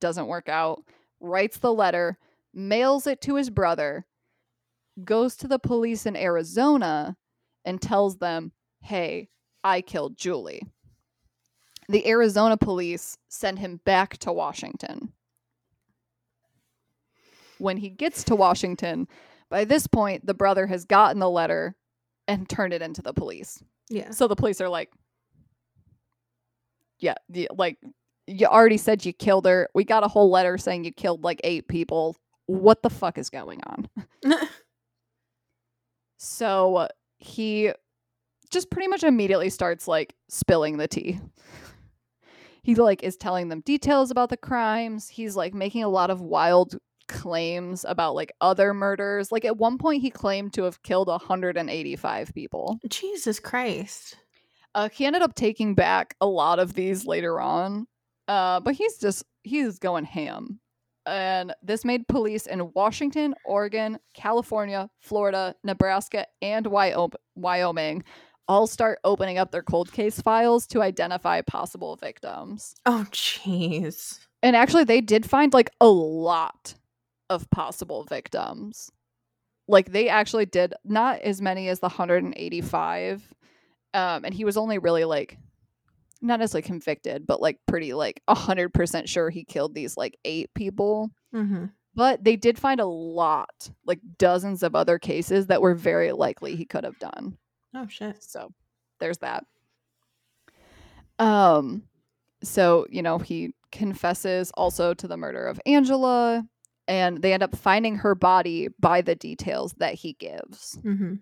doesn't 0.00 0.26
work 0.26 0.48
out, 0.48 0.82
writes 1.20 1.58
the 1.58 1.72
letter, 1.72 2.18
mails 2.52 3.06
it 3.06 3.20
to 3.22 3.36
his 3.36 3.50
brother, 3.50 4.06
goes 5.04 5.36
to 5.36 5.48
the 5.48 5.58
police 5.58 6.06
in 6.06 6.16
Arizona, 6.16 7.16
and 7.64 7.80
tells 7.80 8.18
them, 8.18 8.52
hey, 8.80 9.28
I 9.62 9.82
killed 9.82 10.16
Julie 10.16 10.62
the 11.90 12.06
Arizona 12.06 12.56
police 12.56 13.18
send 13.28 13.58
him 13.58 13.80
back 13.84 14.16
to 14.18 14.32
Washington. 14.32 15.12
When 17.58 17.76
he 17.76 17.90
gets 17.90 18.24
to 18.24 18.36
Washington, 18.36 19.08
by 19.50 19.64
this 19.64 19.86
point, 19.86 20.24
the 20.24 20.34
brother 20.34 20.66
has 20.68 20.84
gotten 20.84 21.18
the 21.18 21.28
letter 21.28 21.74
and 22.28 22.48
turned 22.48 22.72
it 22.72 22.80
into 22.80 23.02
the 23.02 23.12
police. 23.12 23.62
Yeah. 23.88 24.10
So 24.12 24.28
the 24.28 24.36
police 24.36 24.60
are 24.60 24.68
like, 24.68 24.90
yeah, 27.00 27.14
y- 27.28 27.48
like, 27.50 27.78
you 28.30 28.46
already 28.46 28.76
said 28.76 29.04
you 29.04 29.12
killed 29.12 29.46
her. 29.46 29.68
We 29.74 29.84
got 29.84 30.04
a 30.04 30.08
whole 30.08 30.30
letter 30.30 30.56
saying 30.58 30.84
you 30.84 30.92
killed 30.92 31.24
like 31.24 31.40
eight 31.44 31.68
people. 31.68 32.16
What 32.46 32.82
the 32.82 32.90
fuck 32.90 33.18
is 33.18 33.30
going 33.30 33.60
on? 33.64 33.88
So 36.22 36.86
he 37.16 37.72
just 38.50 38.70
pretty 38.70 38.88
much 38.88 39.04
immediately 39.04 39.48
starts 39.48 39.88
like 39.88 40.14
spilling 40.28 40.76
the 40.76 40.86
tea. 40.86 41.18
He 42.62 42.74
like 42.74 43.02
is 43.02 43.16
telling 43.16 43.48
them 43.48 43.62
details 43.62 44.10
about 44.10 44.28
the 44.28 44.36
crimes. 44.36 45.08
He's 45.08 45.34
like 45.34 45.54
making 45.54 45.82
a 45.82 45.88
lot 45.88 46.10
of 46.10 46.20
wild 46.20 46.76
claims 47.08 47.86
about 47.88 48.14
like 48.14 48.32
other 48.42 48.74
murders. 48.74 49.32
Like 49.32 49.46
at 49.46 49.56
one 49.56 49.78
point 49.78 50.02
he 50.02 50.10
claimed 50.10 50.52
to 50.54 50.64
have 50.64 50.82
killed 50.82 51.08
185 51.08 52.34
people. 52.34 52.78
Jesus 52.86 53.40
Christ. 53.40 54.18
Uh, 54.74 54.90
he 54.92 55.06
ended 55.06 55.22
up 55.22 55.34
taking 55.34 55.74
back 55.74 56.16
a 56.20 56.26
lot 56.26 56.58
of 56.58 56.74
these 56.74 57.06
later 57.06 57.40
on. 57.40 57.86
Uh, 58.28 58.60
but 58.60 58.74
he's 58.74 58.98
just 58.98 59.24
he's 59.42 59.78
going 59.78 60.04
ham. 60.04 60.60
And 61.06 61.54
this 61.62 61.84
made 61.84 62.06
police 62.08 62.46
in 62.46 62.72
Washington, 62.74 63.34
Oregon, 63.44 63.98
California, 64.14 64.90
Florida, 65.00 65.54
Nebraska, 65.64 66.26
and 66.42 66.66
Wyoming 66.66 68.04
all 68.46 68.66
start 68.66 68.98
opening 69.04 69.38
up 69.38 69.52
their 69.52 69.62
cold 69.62 69.92
case 69.92 70.20
files 70.20 70.66
to 70.66 70.82
identify 70.82 71.40
possible 71.40 71.96
victims. 71.96 72.74
Oh, 72.84 73.06
jeez. 73.12 74.18
And 74.42 74.56
actually, 74.56 74.84
they 74.84 75.00
did 75.00 75.28
find 75.28 75.52
like 75.54 75.70
a 75.80 75.88
lot 75.88 76.74
of 77.28 77.48
possible 77.50 78.04
victims. 78.04 78.90
Like 79.68 79.92
they 79.92 80.08
actually 80.08 80.46
did 80.46 80.74
not 80.84 81.20
as 81.20 81.40
many 81.40 81.68
as 81.68 81.78
the 81.78 81.86
185. 81.86 83.34
Um, 83.94 84.24
and 84.24 84.34
he 84.34 84.44
was 84.44 84.56
only 84.56 84.78
really 84.78 85.04
like 85.04 85.38
not 86.22 86.40
necessarily 86.40 86.66
convicted, 86.66 87.26
but 87.26 87.40
like 87.40 87.58
pretty 87.66 87.92
like 87.94 88.22
a 88.28 88.34
100% 88.34 89.08
sure 89.08 89.30
he 89.30 89.44
killed 89.44 89.74
these 89.74 89.96
like 89.96 90.18
eight 90.24 90.52
people. 90.54 91.10
Mm-hmm. 91.34 91.66
But 91.94 92.22
they 92.22 92.36
did 92.36 92.58
find 92.58 92.80
a 92.80 92.86
lot, 92.86 93.70
like 93.84 94.00
dozens 94.18 94.62
of 94.62 94.74
other 94.74 94.98
cases 94.98 95.48
that 95.48 95.62
were 95.62 95.74
very 95.74 96.12
likely 96.12 96.54
he 96.54 96.64
could 96.64 96.84
have 96.84 96.98
done. 96.98 97.36
Oh, 97.74 97.86
shit. 97.88 98.22
So 98.22 98.52
there's 98.98 99.18
that. 99.18 99.44
Um 101.18 101.82
so, 102.42 102.86
you 102.88 103.02
know, 103.02 103.18
he 103.18 103.54
confesses 103.70 104.50
also 104.52 104.94
to 104.94 105.06
the 105.06 105.16
murder 105.16 105.46
of 105.46 105.60
Angela 105.66 106.42
and 106.88 107.22
they 107.22 107.32
end 107.32 107.42
up 107.42 107.54
finding 107.54 107.96
her 107.96 108.14
body 108.14 108.68
by 108.80 109.02
the 109.02 109.14
details 109.14 109.74
that 109.74 109.94
he 109.94 110.14
gives. 110.14 110.78
Mm-hmm. 110.82 111.16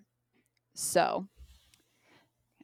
So 0.75 1.27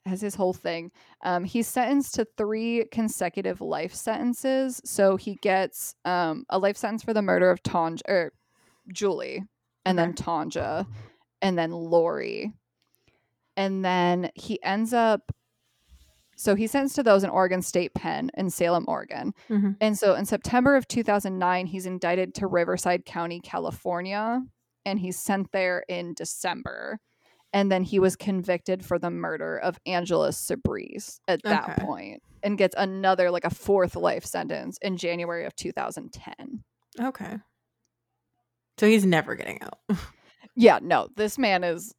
as 0.07 0.21
his 0.21 0.35
whole 0.35 0.53
thing. 0.53 0.91
Um, 1.23 1.45
he's 1.45 1.67
sentenced 1.67 2.15
to 2.17 2.27
three 2.37 2.85
consecutive 2.93 3.61
life 3.61 3.95
sentences. 3.95 4.81
So 4.85 5.17
he 5.17 5.37
gets 5.37 5.95
um, 6.05 6.45
a 6.51 6.59
life 6.59 6.77
sentence 6.77 7.03
for 7.03 7.15
the 7.15 7.23
murder 7.23 7.51
of 7.51 7.63
Taunja 7.63 8.03
or 8.09 8.33
Julie, 8.93 9.43
and 9.87 9.99
then 9.99 10.13
Taunja, 10.13 10.87
and 11.41 11.57
then 11.59 11.71
Laurie. 11.71 12.53
And 13.57 13.85
then 13.85 14.31
he 14.35 14.63
ends 14.63 14.93
up 14.93 15.33
so 16.37 16.57
he's 16.57 16.73
sentenced 16.73 16.97
to 16.97 17.05
those 17.05 17.23
in 17.23 17.31
Oregon 17.31 17.63
State 17.63 17.95
Pen 17.95 18.29
in 18.37 18.51
Salem, 18.51 18.85
Oregon. 18.89 19.33
Mhm. 19.49 19.77
And 19.81 19.97
so 19.97 20.17
in 20.17 20.25
September 20.27 20.75
of 20.75 20.89
2009, 20.89 21.67
he's 21.67 21.87
indicted 21.87 22.35
to 22.35 22.49
Riverside 22.49 23.05
County, 23.05 23.39
California, 23.39 24.43
and 24.85 24.99
he's 24.99 25.17
sent 25.17 25.53
there 25.53 25.85
in 25.89 26.13
December. 26.13 26.99
And 27.55 27.71
then 27.73 27.85
he 27.85 27.99
was 28.01 28.17
convicted 28.17 28.85
for 28.85 28.99
the 28.99 29.11
murder 29.11 29.57
of 29.57 29.79
Angela 29.87 30.29
Subrize 30.31 31.21
at 31.29 31.43
that 31.45 31.71
Okay. 31.71 31.83
point 31.87 32.23
and 32.43 32.59
gets 32.59 32.75
another, 32.77 33.31
like 33.31 33.45
a 33.45 33.55
fourth 33.55 33.95
life 33.97 34.25
sentence 34.27 34.77
in 34.83 34.97
January 34.99 35.47
of 35.47 35.55
2010. 35.57 36.63
Okay. 37.01 37.37
So 38.79 38.87
he's 38.89 39.07
never 39.07 39.35
getting 39.37 39.63
out. 39.63 39.79
Yeah, 40.57 40.79
no, 40.83 41.09
this 41.17 41.37
man 41.39 41.65
is 41.65 41.95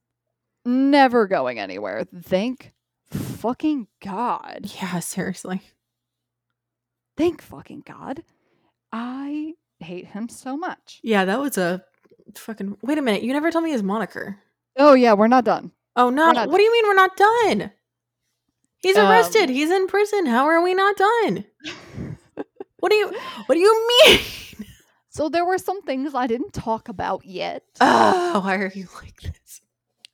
never 0.66 1.28
going 1.28 1.60
anywhere. 1.60 2.06
Thank 2.24 2.72
fucking 3.12 3.88
God. 4.02 4.72
yeah, 4.82 5.00
seriously. 5.00 5.62
Thank 7.18 7.42
fucking 7.42 7.84
God. 7.86 8.24
I 8.94 9.54
hate 9.80 10.08
him 10.08 10.30
so 10.30 10.56
much. 10.56 11.00
Yeah, 11.04 11.26
that 11.26 11.40
was 11.42 11.58
a 11.58 11.84
fucking. 12.38 12.78
Wait 12.82 12.98
a 12.98 13.02
minute. 13.02 13.24
You 13.24 13.34
never 13.34 13.52
told 13.52 13.64
me 13.66 13.72
his 13.72 13.84
moniker. 13.84 14.38
Oh, 14.78 14.94
yeah, 14.94 15.14
we're 15.14 15.28
not 15.28 15.46
done. 15.46 15.72
Oh 15.96 16.10
no! 16.10 16.28
What 16.34 16.58
do 16.58 16.62
you 16.64 16.72
mean 16.72 16.86
we're 16.86 16.94
not 16.94 17.16
done? 17.16 17.72
He's 18.80 18.98
Um, 18.98 19.08
arrested. 19.08 19.50
He's 19.50 19.72
in 19.72 19.88
prison. 19.88 20.26
How 20.26 20.46
are 20.46 20.62
we 20.62 20.74
not 20.74 20.96
done? 20.98 21.46
What 22.80 22.90
do 22.92 22.96
you 22.98 23.08
What 23.48 23.56
do 23.56 23.60
you 23.62 23.88
mean? 24.06 24.20
So 25.10 25.30
there 25.30 25.46
were 25.46 25.58
some 25.58 25.82
things 25.84 26.14
I 26.14 26.28
didn't 26.28 26.54
talk 26.54 26.88
about 26.90 27.26
yet. 27.26 27.64
Oh, 27.82 28.42
why 28.44 28.56
are 28.58 28.72
you 28.76 28.88
like 29.02 29.20
this? 29.22 29.62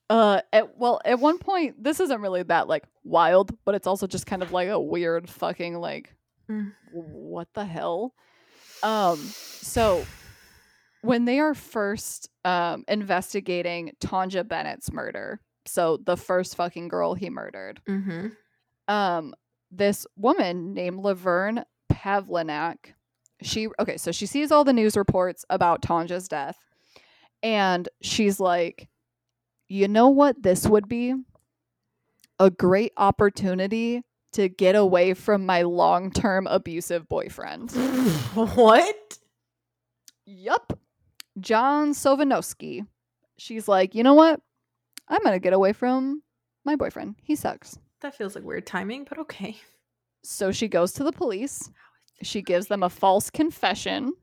Uh, 0.09 0.41
at, 0.53 0.78
well, 0.78 1.01
at 1.03 1.20
one 1.20 1.38
point, 1.39 1.84
this 1.84 1.99
isn't 1.99 2.22
really 2.22 2.43
that 2.43 2.68
like 2.70 2.84
wild, 3.03 3.51
but 3.66 3.74
it's 3.76 3.88
also 3.88 4.05
just 4.07 4.26
kind 4.28 4.41
of 4.43 4.51
like 4.51 4.70
a 4.70 4.80
weird 4.80 5.30
fucking 5.30 5.76
like, 5.80 6.14
Mm. 6.49 6.72
what 6.93 7.47
the 7.55 7.66
hell? 7.66 8.14
Um, 8.84 9.18
so 9.18 10.05
when 11.02 11.26
they 11.26 11.39
are 11.39 11.54
first 11.54 12.30
um 12.45 12.84
investigating 12.88 13.91
Taunja 13.99 14.47
Bennett's 14.47 14.91
murder, 14.91 15.39
so 15.66 15.97
the 16.04 16.18
first 16.18 16.56
fucking 16.56 16.88
girl 16.88 17.14
he 17.14 17.30
murdered, 17.30 17.82
Mm-hmm. 17.88 18.28
um, 18.93 19.34
this 19.72 20.06
woman 20.16 20.74
named 20.74 20.99
Laverne 21.04 21.64
Pavlinac, 21.91 22.93
she 23.41 23.68
okay, 23.80 23.97
so 23.97 24.12
she 24.12 24.26
sees 24.26 24.52
all 24.52 24.64
the 24.64 24.74
news 24.74 24.97
reports 24.97 25.45
about 25.49 25.82
Taunja's 25.82 26.28
death, 26.28 26.58
and 27.43 27.88
she's 28.02 28.39
like, 28.39 28.89
you 29.68 29.88
know 29.88 30.10
what 30.10 30.41
this 30.43 30.68
would 30.68 30.88
be? 30.89 31.14
A 32.39 32.49
great 32.49 32.91
opportunity 32.97 34.02
to 34.34 34.49
get 34.49 34.76
away 34.76 35.14
from 35.14 35.45
my 35.45 35.62
long-term 35.62 36.47
abusive 36.47 37.08
boyfriend. 37.08 37.72
what? 38.34 39.18
yup. 40.26 40.78
John 41.40 41.92
Sosnovske. 41.94 42.86
She's 43.38 43.68
like, 43.68 43.96
you 43.96 44.04
know 44.04 44.14
what? 44.14 44.40
I'm 45.08 45.22
gonna 45.24 45.40
get 45.40 45.54
away 45.54 45.74
from 45.74 46.22
my 46.66 46.76
boyfriend. 46.76 47.16
He 47.24 47.36
sucks. 47.36 47.78
That 48.02 48.16
feels 48.16 48.36
like 48.36 48.44
weird 48.44 48.66
timing, 48.68 49.06
but 49.08 49.18
okay. 49.20 49.58
So 50.24 50.52
she 50.52 50.68
goes 50.68 50.92
to 50.94 51.04
the 51.04 51.12
police. 51.12 51.70
She 52.22 52.42
gives 52.42 52.68
them 52.68 52.84
a 52.84 52.90
false 52.90 53.30
confession, 53.30 54.14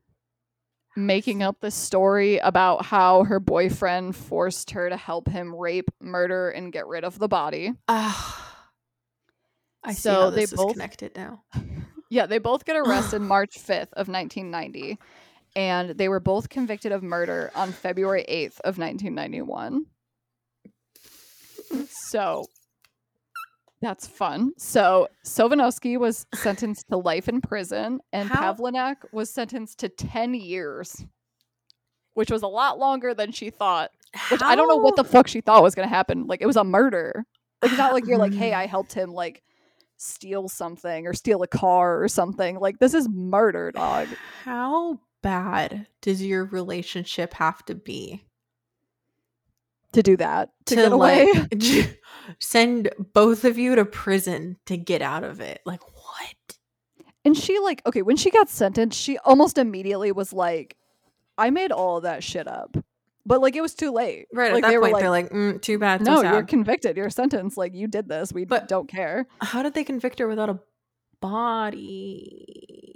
making 0.95 1.43
up 1.43 1.57
the 1.59 1.71
story 1.71 2.37
about 2.37 2.85
how 2.85 3.23
her 3.25 3.39
boyfriend 3.39 4.15
forced 4.15 4.71
her 4.71 4.89
to 4.89 4.95
help 4.97 5.27
him 5.27 5.53
rape, 5.55 5.91
murder, 6.01 6.49
and 6.49 6.71
get 6.71 6.87
rid 6.87 7.03
of 7.03 7.19
the 7.19 7.27
body. 7.27 7.73
Ah. 7.87 8.45
I 9.83 9.93
see 9.93 10.01
So 10.01 10.13
how 10.13 10.29
they 10.29 10.41
this 10.41 10.53
is 10.53 10.57
both- 10.57 10.73
connected 10.73 11.15
now. 11.15 11.43
Yeah, 12.11 12.25
they 12.25 12.39
both 12.39 12.65
get 12.65 12.75
arrested 12.75 13.19
March 13.21 13.51
5th 13.59 13.93
of 13.93 14.07
1990, 14.07 14.97
and 15.59 15.89
they 15.89 16.07
were 16.07 16.21
both 16.21 16.47
convicted 16.47 16.93
of 16.93 17.03
murder 17.03 17.51
on 17.53 17.73
February 17.73 18.25
8th 18.29 18.61
of 18.61 18.77
1991. 18.77 19.85
So, 21.89 22.45
That's 23.81 24.07
fun. 24.07 24.53
So 24.57 25.09
Sosnovske 25.25 25.99
was 25.99 26.25
sentenced 26.33 26.87
to 26.87 26.97
life 26.97 27.27
in 27.27 27.41
prison, 27.41 27.99
and 28.13 28.29
How- 28.29 28.53
Pavlinac 28.53 28.97
was 29.11 29.29
sentenced 29.29 29.79
to 29.79 29.89
10 29.89 30.33
years, 30.33 31.05
which 32.13 32.31
was 32.31 32.41
a 32.41 32.47
lot 32.47 32.79
longer 32.79 33.13
than 33.13 33.33
she 33.33 33.49
thought. 33.49 33.91
Which 34.31 34.41
I 34.41 34.55
don't 34.55 34.69
know 34.69 34.77
what 34.77 34.95
the 34.95 35.03
fuck 35.03 35.27
she 35.27 35.41
thought 35.41 35.61
was 35.61 35.75
going 35.75 35.87
to 35.89 35.93
happen. 35.93 36.25
Like, 36.25 36.41
it 36.41 36.47
was 36.47 36.55
a 36.55 36.63
murder. 36.63 37.25
Like, 37.61 37.71
it's 37.71 37.77
not 37.77 37.91
like 37.91 38.05
you're 38.07 38.17
like, 38.17 38.33
hey. 38.33 38.53
I 38.53 38.65
helped 38.75 38.93
him, 38.93 39.11
like, 39.11 39.43
steal 39.97 40.47
something 40.47 41.05
or 41.05 41.13
steal 41.13 41.43
a 41.43 41.47
car 41.47 42.01
or 42.01 42.07
something. 42.07 42.57
Like, 42.57 42.79
this 42.79 42.93
is 42.93 43.09
murder, 43.09 43.73
dog. 43.73 44.07
How 44.45 44.97
bad 45.21 45.87
does 46.01 46.21
your 46.23 46.45
relationship 46.45 47.33
have 47.33 47.63
to 47.65 47.75
be 47.75 48.23
To 49.93 50.03
do 50.03 50.15
that, 50.17 50.49
to, 50.65 50.75
to, 50.75 50.81
get 50.81 50.91
away. 50.91 51.27
like 51.33 51.99
send 52.39 52.89
both 53.13 53.43
of 53.45 53.57
you 53.57 53.75
to 53.75 53.85
prison 53.85 54.57
to 54.67 54.77
get 54.77 55.01
out 55.01 55.23
of 55.23 55.41
it? 55.41 55.61
Like 55.65 55.81
what? 55.95 56.35
And 57.25 57.37
she 57.37 57.59
like 57.59 57.81
okay, 57.85 58.01
when 58.01 58.15
she 58.17 58.31
got 58.31 58.49
sentenced, 58.49 58.97
she 58.99 59.17
almost 59.19 59.57
immediately 59.57 60.11
was 60.11 60.31
like, 60.31 60.77
"I 61.37 61.49
made 61.49 61.71
all 61.71 62.01
that 62.01 62.23
shit 62.23 62.47
up," 62.47 62.77
but 63.25 63.41
like 63.41 63.55
it 63.57 63.61
was 63.61 63.73
too 63.75 63.91
late. 63.91 64.27
Right 64.33 64.53
Like 64.53 64.63
at 64.63 64.67
that 64.67 64.71
they 64.71 64.77
were 64.77 64.83
point, 64.83 64.93
like, 64.93 65.01
they're 65.01 65.09
like, 65.11 65.29
mm, 65.31 65.61
"Too 65.61 65.77
bad, 65.77 66.01
"No, 66.01 66.21
sad." 66.21 66.31
you're 66.33 66.43
convicted. 66.43 66.95
You're 66.95 67.09
sentenced. 67.09 67.57
Like 67.57 67.75
you 67.75 67.87
did 67.87 68.07
this. 68.07 68.31
We 68.31 68.45
But- 68.45 68.69
don't 68.69 68.87
care." 68.87 69.27
How 69.41 69.63
did 69.63 69.73
they 69.73 69.83
convict 69.83 70.17
her 70.19 70.27
without 70.29 70.49
a 70.49 70.59
body? 71.19 72.88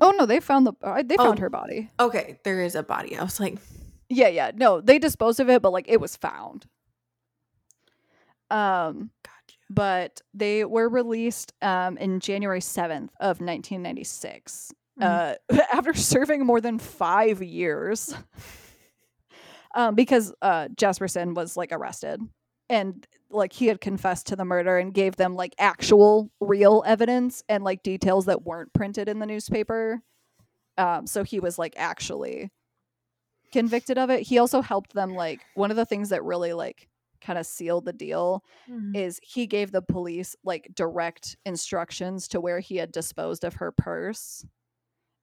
Oh 0.00 0.10
no, 0.18 0.24
they 0.26 0.40
found 0.40 0.66
the 0.66 0.72
uh, 0.82 1.02
they 1.04 1.16
found 1.16 1.38
Oh. 1.38 1.42
her 1.42 1.50
body. 1.50 1.90
Okay, 2.00 2.38
there 2.44 2.62
is 2.62 2.74
a 2.74 2.82
body. 2.82 3.16
I 3.16 3.22
was 3.22 3.38
like, 3.40 3.58
Yeah, 4.08 4.28
yeah. 4.28 4.50
No, 4.54 4.80
they 4.80 4.98
disposed 4.98 5.38
of 5.40 5.50
it, 5.50 5.60
but 5.62 5.72
like 5.72 5.86
it 5.88 6.00
was 6.00 6.16
found. 6.16 6.66
Um, 8.50 9.10
gotcha. 9.22 9.56
but 9.70 10.20
they 10.34 10.64
were 10.64 10.88
released 10.88 11.52
um 11.62 11.96
in 11.98 12.20
January 12.20 12.60
seventh 12.60 13.10
of 13.20 13.40
1996. 13.40 14.72
Mhm. 15.00 15.04
uh, 15.50 15.56
after 15.72 15.94
serving 15.94 16.44
more 16.44 16.60
than 16.60 16.78
five 16.78 17.42
years 17.42 18.14
um, 19.74 19.94
because 19.94 20.34
uh, 20.42 20.68
Jesperson 20.76 21.34
was 21.34 21.56
like 21.56 21.72
arrested 21.72 22.20
and 22.72 23.06
like 23.30 23.52
he 23.52 23.66
had 23.66 23.80
confessed 23.80 24.26
to 24.28 24.36
the 24.36 24.44
murder 24.44 24.78
and 24.78 24.92
gave 24.94 25.16
them 25.16 25.34
like 25.34 25.54
actual 25.58 26.30
real 26.40 26.82
evidence 26.86 27.42
and 27.48 27.62
like 27.62 27.82
details 27.82 28.24
that 28.26 28.42
weren't 28.42 28.72
printed 28.72 29.08
in 29.08 29.18
the 29.18 29.26
newspaper. 29.26 30.02
Um, 30.78 31.06
so 31.06 31.22
he 31.22 31.38
was 31.38 31.58
like 31.58 31.74
actually 31.76 32.50
convicted 33.52 33.98
of 33.98 34.10
it. 34.10 34.22
He 34.22 34.38
also 34.38 34.62
helped 34.62 34.94
them 34.94 35.14
like 35.14 35.40
one 35.54 35.70
of 35.70 35.76
the 35.76 35.84
things 35.84 36.08
that 36.08 36.24
really 36.24 36.52
like 36.54 36.88
kind 37.20 37.38
of 37.38 37.46
sealed 37.46 37.84
the 37.84 37.92
deal 37.92 38.42
Mhm. 38.68 38.96
is 38.96 39.20
he 39.22 39.46
gave 39.46 39.70
the 39.70 39.82
police 39.82 40.34
like 40.42 40.68
direct 40.74 41.36
instructions 41.44 42.26
to 42.28 42.40
where 42.40 42.58
he 42.58 42.76
had 42.76 42.90
disposed 42.90 43.44
of 43.44 43.54
her 43.54 43.70
purse 43.70 44.44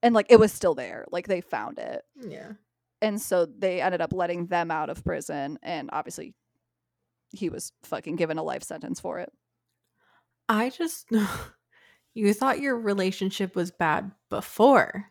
and 0.02 0.16
like 0.16 0.28
it 0.30 0.40
was 0.40 0.54
still 0.54 0.76
there 0.76 1.04
like 1.12 1.28
they 1.28 1.42
found 1.42 1.78
it 1.78 2.04
yeah. 2.16 2.54
and 3.02 3.20
so 3.20 3.46
they 3.46 3.82
ended 3.82 4.00
up 4.00 4.14
letting 4.14 4.46
them 4.48 4.72
out 4.72 4.90
of 4.90 5.04
prison 5.04 5.60
and 5.62 5.90
obviously 5.92 6.34
he 7.32 7.50
was 7.50 7.72
fucking 7.84 8.16
given 8.16 8.38
a 8.38 8.44
life 8.44 8.64
sentence 8.64 9.00
for 9.00 9.20
it 9.20 9.32
I 10.48 10.70
just 10.70 11.08
you 12.16 12.34
thought 12.34 12.60
your 12.60 12.76
relationship 12.76 13.56
was 13.56 13.70
bad 13.70 14.12
before. 14.30 15.06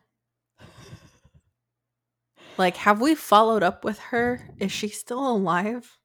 Like, 2.57 2.77
have 2.79 3.01
we 3.01 3.15
followed 3.15 3.63
up 3.63 3.85
with 3.85 4.01
her? 4.01 4.51
Is 4.59 4.73
she 4.73 4.89
still 4.89 5.25
alive? 5.31 5.97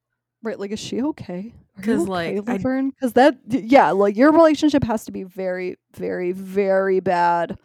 right 0.43 0.59
like 0.59 0.71
is 0.71 0.79
she 0.79 1.01
okay 1.01 1.53
Because, 1.77 2.01
okay, 2.01 2.39
like, 2.39 2.47
Laverne? 2.47 2.89
because 2.89 3.13
that 3.13 3.37
yeah 3.47 3.91
like 3.91 4.17
your 4.17 4.31
relationship 4.33 4.83
has 4.83 5.05
to 5.05 5.11
be 5.13 5.23
very 5.23 5.77
very 5.95 6.33
very 6.33 6.99
bad 6.99 7.57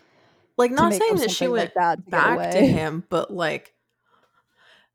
Like, 0.57 0.71
not 0.71 0.93
saying 0.95 1.17
that 1.17 1.31
she 1.33 1.49
went 1.49 1.67
like 1.67 1.75
that 1.75 2.09
back 2.09 2.53
to 2.53 2.61
him, 2.65 3.05
but 3.11 3.33
like, 3.33 3.75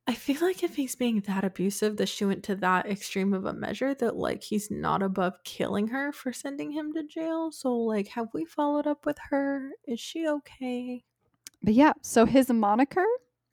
I 0.06 0.14
feel 0.16 0.42
like 0.42 0.64
if 0.64 0.76
he's 0.76 0.96
being 0.96 1.22
that 1.22 1.46
abusive, 1.46 1.96
that 1.98 2.10
she 2.10 2.26
went 2.26 2.44
to 2.44 2.56
that 2.58 2.86
extreme 2.88 3.34
of 3.34 3.46
a 3.46 3.54
measure, 3.54 3.94
that 3.96 4.18
like 4.18 4.44
he's 4.44 4.70
not 4.70 5.02
above 5.02 5.42
killing 5.46 5.88
her 5.88 6.12
for 6.12 6.34
sending 6.34 6.72
him 6.72 6.92
to 6.94 7.04
jail. 7.04 7.52
So, 7.54 7.74
like, 7.74 8.10
have 8.10 8.28
we 8.34 8.44
followed 8.44 8.86
up 8.86 9.06
with 9.06 9.18
her? 9.30 9.72
Is 9.88 10.00
she 10.00 10.28
okay? 10.28 11.04
but 11.66 11.74
yeah 11.74 11.94
so 12.02 12.26
his 12.26 12.50
moniker 12.50 13.06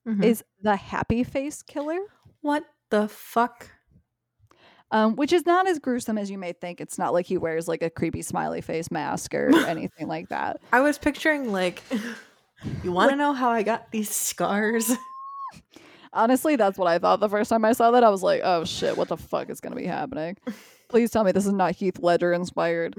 Mhm. 0.05 0.25
is 0.25 0.43
the 0.63 0.75
happy 0.75 1.23
face 1.23 1.63
killer 1.63 1.99
what 2.41 2.65
the 2.91 3.07
fuck? 3.07 3.71
um, 4.91 5.15
which 5.15 5.33
is 5.33 5.47
not 5.47 5.69
as 5.69 5.79
gruesome 5.79 6.19
as 6.19 6.29
you 6.29 6.37
may 6.37 6.53
think. 6.53 6.81
It's 6.81 6.99
not 6.99 7.13
like 7.13 7.27
he 7.27 7.39
wears 7.39 7.69
like 7.69 7.81
a 7.83 7.91
creepy 7.91 8.23
smiley 8.23 8.61
face 8.61 8.91
mask 8.91 9.33
or 9.35 9.51
anything 9.69 10.09
like 10.09 10.31
that. 10.31 10.61
I 10.73 10.81
was 10.81 10.99
picturing 10.99 11.53
like, 11.53 11.85
you 12.83 12.91
want 12.91 13.11
to 13.11 13.17
know 13.17 13.33
how 13.33 13.51
I 13.51 13.63
got 13.63 13.93
these 13.93 14.11
scars? 14.11 14.91
Honestly, 16.13 16.57
that's 16.57 16.77
what 16.79 16.89
I 16.89 16.99
thought 16.99 17.21
the 17.21 17.29
first 17.29 17.51
time 17.51 17.65
I 17.65 17.73
saw 17.73 17.91
that. 17.93 18.03
I 18.05 18.09
was 18.09 18.23
like, 18.23 18.41
oh 18.45 18.65
shit, 18.65 18.97
what 18.97 19.09
the 19.09 19.17
fuck 19.17 19.49
is 19.51 19.61
going 19.61 19.73
to 19.75 19.81
be 19.81 19.87
happening? 19.87 20.37
Please 20.89 21.11
tell 21.11 21.23
me 21.25 21.33
this 21.33 21.47
is 21.47 21.53
not 21.53 21.77
Heath 21.77 21.99
Ledger 22.01 22.33
inspired. 22.33 22.97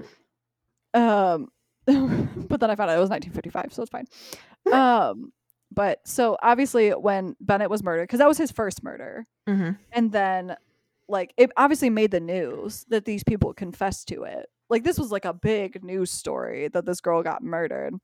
Um, 0.93 1.49
but 1.85 2.59
then 2.59 2.69
I 2.69 2.75
found 2.75 2.89
out 2.89 2.97
it 2.97 3.01
was 3.01 3.09
1955, 3.09 3.73
so 3.73 3.81
it's 3.83 3.91
fine. 3.91 4.07
Um, 4.71 5.33
but 5.71 5.99
so 6.05 6.37
obviously 6.43 6.91
when 6.91 7.35
Bennett 7.41 7.69
was 7.71 7.81
murdered, 7.81 8.03
because 8.03 8.19
that 8.19 8.27
was 8.27 8.37
his 8.37 8.51
first 8.51 8.83
murder, 8.83 9.25
Mm-hmm. 9.49 9.71
and 9.91 10.11
then 10.11 10.55
like 11.09 11.33
it 11.35 11.51
obviously 11.57 11.89
made 11.89 12.11
the 12.11 12.19
news 12.19 12.85
that 12.89 13.05
these 13.05 13.23
people 13.23 13.53
confessed 13.55 14.07
to 14.09 14.21
it 14.23 14.45
like 14.69 14.83
this 14.83 14.99
was 14.99 15.11
like 15.11 15.25
a 15.25 15.33
big 15.33 15.83
news 15.83 16.11
story 16.11 16.67
that 16.69 16.85
this 16.85 17.01
girl 17.01 17.23
got 17.23 17.41
murdered 17.43 17.95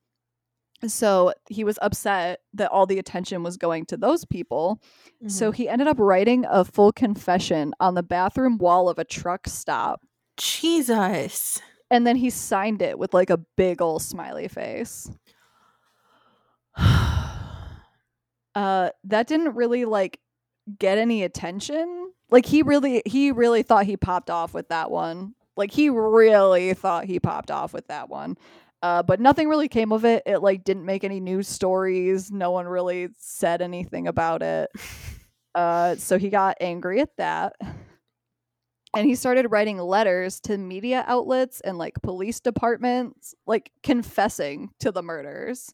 so 0.85 1.33
he 1.49 1.63
was 1.63 1.79
upset 1.81 2.41
that 2.53 2.71
all 2.71 2.85
the 2.85 2.99
attention 2.99 3.41
was 3.43 3.57
going 3.57 3.85
to 3.87 3.97
those 3.97 4.25
people. 4.25 4.79
So 5.27 5.51
he 5.51 5.67
ended 5.67 5.87
up 5.87 5.97
writing 5.99 6.45
a 6.47 6.63
full 6.63 6.91
confession 6.91 7.73
on 7.79 7.95
the 7.95 8.03
bathroom 8.03 8.57
wall 8.59 8.87
of 8.89 8.99
a 8.99 9.03
truck 9.03 9.47
stop. 9.47 10.01
Jesus. 10.37 11.59
and 11.89 12.05
then 12.05 12.15
he 12.15 12.29
signed 12.29 12.81
it 12.81 12.99
with 12.99 13.13
like 13.13 13.29
a 13.29 13.37
big 13.55 13.81
old 13.81 14.01
smiley 14.01 14.47
face. 14.47 15.09
Uh 18.55 18.89
that 19.03 19.27
didn't 19.27 19.53
really 19.53 19.85
like 19.85 20.19
get 20.79 20.97
any 20.97 21.21
attention. 21.21 22.11
Like 22.31 22.47
he 22.47 22.63
really 22.63 23.03
he 23.05 23.31
really 23.31 23.61
thought 23.61 23.85
he 23.85 23.97
popped 23.97 24.31
off 24.31 24.51
with 24.55 24.69
that 24.69 24.89
one. 24.89 25.35
Like 25.55 25.69
he 25.69 25.91
really 25.91 26.73
thought 26.73 27.05
he 27.05 27.19
popped 27.19 27.51
off 27.51 27.71
with 27.71 27.85
that 27.89 28.09
one 28.09 28.35
uh 28.81 29.03
but 29.03 29.19
nothing 29.19 29.47
really 29.47 29.67
came 29.67 29.91
of 29.91 30.05
it. 30.05 30.23
It 30.25 30.39
like 30.39 30.63
didn't 30.63 30.85
make 30.85 31.03
any 31.03 31.19
news 31.19 31.47
stories. 31.47 32.31
No 32.31 32.51
one 32.51 32.67
really 32.67 33.09
said 33.17 33.61
anything 33.61 34.07
about 34.07 34.41
it. 34.41 34.69
Uh 35.55 35.95
so 35.95 36.17
he 36.19 36.29
got 36.29 36.57
angry 36.61 37.01
at 37.01 37.15
that. 37.17 37.53
And 38.95 39.05
he 39.05 39.15
started 39.15 39.47
writing 39.49 39.77
letters 39.77 40.39
to 40.41 40.57
media 40.57 41.03
outlets 41.07 41.61
and 41.61 41.77
like 41.77 42.01
police 42.01 42.39
departments 42.39 43.35
like 43.45 43.71
confessing 43.83 44.69
to 44.79 44.91
the 44.91 45.03
murders. 45.03 45.73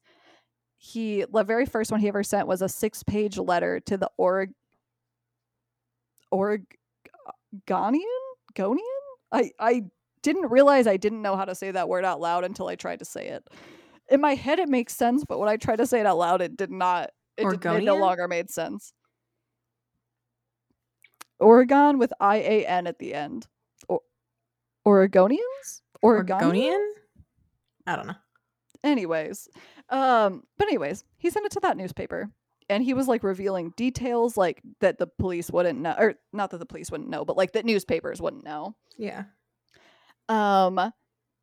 He 0.77 1.25
the 1.31 1.43
very 1.43 1.65
first 1.65 1.91
one 1.91 2.01
he 2.01 2.07
ever 2.07 2.23
sent 2.23 2.47
was 2.47 2.61
a 2.61 2.69
six 2.69 3.03
page 3.03 3.37
letter 3.37 3.79
to 3.81 3.97
the 3.97 4.09
Oreg 4.19 4.53
Oregonian 6.33 6.63
Gonian? 8.55 9.03
I 9.31 9.51
I 9.59 9.83
didn't 10.24 10.49
realize 10.49 10.88
I 10.88 10.97
didn't 10.97 11.21
know 11.21 11.36
how 11.36 11.45
to 11.45 11.53
say 11.53 11.69
that 11.69 11.88
word 11.88 12.03
out 12.03 12.19
loud 12.19 12.43
until 12.43 12.67
I 12.67 12.76
tried 12.76 12.99
to 12.99 13.05
say 13.05 13.28
it. 13.28 13.47
In 14.09 14.19
my 14.19 14.34
head 14.34 14.57
it 14.57 14.67
makes 14.67 14.95
sense 14.95 15.24
but 15.24 15.39
when 15.39 15.49
I 15.49 15.57
tried 15.57 15.78
to 15.78 15.86
say 15.86 15.99
it 15.99 16.07
out 16.07 16.17
loud 16.17 16.41
it 16.41 16.57
did 16.57 16.71
not 16.71 17.11
it, 17.38 17.47
did, 17.61 17.65
it 17.65 17.84
no 17.84 17.97
longer 17.97 18.28
made 18.28 18.49
sense. 18.49 18.93
Oregon 21.39 21.99
with 21.99 22.13
I 22.19 22.38
A 22.38 22.65
N 22.65 22.88
at 22.88 22.99
the 22.99 23.13
end. 23.13 23.47
Or 23.88 23.99
Oregonians? 24.88 25.82
Oregonian? 26.01 26.41
Oregonian? 26.41 26.93
I 27.86 27.95
don't 27.95 28.07
know. 28.07 28.15
anyways 28.84 29.47
um 29.89 30.43
but 30.57 30.67
anyways 30.67 31.03
he 31.17 31.30
sent 31.30 31.45
it 31.45 31.51
to 31.53 31.59
that 31.61 31.78
newspaper 31.78 32.30
and 32.69 32.84
he 32.84 32.93
was 32.93 33.07
like 33.07 33.24
revealing 33.24 33.74
details 33.76 34.38
like 34.38 34.61
that 34.80 34.97
the 34.97 35.07
police 35.07 35.51
wouldn't 35.51 35.80
know 35.80 35.95
or 35.97 36.15
not 36.32 36.51
that 36.51 36.59
the 36.59 36.65
police 36.65 36.89
wouldn't 36.89 37.09
know 37.09 37.26
but 37.26 37.38
like 37.38 37.51
that 37.53 37.65
newspapers 37.65 38.21
wouldn't 38.21 38.45
know. 38.45 38.76
Yeah. 38.97 39.24
Um 40.30 40.91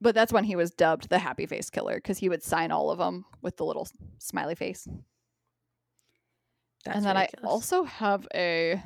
but 0.03 0.15
that's 0.15 0.33
when 0.33 0.45
he 0.45 0.57
was 0.57 0.71
dubbed 0.71 1.09
the 1.11 1.19
happy 1.19 1.47
face 1.47 1.69
killer 1.71 1.97
because 1.97 2.19
he 2.19 2.29
would 2.29 2.43
sign 2.43 2.71
all 2.71 2.91
of 2.91 2.99
them 2.99 3.25
with 3.43 3.57
the 3.57 3.65
little 3.65 3.87
smiley 4.19 4.55
face 4.55 4.87
That's 6.85 6.97
and 6.97 7.05
then 7.07 7.17
ridiculous. 7.17 7.45
i 7.45 7.49
also 7.49 7.85
have 7.85 8.27
a 8.35 8.83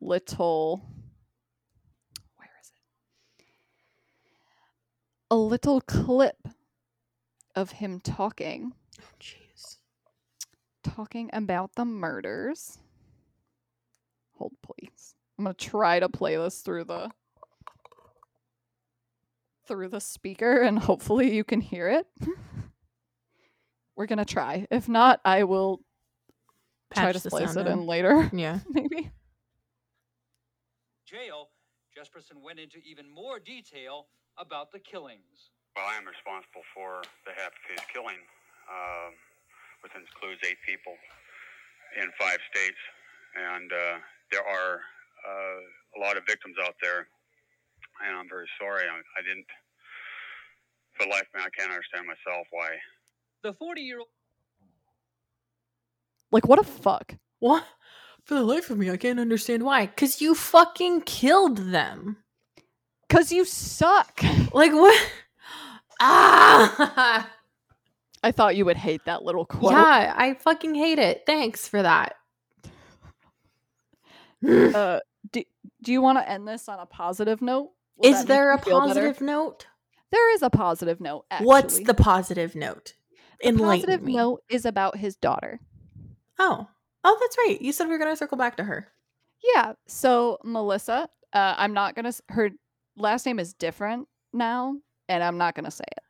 little 0.00 0.82
where 2.36 2.48
is 2.62 2.70
it 3.38 3.44
a 5.30 5.36
little 5.36 5.80
clip 5.80 6.36
of 7.56 7.72
him 7.72 8.00
talking 8.00 8.72
Oh, 9.00 9.04
jeez. 9.20 9.78
talking 10.84 11.30
about 11.32 11.74
the 11.74 11.84
murders. 11.84 12.78
Hold, 14.38 14.52
please. 14.62 15.14
I'm 15.38 15.44
gonna 15.44 15.54
try 15.54 15.98
to 15.98 16.08
play 16.08 16.36
this 16.36 16.60
through 16.60 16.84
the. 16.84 17.10
Through 19.66 19.88
the 19.88 20.00
speaker 20.00 20.60
and 20.62 20.78
hopefully 20.78 21.34
you 21.34 21.44
can 21.44 21.60
hear 21.60 21.88
it. 21.88 22.06
We're 23.96 24.06
going 24.06 24.18
to 24.18 24.24
try. 24.24 24.66
If 24.70 24.88
not, 24.88 25.20
I 25.24 25.44
will 25.44 25.80
try 26.92 27.12
to 27.12 27.18
the 27.22 27.30
splice 27.30 27.50
it 27.50 27.54
sound 27.54 27.68
in 27.68 27.86
later, 27.86 28.28
Yeah. 28.34 28.58
maybe. 28.68 29.10
jail, 31.06 31.50
Jesperson 31.96 32.42
went 32.42 32.58
into 32.58 32.78
even 32.82 33.08
more 33.08 33.38
detail 33.38 34.06
about 34.38 34.72
the 34.72 34.80
killings. 34.80 35.54
Well, 35.76 35.86
I 35.86 35.94
am 35.96 36.06
responsible 36.06 36.62
for 36.74 37.02
the 37.26 37.32
Happy 37.38 37.54
Face 37.70 37.86
killing, 37.92 38.18
um, 38.66 39.14
which 39.82 39.92
includes 39.94 40.40
eight 40.42 40.58
people 40.66 40.94
in 42.02 42.10
five 42.18 42.38
states. 42.50 42.78
And 43.38 43.70
uh, 43.70 43.98
there 44.30 44.42
are 44.42 44.78
uh, 45.22 45.60
a 45.94 45.98
lot 46.02 46.16
of 46.16 46.22
victims 46.26 46.56
out 46.62 46.74
there, 46.82 47.06
and 48.06 48.16
I'm 48.16 48.28
very 48.28 48.48
sorry. 48.60 48.84
I, 48.88 48.96
I 48.96 49.22
didn't, 49.22 49.46
for 50.94 51.04
the 51.04 51.10
life 51.10 51.22
of 51.34 51.40
me, 51.40 51.42
I 51.46 51.50
can't 51.58 51.70
understand 51.70 52.06
myself 52.06 52.46
why. 52.50 52.68
The 53.42 53.52
40 53.54 53.80
year 53.80 53.98
old 53.98 54.08
Like, 56.32 56.48
what 56.48 56.58
a 56.58 56.64
fuck. 56.64 57.14
What? 57.40 57.64
For 58.24 58.34
the 58.34 58.42
life 58.42 58.70
of 58.70 58.78
me, 58.78 58.90
I 58.90 58.96
can't 58.96 59.20
understand 59.20 59.62
why. 59.62 59.86
Cause 59.86 60.20
you 60.20 60.34
fucking 60.34 61.02
killed 61.02 61.58
them. 61.58 62.16
Because 63.06 63.30
you 63.32 63.44
suck. 63.44 64.22
Like 64.52 64.72
what? 64.72 65.10
Ah! 66.00 67.30
I 68.22 68.32
thought 68.32 68.56
you 68.56 68.64
would 68.64 68.78
hate 68.78 69.04
that 69.04 69.22
little 69.22 69.44
quote. 69.44 69.72
Yeah, 69.72 70.14
I 70.16 70.34
fucking 70.34 70.74
hate 70.74 70.98
it. 70.98 71.24
Thanks 71.26 71.68
for 71.68 71.82
that. 71.82 72.14
Uh, 74.46 75.00
do, 75.32 75.42
do 75.82 75.92
you 75.92 76.00
want 76.00 76.18
to 76.18 76.28
end 76.28 76.46
this 76.48 76.68
on 76.68 76.78
a 76.78 76.86
positive 76.86 77.42
note? 77.42 77.70
Will 77.96 78.14
Is 78.14 78.24
there 78.24 78.52
a 78.52 78.58
feel 78.58 78.80
better? 78.80 79.00
positive 79.00 79.20
note? 79.20 79.66
There 80.10 80.34
is 80.34 80.42
a 80.42 80.50
positive 80.50 81.00
note. 81.00 81.24
Actually. 81.30 81.46
What's 81.46 81.80
the 81.80 81.94
positive 81.94 82.54
note? 82.54 82.94
The 83.42 83.52
positive 83.52 84.02
me. 84.02 84.14
note 84.14 84.42
is 84.48 84.64
about 84.64 84.96
his 84.96 85.16
daughter. 85.16 85.60
Oh. 86.38 86.68
Oh, 87.02 87.18
that's 87.20 87.36
right. 87.38 87.60
You 87.60 87.72
said 87.72 87.84
we 87.86 87.92
were 87.92 87.98
gonna 87.98 88.16
circle 88.16 88.38
back 88.38 88.56
to 88.56 88.64
her. 88.64 88.88
Yeah. 89.54 89.74
So 89.86 90.38
Melissa, 90.44 91.08
uh, 91.32 91.54
I'm 91.58 91.74
not 91.74 91.94
gonna. 91.94 92.12
Her 92.28 92.50
last 92.96 93.26
name 93.26 93.38
is 93.38 93.52
different 93.52 94.08
now, 94.32 94.76
and 95.08 95.22
I'm 95.22 95.36
not 95.36 95.54
gonna 95.54 95.70
say 95.70 95.84
it 95.86 96.02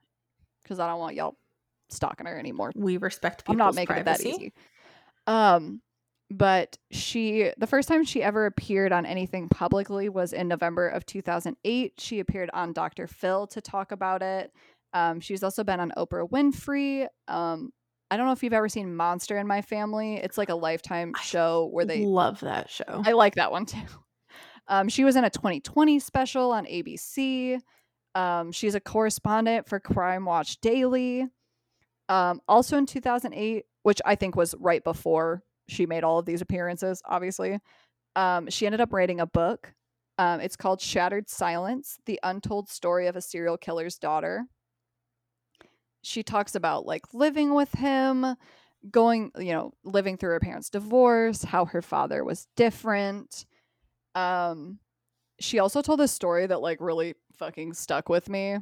because 0.62 0.78
I 0.78 0.86
don't 0.86 1.00
want 1.00 1.16
y'all 1.16 1.36
stalking 1.88 2.26
her 2.26 2.38
anymore. 2.38 2.72
We 2.76 2.96
respect 2.98 3.42
I'm 3.48 3.56
not 3.56 3.74
making 3.74 3.94
privacy. 3.94 4.28
it 4.28 4.32
that 4.32 4.40
easy. 4.40 4.52
Um, 5.26 5.80
but 6.36 6.76
she, 6.90 7.52
the 7.58 7.66
first 7.66 7.86
time 7.88 8.04
she 8.04 8.20
ever 8.20 8.46
appeared 8.46 8.90
on 8.92 9.06
anything 9.06 9.48
publicly 9.48 10.08
was 10.08 10.32
in 10.32 10.48
November 10.48 10.88
of 10.88 11.06
2008. 11.06 11.92
She 11.98 12.18
appeared 12.18 12.50
on 12.52 12.72
Dr. 12.72 13.06
Phil 13.06 13.46
to 13.48 13.60
talk 13.60 13.92
about 13.92 14.20
it. 14.20 14.52
Um, 14.92 15.20
she's 15.20 15.44
also 15.44 15.62
been 15.62 15.78
on 15.78 15.92
Oprah 15.96 16.28
Winfrey. 16.28 17.06
Um, 17.28 17.72
I 18.10 18.16
don't 18.16 18.26
know 18.26 18.32
if 18.32 18.42
you've 18.42 18.52
ever 18.52 18.68
seen 18.68 18.96
Monster 18.96 19.38
in 19.38 19.46
My 19.46 19.62
Family. 19.62 20.16
It's 20.16 20.36
like 20.36 20.48
a 20.48 20.54
lifetime 20.56 21.12
show 21.22 21.68
where 21.72 21.84
they 21.84 22.04
love 22.04 22.40
that 22.40 22.68
show. 22.68 23.02
I 23.04 23.12
like 23.12 23.36
that 23.36 23.52
one 23.52 23.66
too. 23.66 23.78
Um, 24.66 24.88
she 24.88 25.04
was 25.04 25.14
in 25.14 25.24
a 25.24 25.30
2020 25.30 26.00
special 26.00 26.50
on 26.50 26.66
ABC. 26.66 27.60
Um, 28.16 28.50
she's 28.50 28.74
a 28.74 28.80
correspondent 28.80 29.68
for 29.68 29.78
Crime 29.78 30.24
Watch 30.24 30.60
Daily. 30.60 31.26
Um, 32.08 32.40
also 32.48 32.76
in 32.76 32.86
2008, 32.86 33.66
which 33.82 34.00
I 34.04 34.16
think 34.16 34.36
was 34.36 34.54
right 34.58 34.82
before 34.82 35.42
she 35.68 35.86
made 35.86 36.04
all 36.04 36.18
of 36.18 36.26
these 36.26 36.40
appearances, 36.40 37.00
obviously, 37.06 37.58
um, 38.16 38.48
she 38.48 38.66
ended 38.66 38.80
up 38.80 38.92
writing 38.92 39.20
a 39.20 39.26
book. 39.26 39.72
Um, 40.18 40.40
it's 40.40 40.56
called 40.56 40.80
Shattered 40.80 41.28
Silence 41.28 41.98
The 42.06 42.20
Untold 42.22 42.68
Story 42.68 43.08
of 43.08 43.16
a 43.16 43.20
Serial 43.20 43.56
Killer's 43.56 43.98
Daughter. 43.98 44.44
She 46.02 46.22
talks 46.22 46.54
about 46.54 46.86
like 46.86 47.02
living 47.12 47.54
with 47.54 47.72
him, 47.72 48.36
going, 48.90 49.32
you 49.38 49.52
know, 49.52 49.72
living 49.82 50.16
through 50.16 50.30
her 50.30 50.40
parents' 50.40 50.70
divorce, 50.70 51.42
how 51.42 51.64
her 51.64 51.82
father 51.82 52.22
was 52.22 52.46
different. 52.56 53.46
Um, 54.14 54.78
she 55.40 55.58
also 55.58 55.82
told 55.82 56.00
a 56.00 56.08
story 56.08 56.46
that 56.46 56.60
like 56.60 56.78
really 56.80 57.14
fucking 57.32 57.72
stuck 57.72 58.08
with 58.08 58.28
me. 58.28 58.58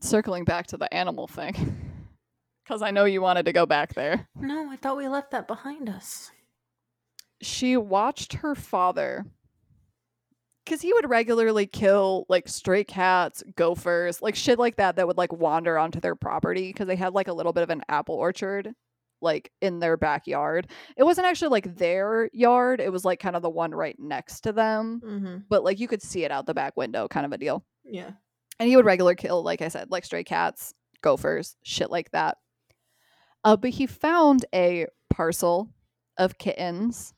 Circling 0.00 0.44
back 0.44 0.66
to 0.66 0.76
the 0.76 0.92
animal 0.92 1.26
thing, 1.26 1.54
because 2.64 2.82
I 2.82 2.90
know 2.90 3.04
you 3.04 3.20
wanted 3.22 3.44
to 3.46 3.52
go 3.52 3.66
back 3.66 3.94
there. 3.94 4.28
no, 4.34 4.70
I 4.70 4.76
thought 4.76 4.96
we 4.96 5.06
left 5.08 5.30
that 5.32 5.46
behind 5.46 5.88
us. 5.88 6.30
She 7.42 7.76
watched 7.76 8.34
her 8.34 8.54
father 8.54 9.24
because 10.64 10.80
he 10.80 10.92
would 10.94 11.10
regularly 11.10 11.66
kill 11.66 12.24
like 12.28 12.48
stray 12.48 12.84
cats, 12.84 13.42
gophers, 13.54 14.22
like 14.22 14.34
shit 14.34 14.58
like 14.58 14.76
that 14.76 14.96
that 14.96 15.06
would 15.06 15.18
like 15.18 15.32
wander 15.32 15.78
onto 15.78 16.00
their 16.00 16.14
property 16.14 16.68
because 16.68 16.86
they 16.86 16.96
had 16.96 17.12
like 17.12 17.28
a 17.28 17.32
little 17.34 17.52
bit 17.52 17.62
of 17.62 17.70
an 17.70 17.82
apple 17.88 18.14
orchard 18.14 18.72
like 19.20 19.50
in 19.60 19.78
their 19.80 19.96
backyard. 19.96 20.68
It 20.96 21.02
wasn't 21.02 21.26
actually 21.26 21.48
like 21.48 21.76
their 21.76 22.28
yard, 22.32 22.80
it 22.80 22.92
was 22.92 23.04
like 23.04 23.20
kind 23.20 23.36
of 23.36 23.42
the 23.42 23.50
one 23.50 23.72
right 23.74 23.96
next 23.98 24.40
to 24.42 24.52
them, 24.52 25.00
Mm-hmm. 25.04 25.36
but 25.48 25.64
like 25.64 25.80
you 25.80 25.88
could 25.88 26.02
see 26.02 26.24
it 26.24 26.30
out 26.30 26.46
the 26.46 26.54
back 26.54 26.76
window 26.76 27.08
kind 27.08 27.26
of 27.26 27.32
a 27.32 27.38
deal. 27.38 27.64
Yeah. 27.84 28.10
And 28.58 28.68
he 28.68 28.76
would 28.76 28.84
regular 28.86 29.14
kill, 29.14 29.42
like 29.42 29.60
I 29.62 29.68
said, 29.68 29.90
like 29.90 30.04
stray 30.04 30.24
cats, 30.24 30.72
gophers, 31.02 31.56
shit 31.62 31.90
like 31.90 32.10
that. 32.12 32.38
Uh, 33.44 33.56
but 33.56 33.70
he 33.70 33.86
found 33.86 34.44
a 34.54 34.86
parcel 35.10 35.68
of 36.16 36.38
kittens, 36.38 37.12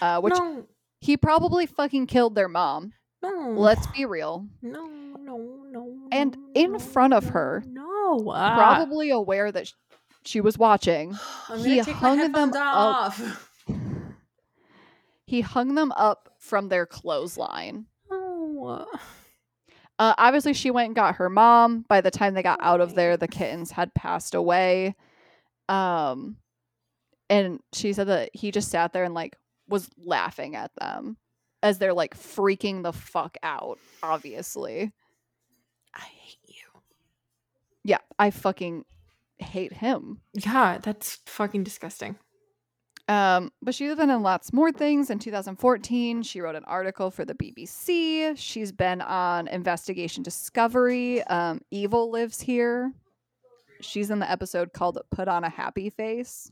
uh, 0.00 0.20
which 0.20 0.34
no, 0.34 0.66
he 1.00 1.16
probably 1.16 1.66
fucking 1.66 2.06
killed 2.06 2.34
their 2.34 2.48
mom. 2.48 2.92
no. 3.22 3.54
Let's 3.56 3.86
be 3.88 4.04
real. 4.06 4.46
No, 4.62 4.86
no, 5.18 5.64
no. 5.70 6.08
And 6.12 6.36
in 6.54 6.72
no, 6.72 6.78
front 6.78 7.12
of 7.14 7.26
her, 7.30 7.64
No. 7.66 8.20
Probably 8.24 9.10
aware 9.10 9.50
that 9.50 9.66
sh- 9.66 9.72
she 10.24 10.40
was 10.40 10.56
watching. 10.58 11.14
He 11.58 11.78
hung 11.78 12.18
them 12.18 12.32
headphones 12.34 12.56
up. 12.56 13.14
He 15.26 15.40
hung 15.40 15.74
them 15.74 15.90
up 15.92 16.34
from 16.38 16.68
their 16.68 16.84
clothesline. 16.86 17.86
Oh. 18.10 18.86
Uh, 19.98 20.14
obviously, 20.18 20.52
she 20.52 20.70
went 20.70 20.86
and 20.88 20.94
got 20.94 21.16
her 21.16 21.30
mom. 21.30 21.84
By 21.88 22.00
the 22.02 22.10
time 22.10 22.34
they 22.34 22.42
got 22.42 22.58
out 22.62 22.80
of 22.80 22.94
there, 22.94 23.16
the 23.16 23.26
kittens 23.28 23.70
had 23.70 23.94
passed 23.94 24.34
away. 24.34 24.94
Um, 25.68 26.36
and 27.30 27.60
she 27.72 27.92
said 27.92 28.08
that 28.08 28.30
he 28.34 28.50
just 28.50 28.70
sat 28.70 28.92
there 28.92 29.04
and 29.04 29.14
like 29.14 29.36
was 29.68 29.88
laughing 29.96 30.56
at 30.56 30.70
them 30.76 31.16
as 31.62 31.78
they're 31.78 31.94
like 31.94 32.16
freaking 32.16 32.82
the 32.82 32.92
fuck 32.92 33.36
out. 33.42 33.78
Obviously, 34.02 34.92
I 35.94 36.00
hate 36.00 36.38
you. 36.46 36.80
yeah, 37.84 37.98
I 38.18 38.30
fucking 38.30 38.84
hate 39.38 39.72
him. 39.72 40.20
Yeah, 40.34 40.78
that's 40.82 41.20
fucking 41.26 41.64
disgusting. 41.64 42.16
Um, 43.06 43.52
but 43.60 43.74
she's 43.74 43.94
been 43.96 44.08
in 44.08 44.22
lots 44.22 44.52
more 44.52 44.72
things. 44.72 45.10
In 45.10 45.18
2014, 45.18 46.22
she 46.22 46.40
wrote 46.40 46.54
an 46.54 46.64
article 46.64 47.10
for 47.10 47.24
the 47.24 47.34
BBC. 47.34 48.32
She's 48.36 48.72
been 48.72 49.02
on 49.02 49.46
Investigation 49.48 50.22
Discovery. 50.22 51.22
Um, 51.24 51.60
Evil 51.70 52.10
lives 52.10 52.40
here. 52.40 52.92
She's 53.84 54.10
in 54.10 54.18
the 54.18 54.30
episode 54.30 54.72
called 54.72 54.98
"Put 55.10 55.28
on 55.28 55.44
a 55.44 55.48
Happy 55.48 55.90
Face." 55.90 56.50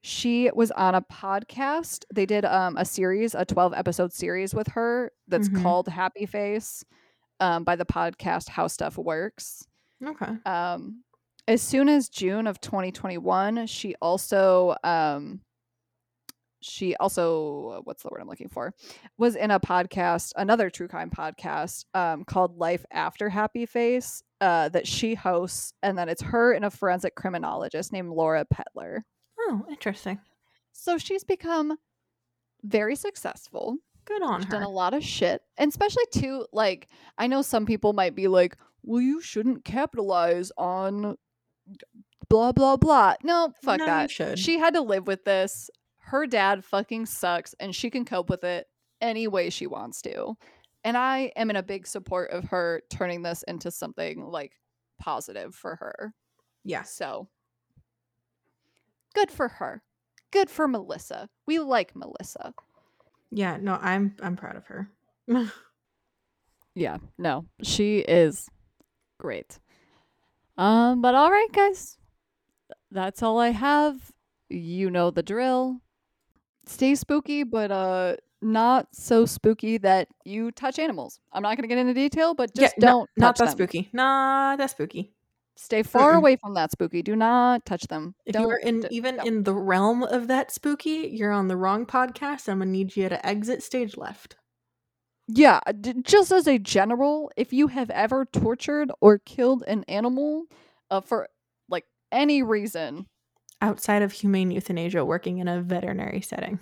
She 0.00 0.50
was 0.54 0.70
on 0.70 0.94
a 0.94 1.02
podcast. 1.02 2.04
They 2.14 2.24
did 2.24 2.44
um, 2.44 2.76
a 2.76 2.84
series, 2.84 3.34
a 3.34 3.44
12 3.44 3.74
episode 3.74 4.12
series 4.12 4.54
with 4.54 4.68
her 4.68 5.12
that's 5.26 5.48
Mhm. 5.48 5.62
called 5.62 5.88
Happy 5.88 6.24
Face 6.24 6.84
um, 7.40 7.64
by 7.64 7.76
the 7.76 7.84
podcast 7.84 8.48
How 8.48 8.68
Stuff 8.68 8.96
Works 8.96 9.66
Okay. 10.04 10.32
um 10.46 11.02
as 11.48 11.60
soon 11.62 11.88
as 11.88 12.08
June 12.08 12.46
of 12.46 12.60
2021 12.60 13.66
she 13.66 13.94
also 14.02 14.76
um 14.84 15.40
she 16.60 16.94
also 16.96 17.80
what's 17.84 18.02
the 18.02 18.08
word 18.10 18.20
I'm 18.20 18.28
looking 18.28 18.48
for 18.48 18.74
was 19.18 19.34
in 19.36 19.50
a 19.50 19.58
podcast 19.60 20.32
another 20.36 20.70
true 20.70 20.86
crime 20.88 21.10
podcast 21.10 21.84
um 21.94 22.24
called 22.24 22.56
Life 22.58 22.84
After 22.92 23.28
Happy 23.28 23.66
Face 23.66 24.22
uh 24.40 24.68
that 24.70 24.86
she 24.86 25.14
hosts 25.14 25.72
and 25.82 25.96
then 25.98 26.08
it's 26.08 26.22
her 26.22 26.52
and 26.52 26.64
a 26.64 26.70
forensic 26.70 27.14
criminologist 27.14 27.92
named 27.92 28.10
Laura 28.10 28.44
Pettler. 28.44 29.04
Oh, 29.38 29.64
interesting. 29.70 30.18
So 30.72 30.98
she's 30.98 31.24
become 31.24 31.76
very 32.62 32.96
successful 32.96 33.76
Good 34.04 34.22
on 34.22 34.34
her. 34.34 34.38
She's 34.40 34.46
her. 34.46 34.50
done 34.52 34.62
a 34.62 34.68
lot 34.70 34.94
of 34.94 35.02
shit. 35.04 35.42
And 35.56 35.68
especially 35.68 36.04
too, 36.12 36.46
like, 36.52 36.88
I 37.18 37.26
know 37.26 37.42
some 37.42 37.66
people 37.66 37.92
might 37.92 38.14
be 38.14 38.26
like, 38.28 38.56
well, 38.82 39.00
you 39.00 39.20
shouldn't 39.20 39.64
capitalize 39.64 40.50
on 40.56 41.16
blah 42.28 42.52
blah 42.52 42.76
blah. 42.76 43.14
No, 43.22 43.52
fuck 43.62 43.80
No, 43.80 43.86
that. 43.86 44.10
She 44.38 44.58
had 44.58 44.74
to 44.74 44.80
live 44.80 45.06
with 45.06 45.24
this. 45.24 45.70
Her 45.98 46.26
dad 46.26 46.64
fucking 46.64 47.06
sucks 47.06 47.54
and 47.60 47.74
she 47.74 47.90
can 47.90 48.04
cope 48.04 48.30
with 48.30 48.44
it 48.44 48.66
any 49.00 49.28
way 49.28 49.50
she 49.50 49.66
wants 49.66 50.00
to. 50.02 50.36
And 50.88 50.96
I 50.96 51.32
am 51.36 51.50
in 51.50 51.56
a 51.56 51.62
big 51.62 51.86
support 51.86 52.30
of 52.30 52.44
her 52.44 52.80
turning 52.88 53.20
this 53.20 53.42
into 53.42 53.70
something 53.70 54.24
like 54.24 54.52
positive 54.98 55.54
for 55.54 55.76
her. 55.76 56.14
yeah. 56.64 56.82
So 56.82 57.28
good 59.14 59.30
for 59.30 59.48
her. 59.48 59.82
Good 60.30 60.48
for 60.48 60.66
Melissa. 60.66 61.28
We 61.44 61.58
like 61.58 61.94
Melissa. 61.94 62.54
Yeah, 63.30 63.58
no, 63.60 63.74
I'm 63.82 64.16
I'm 64.22 64.34
proud 64.34 64.56
of 64.56 64.64
her. 64.68 64.88
Yeah, 66.74 66.96
no, 67.18 67.44
she 67.62 67.98
is 67.98 68.48
great. 69.18 69.58
Um, 70.56 71.02
but 71.02 71.14
all 71.14 71.30
right, 71.30 71.52
guys, 71.52 71.98
that's 72.90 73.22
all 73.22 73.38
I 73.38 73.50
have. 73.50 74.12
You 74.48 74.88
know 74.88 75.10
the 75.10 75.22
drill. 75.22 75.82
Stay 76.64 76.94
spooky, 76.94 77.42
but 77.42 77.70
uh, 77.70 78.16
not 78.40 78.86
so 78.92 79.26
spooky 79.26 79.78
that 79.78 80.08
you 80.24 80.50
touch 80.52 80.78
animals. 80.78 81.20
I'm 81.32 81.42
not 81.42 81.56
gonna 81.56 81.68
get 81.68 81.78
into 81.78 81.94
detail, 81.94 82.34
but 82.34 82.54
just 82.54 82.74
yeah, 82.78 82.86
don't 82.86 83.10
not, 83.16 83.26
not 83.26 83.36
that 83.38 83.44
them. 83.46 83.52
spooky. 83.52 83.88
Not 83.92 84.58
that 84.58 84.70
spooky. 84.70 85.12
Stay 85.56 85.82
far 85.82 86.12
Mm-mm. 86.12 86.18
away 86.18 86.36
from 86.36 86.54
that 86.54 86.70
spooky. 86.70 87.02
Do 87.02 87.16
not 87.16 87.64
touch 87.66 87.82
them. 87.88 88.14
If 88.24 88.34
don't, 88.34 88.46
you're 88.48 88.58
in 88.58 88.80
d- 88.82 88.88
even 88.92 89.16
don't. 89.16 89.26
in 89.26 89.42
the 89.42 89.54
realm 89.54 90.04
of 90.04 90.28
that 90.28 90.52
spooky, 90.52 91.10
you're 91.12 91.32
on 91.32 91.48
the 91.48 91.56
wrong 91.56 91.84
podcast. 91.84 92.48
I'm 92.48 92.60
gonna 92.60 92.70
need 92.70 92.96
you 92.96 93.08
to 93.08 93.26
exit 93.26 93.62
stage 93.62 93.96
left. 93.96 94.36
Yeah, 95.26 95.60
d- 95.80 95.94
just 96.02 96.30
as 96.32 96.46
a 96.46 96.58
general, 96.58 97.30
if 97.36 97.52
you 97.52 97.66
have 97.66 97.90
ever 97.90 98.24
tortured 98.24 98.90
or 99.00 99.18
killed 99.18 99.62
an 99.66 99.84
animal 99.88 100.44
uh, 100.90 101.00
for 101.00 101.28
like 101.68 101.84
any 102.12 102.42
reason, 102.42 103.06
Outside 103.60 104.02
of 104.02 104.12
humane 104.12 104.52
euthanasia, 104.52 105.04
working 105.04 105.38
in 105.38 105.48
a 105.48 105.60
veterinary 105.60 106.20
setting. 106.20 106.60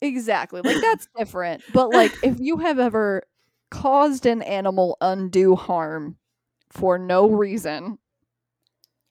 Exactly, 0.00 0.60
like 0.62 0.80
that's 0.80 1.08
different. 1.16 1.62
But 1.72 1.90
like 1.90 2.12
if 2.22 2.38
you 2.40 2.58
have 2.58 2.78
ever 2.78 3.22
caused 3.70 4.26
an 4.26 4.42
animal 4.42 4.96
undue 5.00 5.54
harm 5.56 6.16
for 6.70 6.98
no 6.98 7.28
reason, 7.28 7.98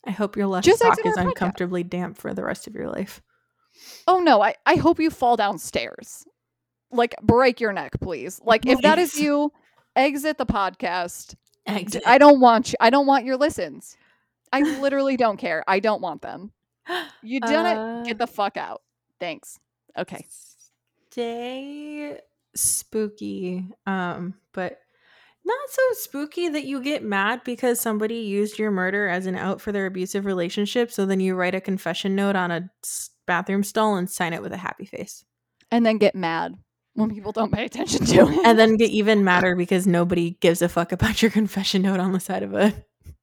I 0.06 0.12
hope 0.12 0.36
your 0.38 0.48
left 0.48 0.66
Just 0.66 0.80
sock 0.82 0.98
is 1.06 1.18
our 1.18 1.24
podcast. 1.24 1.28
uncomfortably 1.30 1.84
damp 1.84 2.18
for 2.18 2.34
the 2.34 2.44
rest 2.44 2.68
of 2.68 2.74
your 2.76 2.90
life. 2.90 3.22
oh 4.08 4.20
no, 4.20 4.42
I, 4.42 4.56
I 4.66 4.76
hope 4.76 5.00
you 5.00 5.10
fall 5.10 5.36
downstairs. 5.38 6.26
Like 6.92 7.16
break 7.22 7.60
your 7.62 7.72
neck, 7.74 7.94
please. 8.02 8.42
Like 8.44 8.66
if 8.66 8.82
that 8.82 8.98
is 9.00 9.16
you, 9.20 9.52
exit 9.96 10.38
the 10.38 10.46
podcast. 10.46 11.36
Exit. 11.68 12.02
I 12.06 12.18
don't 12.18 12.40
want 12.40 12.70
you 12.72 12.76
I 12.80 12.90
don't 12.90 13.06
want 13.06 13.26
your 13.26 13.38
listens. 13.38 13.96
I 14.52 14.62
literally 14.80 15.16
don't 15.16 15.38
care. 15.38 15.64
I 15.68 15.80
don't 15.80 16.02
want 16.02 16.24
them. 16.24 16.52
You 17.22 17.40
done 17.40 17.66
Uh, 17.68 18.02
it. 18.02 18.08
Get 18.08 18.18
the 18.18 18.26
fuck 18.26 18.58
out. 18.58 18.82
Thanks. 19.20 19.60
Okay. 19.96 20.26
Stay 21.12 22.20
spooky. 22.56 23.66
Um, 23.86 24.36
but 24.54 24.80
not 25.46 25.70
so 25.70 25.82
spooky 25.94 26.50
that 26.50 26.66
you 26.66 26.82
get 26.82 27.04
mad 27.04 27.42
because 27.44 27.80
somebody 27.80 28.16
used 28.16 28.60
your 28.60 28.72
murder 28.72 29.08
as 29.08 29.26
an 29.26 29.36
out 29.36 29.62
for 29.62 29.72
their 29.72 29.86
abusive 29.86 30.26
relationship. 30.26 30.92
So 30.92 31.06
then 31.06 31.20
you 31.20 31.36
write 31.36 31.56
a 31.56 31.62
confession 31.62 32.16
note 32.16 32.36
on 32.36 32.52
a 32.52 32.70
bathroom 33.26 33.64
stall 33.64 33.96
and 33.96 34.10
sign 34.10 34.34
it 34.34 34.42
with 34.42 34.54
a 34.54 34.58
happy 34.58 34.86
face. 34.86 35.24
And 35.72 35.86
then 35.86 35.98
get 35.98 36.16
mad 36.16 36.56
when 36.94 37.10
people 37.12 37.32
don't 37.32 37.54
pay 37.54 37.66
attention 37.66 38.06
to 38.06 38.28
it. 38.28 38.40
And 38.46 38.60
then 38.60 38.78
get 38.78 38.92
even 38.92 39.24
madder 39.24 39.56
because 39.56 39.88
nobody 39.88 40.32
gives 40.42 40.62
a 40.62 40.70
fuck 40.70 40.92
about 40.92 41.22
your 41.22 41.32
confession 41.40 41.82
note 41.82 42.00
on 42.00 42.12
the 42.12 42.20
side 42.20 42.44
of 42.44 42.54
a 42.54 42.74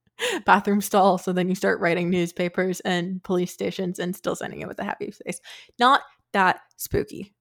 bathroom 0.45 0.81
stall. 0.81 1.17
So 1.17 1.31
then 1.31 1.49
you 1.49 1.55
start 1.55 1.79
writing 1.79 2.09
newspapers 2.09 2.79
and 2.81 3.23
police 3.23 3.53
stations 3.53 3.99
and 3.99 4.15
still 4.15 4.35
sending 4.35 4.61
it 4.61 4.67
with 4.67 4.79
a 4.79 4.83
happy 4.83 5.11
face. 5.11 5.39
Not 5.79 6.01
that 6.33 6.59
spooky. 6.75 7.33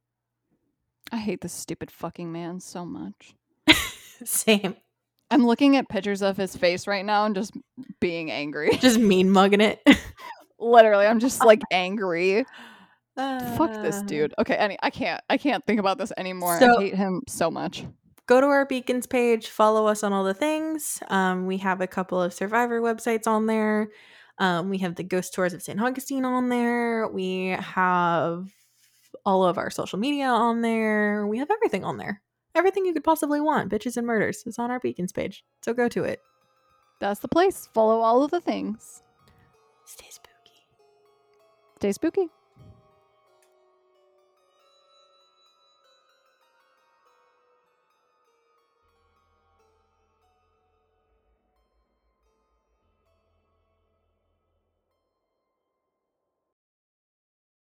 I 1.12 1.18
hate 1.18 1.40
this 1.40 1.52
stupid 1.52 1.90
fucking 1.90 2.30
man 2.32 2.60
so 2.60 2.84
much. 2.84 3.34
Same. 4.24 4.76
I'm 5.30 5.44
looking 5.46 5.76
at 5.76 5.88
pictures 5.88 6.22
of 6.22 6.36
his 6.36 6.56
face 6.56 6.86
right 6.86 7.04
now 7.04 7.24
and 7.24 7.34
just 7.34 7.52
being 8.00 8.30
angry. 8.30 8.76
Just 8.80 8.98
mean 8.98 9.30
mugging 9.30 9.60
it. 9.60 9.80
Literally, 10.58 11.06
I'm 11.06 11.18
just 11.20 11.44
like 11.44 11.60
angry. 11.72 12.44
Fuck 13.16 13.72
this 13.82 13.96
Uh, 13.96 14.02
dude. 14.02 14.34
Okay, 14.38 14.54
any 14.54 14.76
I 14.82 14.90
can't 14.90 15.20
I 15.30 15.36
can't 15.36 15.64
think 15.66 15.80
about 15.80 15.98
this 15.98 16.12
anymore. 16.16 16.58
So- 16.60 16.78
I 16.78 16.82
hate 16.82 16.94
him 16.94 17.22
so 17.28 17.50
much. 17.50 17.84
Go 18.26 18.40
to 18.40 18.46
our 18.48 18.66
beacons 18.66 19.06
page, 19.06 19.48
follow 19.48 19.86
us 19.86 20.02
on 20.02 20.12
all 20.12 20.24
the 20.24 20.34
things. 20.34 21.00
Um, 21.08 21.46
we 21.46 21.58
have 21.58 21.80
a 21.80 21.86
couple 21.86 22.20
of 22.20 22.34
survivor 22.34 22.80
websites 22.80 23.28
on 23.28 23.46
there. 23.46 23.88
Um, 24.38 24.68
we 24.68 24.78
have 24.78 24.96
the 24.96 25.04
ghost 25.04 25.32
tours 25.32 25.54
of 25.54 25.62
St. 25.62 25.80
Augustine 25.80 26.24
on 26.24 26.48
there. 26.48 27.06
We 27.08 27.48
have 27.58 28.48
all 29.26 29.44
of 29.44 29.58
our 29.58 29.70
social 29.70 29.98
media 29.98 30.28
on 30.28 30.62
there. 30.62 31.26
We 31.26 31.38
have 31.38 31.50
everything 31.50 31.84
on 31.84 31.98
there. 31.98 32.22
Everything 32.54 32.86
you 32.86 32.94
could 32.94 33.04
possibly 33.04 33.40
want, 33.40 33.70
bitches 33.70 33.98
and 33.98 34.06
murders, 34.06 34.44
is 34.46 34.58
on 34.58 34.70
our 34.70 34.80
beacons 34.80 35.12
page. 35.12 35.44
So 35.62 35.74
go 35.74 35.88
to 35.90 36.04
it. 36.04 36.20
That's 37.00 37.20
the 37.20 37.28
place. 37.28 37.68
Follow 37.74 38.00
all 38.00 38.22
of 38.22 38.30
the 38.30 38.40
things. 38.40 39.02
Stay 39.84 40.06
spooky. 40.08 40.66
Stay 41.76 41.92
spooky. 41.92 42.28